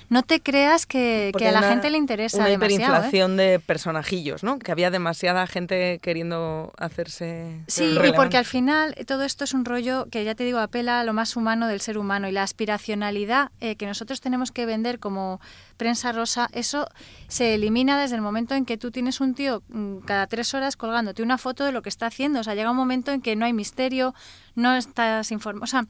no 0.09 0.23
te 0.23 0.40
creas 0.40 0.87
que, 0.87 1.33
a 1.35 1.53
la 1.53 1.62
gente 1.62 1.90
le 1.90 1.99
interesa 1.99 2.38
una 2.38 2.49
demasiado. 2.49 2.77
Una 2.77 2.85
¿eh? 2.85 2.87
hiperinflación 2.87 3.37
de 3.37 3.61
personajillos, 3.61 4.45
¿no? 4.45 4.59
Que 4.59 4.73
había 4.73 4.90
demasiada 4.90 5.47
gente 5.47 5.99
queriendo 6.01 6.73
hacerse. 6.79 7.61
Sí, 7.66 7.97
y 8.05 8.12
porque 8.12 8.37
al 8.37 8.45
final 8.45 8.95
todo 9.07 9.25
esto 9.25 9.45
es 9.45 9.55
un 9.55 9.64
rollo 9.64 10.07
que 10.11 10.25
ya 10.25 10.35
te 10.35 10.45
digo 10.45 10.59
apela 10.59 11.01
a 11.01 11.05
lo 11.05 11.12
más 11.12 11.37
humano 11.37 11.66
del 11.66 11.81
ser 11.81 11.99
humano 11.99 12.29
y 12.29 12.33
la 12.33 12.42
aspiracionalidad 12.42 13.51
eh, 13.61 13.77
que 13.77 13.87
nosotros 13.87 14.21
tenemos 14.21 14.53
que 14.53 14.66
vender 14.66 14.99
como 14.99 15.40
prensa 15.77 16.12
rosa, 16.12 16.49
eso 16.53 16.88
se 17.29 17.55
elimina 17.55 18.01
desde 18.01 18.16
el 18.16 18.23
momento 18.23 18.55
en 18.55 18.64
que 18.64 18.79
tú 18.79 18.90
tienes 18.90 19.21
un 19.21 19.35
tío 19.35 19.62
mm, 19.69 19.99
cada 19.99 20.27
tres 20.27 20.55
horas 20.55 20.77
colgándote 20.77 21.23
una 21.23 21.38
foto 21.38 21.64
de 21.64 21.73
lo 21.73 21.83
que 21.83 21.88
está 21.88 22.07
haciendo. 22.07 22.40
O 22.40 22.45
sea, 22.45 22.55
llega 22.55 22.71
un 22.71 22.77
momento 22.77 23.12
en 23.12 23.21
que 23.21 23.37
no 23.37 23.45
hay 23.45 23.53
misterio, 23.53 24.14
no 24.55 24.77
estás 24.77 25.31
informado. 25.33 25.64
O 25.64 25.66
sea, 25.66 25.87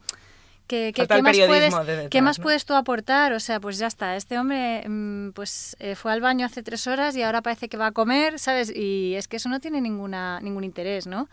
¿Qué, 0.66 0.92
qué, 0.92 1.06
más, 1.22 1.36
puedes, 1.46 1.74
¿qué 2.10 2.22
más 2.22 2.40
puedes 2.40 2.64
tú 2.64 2.74
aportar? 2.74 3.32
O 3.32 3.40
sea, 3.40 3.60
pues 3.60 3.78
ya 3.78 3.86
está, 3.86 4.16
este 4.16 4.36
hombre 4.36 4.84
mm, 4.88 5.30
pues 5.30 5.76
eh, 5.78 5.94
fue 5.94 6.12
al 6.12 6.20
baño 6.20 6.44
hace 6.44 6.62
tres 6.62 6.88
horas 6.88 7.16
y 7.16 7.22
ahora 7.22 7.40
parece 7.40 7.68
que 7.68 7.76
va 7.76 7.86
a 7.86 7.92
comer, 7.92 8.40
¿sabes? 8.40 8.74
Y 8.74 9.14
es 9.14 9.28
que 9.28 9.36
eso 9.36 9.48
no 9.48 9.60
tiene 9.60 9.80
ninguna, 9.80 10.40
ningún 10.40 10.64
interés, 10.64 11.06
¿no? 11.06 11.28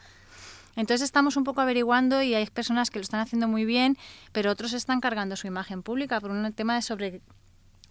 Entonces 0.76 1.04
estamos 1.04 1.36
un 1.36 1.44
poco 1.44 1.62
averiguando 1.62 2.22
y 2.22 2.36
hay 2.36 2.46
personas 2.48 2.92
que 2.92 3.00
lo 3.00 3.04
están 3.04 3.22
haciendo 3.22 3.48
muy 3.48 3.66
bien, 3.66 3.98
pero 4.32 4.52
otros 4.52 4.74
están 4.74 5.02
cargando 5.02 5.36
su 5.36 5.48
imagen 5.48 5.82
pública 5.82 6.22
por 6.22 6.32
un 6.32 6.52
tema 6.54 6.76
de 6.76 6.82
sobre 6.82 7.22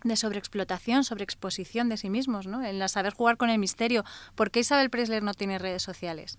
de 0.04 0.16
sobreexplotación, 0.16 1.04
sobreexposición 1.04 1.88
de 1.88 1.96
sí 1.96 2.10
mismos, 2.10 2.46
¿no? 2.46 2.64
En 2.64 2.78
la 2.80 2.88
saber 2.88 3.12
jugar 3.12 3.36
con 3.36 3.50
el 3.50 3.58
misterio. 3.58 4.04
¿Por 4.34 4.50
qué 4.50 4.60
Isabel 4.60 4.90
Presler 4.90 5.22
no 5.22 5.32
tiene 5.32 5.60
redes 5.60 5.82
sociales? 5.82 6.38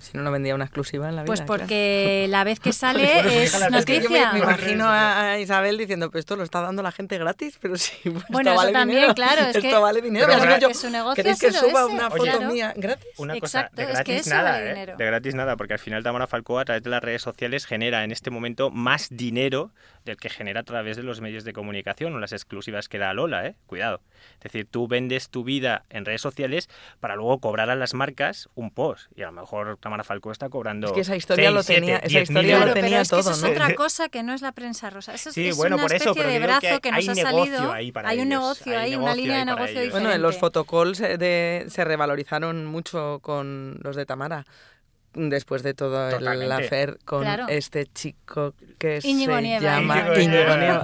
Si 0.00 0.16
no, 0.16 0.22
no 0.22 0.30
vendía 0.30 0.54
una 0.54 0.64
exclusiva 0.64 1.08
en 1.08 1.16
la 1.16 1.24
pues 1.24 1.40
vida. 1.40 1.46
Pues 1.46 1.60
porque 1.60 2.26
la 2.28 2.44
vez 2.44 2.60
que 2.60 2.72
sale 2.74 3.42
es 3.44 3.70
noticia. 3.70 4.32
me, 4.32 4.38
imagino 4.40 4.86
a 4.88 5.38
Isabel 5.38 5.78
diciendo, 5.78 6.10
pues 6.10 6.20
esto 6.20 6.36
lo 6.36 6.44
está 6.44 6.60
dando 6.60 6.82
la 6.82 6.92
gente 6.92 7.18
gratis, 7.18 7.58
pero 7.60 7.76
sí, 7.76 7.96
pues 8.04 8.24
bueno, 8.28 8.50
esto 8.50 8.62
eso 8.64 8.72
también, 8.72 9.14
claro. 9.14 9.42
Es 9.42 9.56
esto 9.56 9.80
vale 9.80 10.00
dinero. 10.00 10.26
Pero 10.28 10.68
que 10.68 10.74
su 10.74 10.90
negocio 10.90 11.22
¿Queréis 11.22 11.40
que 11.40 11.52
suba 11.52 11.86
una 11.86 12.10
foto 12.10 12.40
mía 12.42 12.72
gratis? 12.76 13.06
Una 13.16 13.38
cosa, 13.38 13.70
de 13.74 13.86
gratis 13.86 14.26
nada, 14.26 14.62
¿eh? 14.62 14.94
De 14.96 15.04
gratis 15.04 15.34
nada, 15.34 15.56
porque 15.56 15.74
al 15.74 15.78
final 15.78 16.02
Tamara 16.02 16.26
Falcó 16.26 16.58
a 16.58 16.64
través 16.64 16.82
de 16.82 16.90
las 16.90 17.02
redes 17.02 17.22
sociales 17.22 17.66
genera 17.66 18.04
en 18.04 18.12
este 18.12 18.30
momento 18.30 18.70
más 18.70 19.08
dinero 19.10 19.70
del 20.08 20.16
que 20.16 20.28
genera 20.28 20.60
a 20.60 20.62
través 20.64 20.96
de 20.96 21.02
los 21.02 21.20
medios 21.20 21.44
de 21.44 21.52
comunicación 21.52 22.14
o 22.14 22.18
las 22.18 22.32
exclusivas 22.32 22.88
que 22.88 22.98
da 22.98 23.14
Lola, 23.14 23.46
¿eh? 23.46 23.54
Cuidado. 23.66 24.00
Es 24.36 24.44
decir, 24.44 24.66
tú 24.70 24.88
vendes 24.88 25.28
tu 25.30 25.44
vida 25.44 25.84
en 25.90 26.04
redes 26.04 26.20
sociales 26.20 26.68
para 27.00 27.16
luego 27.16 27.38
cobrar 27.38 27.70
a 27.70 27.76
las 27.76 27.94
marcas 27.94 28.48
un 28.54 28.70
post. 28.70 29.10
Y 29.16 29.22
a 29.22 29.26
lo 29.26 29.32
mejor 29.32 29.78
Tamara 29.80 30.04
Falcó 30.04 30.32
está 30.32 30.48
cobrando. 30.48 30.88
Es 30.88 30.92
que 30.92 31.00
esa 31.00 31.16
historia 31.16 31.50
lo 31.50 31.62
tenía, 31.62 31.98
esa 31.98 32.20
historia 32.20 32.64
lo 32.64 32.74
tenía 32.74 33.04
todo, 33.04 33.20
Eso 33.20 33.32
es 33.32 33.44
otra 33.44 33.74
cosa 33.76 34.08
que 34.08 34.22
no 34.22 34.34
es 34.34 34.42
la 34.42 34.52
prensa 34.52 34.90
rosa. 34.90 35.14
Eso 35.14 35.30
sí, 35.30 35.48
es 35.48 35.56
bueno, 35.56 35.76
una 35.76 35.84
por 35.84 35.94
eso, 35.94 36.10
especie 36.10 36.32
de 36.32 36.38
brazo 36.38 36.80
que, 36.80 36.90
nos 36.90 37.08
ha 37.08 37.14
salido. 37.14 37.72
Ahí 37.72 37.92
para 37.92 38.08
hay 38.08 38.20
un 38.20 38.28
ellos, 38.28 38.40
negocio 38.40 38.78
hay 38.78 38.92
ahí, 38.92 38.96
una 38.96 39.14
línea 39.14 39.38
de 39.38 39.44
negocio 39.44 39.66
ellos. 39.66 39.84
diferente. 39.84 40.08
Bueno, 40.08 40.22
los 40.22 40.38
fotocalls 40.38 41.00
eh, 41.00 41.18
de, 41.18 41.66
se 41.68 41.84
revalorizaron 41.84 42.66
mucho 42.66 43.20
con 43.22 43.78
los 43.82 43.96
de 43.96 44.06
Tamara 44.06 44.44
después 45.18 45.62
de 45.62 45.74
todo 45.74 46.08
el 46.10 46.52
affair 46.52 46.98
con 47.04 47.22
Claro. 47.22 47.46
este 47.48 47.86
chico 47.86 48.54
que 48.78 49.00
Íñigo 49.02 49.34
se 49.34 49.42
Nieva. 49.42 49.60
llama 49.60 50.04
Íñigo 50.16 50.56
Nieva. 50.56 50.82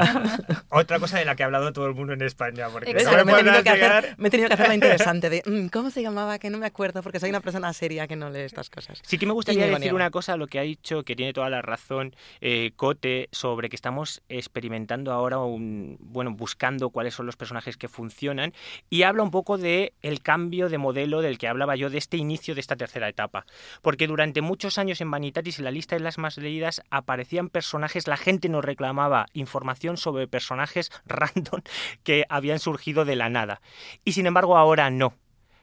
Otra 0.71 0.99
cosa 0.99 1.19
de 1.19 1.25
la 1.25 1.37
que 1.37 1.43
ha 1.45 1.47
hablado 1.47 1.73
todo 1.73 1.87
el 1.87 1.95
mundo 1.95 2.13
en 2.13 2.23
España. 2.23 2.69
Porque 2.69 2.91
Exacto. 2.91 3.19
no 3.19 3.25
me 3.25 3.33
me, 3.33 3.39
he 3.41 3.45
tenido 3.45 3.63
que 3.63 3.71
hacer, 3.71 4.15
me 4.19 4.29
he 4.29 4.31
tenido 4.31 4.49
que 4.49 4.55
hacer 4.55 4.69
la 4.69 4.75
interesante 5.15 5.31
de 5.31 5.43
"Mm, 5.47 5.69
¿cómo 5.69 5.91
se 5.91 6.03
llamaba? 6.03 6.39
Que 6.39 6.51
no 6.51 6.59
me 6.59 6.67
acuerdo 6.67 7.03
porque 7.03 7.21
soy 7.21 7.31
una 7.31 7.41
persona 7.41 7.73
seria 7.73 8.07
que 8.09 8.17
no 8.17 8.31
lee 8.31 8.41
estas 8.41 8.71
cosas. 8.71 9.01
Sí 9.05 9.19
que 9.19 9.27
me 9.27 9.33
gustaría 9.33 9.63
Íñigo 9.63 9.77
decir 9.77 9.93
Nieva. 9.93 9.97
una 9.97 10.11
cosa, 10.11 10.37
lo 10.37 10.47
que 10.49 10.59
ha 10.59 10.63
dicho, 10.63 11.05
que 11.05 11.15
tiene 11.15 11.33
toda 11.33 11.49
la 11.51 11.63
razón 11.63 12.17
eh, 12.41 12.73
Cote, 12.77 13.29
sobre 13.31 13.69
que 13.69 13.77
estamos 13.77 14.23
experimentando 14.29 15.13
ahora, 15.13 15.39
un, 15.39 15.97
bueno, 16.01 16.33
buscando 16.33 16.91
cuáles 16.91 17.15
son 17.15 17.27
los 17.27 17.37
personajes 17.37 17.77
que 17.77 17.89
funcionan, 17.89 18.53
y 18.91 19.03
habla 19.03 19.23
un 19.23 19.31
poco 19.31 19.59
de 19.59 19.93
el 20.03 20.21
cambio 20.23 20.69
de 20.69 20.79
modelo 20.79 21.21
del 21.21 21.39
que 21.39 21.47
hablaba 21.49 21.77
yo, 21.77 21.91
de 21.91 21.99
este 21.99 22.17
inicio 22.17 22.55
de 22.55 22.61
esta 22.61 22.77
tercera 22.77 23.09
etapa. 23.09 23.45
Porque 23.83 24.07
durante 24.07 24.24
muchos 24.41 24.79
años 24.79 25.01
en 25.01 25.11
Vanitatis, 25.11 25.59
en 25.59 25.65
la 25.65 25.71
lista 25.71 25.97
de 25.97 26.03
las 26.03 26.19
más 26.19 26.37
leídas, 26.39 26.83
aparecían 26.91 27.49
personajes, 27.49 28.07
la 28.07 28.17
gente 28.17 28.49
nos 28.49 28.65
reclamaba 28.65 29.27
información 29.33 29.97
sobre 29.97 30.29
personajes 30.29 30.91
random 31.07 31.63
que 32.03 32.25
habían 32.29 32.59
surgido 32.59 33.05
de 33.05 33.17
la 33.17 33.29
nada. 33.29 33.61
Y 34.05 34.13
sin 34.13 34.27
embargo 34.27 34.57
ahora 34.57 34.91
no. 34.91 35.15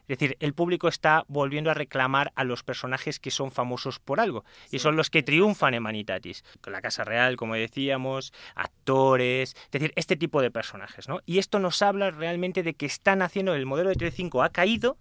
Es 0.08 0.20
decir, 0.20 0.36
el 0.42 0.54
público 0.54 0.90
está 0.90 1.24
volviendo 1.30 1.72
a 1.72 1.74
reclamar 1.74 2.34
a 2.36 2.44
los 2.44 2.64
personajes 2.64 3.20
que 3.20 3.32
son 3.32 3.50
famosos 3.50 4.00
por 4.00 4.20
algo. 4.20 4.44
Y 4.70 4.80
son 4.80 4.98
los 4.98 5.10
que 5.10 5.24
triunfan 5.24 5.74
en 5.74 5.84
Manitatis. 5.84 6.44
Con 6.60 6.74
la 6.74 6.82
Casa 6.82 7.06
Real, 7.06 7.38
como 7.38 7.56
decíamos, 7.56 8.34
actores, 8.56 9.56
es 9.56 9.72
decir, 9.72 9.94
este 9.96 10.18
tipo 10.18 10.42
de 10.42 10.52
personajes. 10.52 11.08
¿no? 11.08 11.22
Y 11.26 11.38
esto 11.38 11.60
nos 11.60 11.82
habla 11.82 12.12
realmente 12.12 12.62
de 12.62 12.74
que 12.74 12.88
están 12.88 13.22
haciendo, 13.22 13.56
el 13.56 13.66
modelo 13.66 13.90
de 13.90 13.96
Telecinco 13.96 14.44
ha 14.44 14.50
caído 14.50 14.98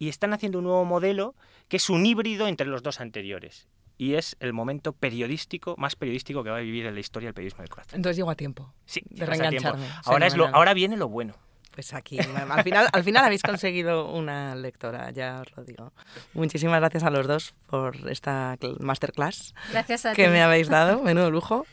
y 0.00 0.08
están 0.08 0.32
haciendo 0.32 0.58
un 0.58 0.64
nuevo 0.64 0.84
modelo 0.84 1.36
que 1.68 1.76
es 1.76 1.88
un 1.88 2.04
híbrido 2.04 2.48
entre 2.48 2.66
los 2.66 2.82
dos 2.82 3.00
anteriores. 3.00 3.68
Y 3.98 4.14
es 4.14 4.34
el 4.40 4.52
momento 4.54 4.92
periodístico, 4.94 5.74
más 5.76 5.94
periodístico 5.94 6.42
que 6.42 6.48
va 6.50 6.56
a 6.56 6.60
vivir 6.60 6.86
en 6.86 6.94
la 6.94 7.00
historia 7.00 7.26
del 7.28 7.34
periodismo 7.34 7.60
del 7.62 7.68
corazón. 7.68 7.96
Entonces 7.96 8.16
llego 8.16 8.30
a 8.30 8.34
tiempo. 8.34 8.72
Sí, 8.86 9.02
de 9.10 9.22
a 9.24 9.26
tiempo. 9.28 9.42
reengancharme. 9.42 9.86
Ahora, 10.06 10.26
es 10.26 10.36
lo, 10.36 10.46
ahora 10.48 10.72
viene 10.74 10.96
lo 10.96 11.08
bueno. 11.08 11.34
Pues 11.74 11.94
aquí, 11.94 12.18
al 12.18 12.64
final, 12.64 12.88
al 12.92 13.04
final 13.04 13.24
habéis 13.24 13.42
conseguido 13.42 14.10
una 14.10 14.56
lectora, 14.56 15.10
ya 15.12 15.42
os 15.42 15.56
lo 15.56 15.64
digo. 15.64 15.92
Muchísimas 16.34 16.80
gracias 16.80 17.04
a 17.04 17.10
los 17.10 17.28
dos 17.28 17.54
por 17.68 17.94
esta 18.10 18.56
cl- 18.58 18.80
masterclass 18.80 19.54
Gracias 19.70 20.04
a 20.06 20.14
que 20.14 20.24
ti. 20.24 20.30
me 20.30 20.42
habéis 20.42 20.68
dado, 20.68 21.00
menudo 21.02 21.30
lujo. 21.30 21.66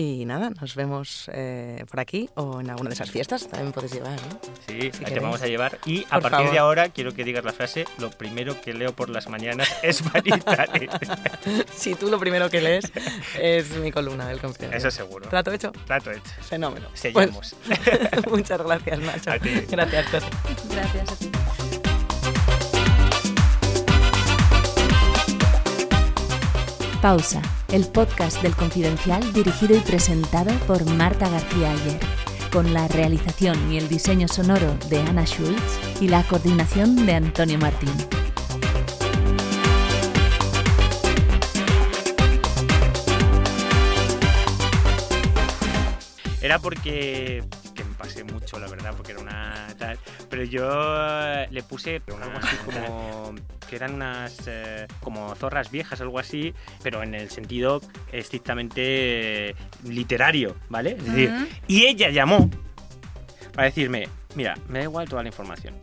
Y 0.00 0.26
nada, 0.26 0.50
nos 0.50 0.76
vemos 0.76 1.28
eh, 1.32 1.84
por 1.90 1.98
aquí 1.98 2.30
o 2.36 2.60
en 2.60 2.70
alguna 2.70 2.90
de 2.90 2.94
esas 2.94 3.10
fiestas, 3.10 3.48
también 3.48 3.72
podéis 3.72 3.94
llevar, 3.94 4.12
¿no? 4.12 4.38
Sí, 4.68 4.92
ahí 5.04 5.12
te 5.12 5.18
vamos 5.18 5.42
a 5.42 5.48
llevar. 5.48 5.80
Y 5.86 6.04
a 6.04 6.20
Por 6.20 6.22
partir 6.22 6.38
favor. 6.38 6.52
de 6.52 6.58
ahora 6.60 6.88
quiero 6.90 7.14
que 7.14 7.24
digas 7.24 7.44
la 7.44 7.52
frase, 7.52 7.84
lo 7.98 8.08
primero 8.10 8.60
que 8.60 8.74
leo 8.74 8.92
por 8.92 9.10
las 9.10 9.28
mañanas 9.28 9.68
es 9.82 10.04
Vanitatis. 10.12 10.88
Si 11.74 11.96
tú 11.96 12.10
lo 12.10 12.20
primero 12.20 12.48
que 12.48 12.60
lees 12.60 12.92
es 13.40 13.70
mi 13.78 13.90
columna 13.90 14.28
del 14.28 14.38
confidencial. 14.40 14.78
Eso 14.78 14.90
seguro. 14.92 15.28
¿Trato 15.28 15.52
hecho? 15.52 15.72
Trato 15.84 16.12
hecho. 16.12 16.30
Fenómeno. 16.42 16.86
Sellamos. 16.94 17.56
Pues, 17.66 18.26
muchas 18.30 18.62
gracias, 18.62 19.00
Nacho. 19.00 19.32
A 19.32 19.38
ti. 19.40 19.50
Gracias, 19.68 20.06
Cote. 20.10 20.26
Gracias 20.70 21.10
a 21.10 21.16
ti. 21.16 21.30
Pausa, 27.00 27.40
el 27.72 27.86
podcast 27.86 28.42
del 28.42 28.56
Confidencial 28.56 29.32
dirigido 29.32 29.76
y 29.76 29.80
presentado 29.80 30.52
por 30.66 30.84
Marta 30.84 31.28
García 31.28 31.70
Ayer, 31.70 32.00
con 32.52 32.74
la 32.74 32.88
realización 32.88 33.72
y 33.72 33.78
el 33.78 33.88
diseño 33.88 34.26
sonoro 34.26 34.74
de 34.88 35.00
Ana 35.02 35.24
Schultz 35.24 35.78
y 36.00 36.08
la 36.08 36.24
coordinación 36.24 37.06
de 37.06 37.14
Antonio 37.14 37.58
Martín. 37.58 37.92
Era 46.40 46.58
porque 46.58 47.44
pasé 47.98 48.24
mucho, 48.24 48.58
la 48.58 48.68
verdad, 48.68 48.94
porque 48.96 49.12
era 49.12 49.20
una 49.20 49.66
tal. 49.78 49.98
Pero 50.30 50.44
yo 50.44 51.46
le 51.50 51.62
puse 51.64 52.00
algo 52.06 52.38
así 52.40 52.56
como 52.64 53.34
que 53.68 53.76
eran 53.76 53.94
unas 53.94 54.34
eh, 54.46 54.86
como 55.02 55.34
zorras 55.34 55.70
viejas, 55.70 56.00
algo 56.00 56.18
así, 56.18 56.54
pero 56.82 57.02
en 57.02 57.14
el 57.14 57.30
sentido 57.30 57.82
estrictamente 58.12 59.50
eh, 59.50 59.56
literario, 59.84 60.56
¿vale? 60.68 60.92
Es 60.92 61.04
decir, 61.04 61.30
Ujú. 61.30 61.46
y 61.66 61.86
ella 61.86 62.08
llamó 62.10 62.48
para 63.52 63.66
decirme, 63.66 64.08
mira, 64.34 64.56
me 64.68 64.78
da 64.78 64.84
igual 64.84 65.08
toda 65.08 65.22
la 65.22 65.28
información, 65.28 65.74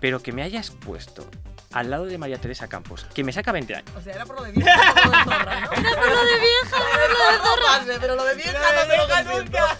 pero 0.00 0.20
que 0.20 0.32
me 0.32 0.42
hayas 0.42 0.70
puesto 0.70 1.30
al 1.72 1.88
lado 1.88 2.06
de 2.06 2.18
María 2.18 2.36
Teresa 2.38 2.66
Campos, 2.68 3.06
que 3.14 3.22
me 3.22 3.32
saca 3.32 3.52
20 3.52 3.74
años. 3.76 3.90
O 3.96 4.00
sea, 4.00 4.14
era 4.14 4.26
por 4.26 4.36
lo 4.36 4.42
de 4.42 4.52
vieja, 4.52 4.76
no 4.76 4.94
por 4.94 5.04
lo 5.06 5.10
de 5.12 5.24
zorra, 5.24 5.60
¿no? 5.60 5.72
Era 5.78 5.96
por 6.00 6.10
lo 6.10 6.24
de 6.24 6.40
vieja, 6.40 6.78
no 6.78 7.00
por 7.00 7.18
lo 7.18 7.32
de 7.32 7.38
zorra. 7.38 8.00
Pero 8.00 8.14
lo 8.16 8.24
de 8.24 8.34
vieja 8.34 8.58
no 8.74 8.90
te 8.90 9.24
lo 9.24 9.38
nunca. 9.38 9.76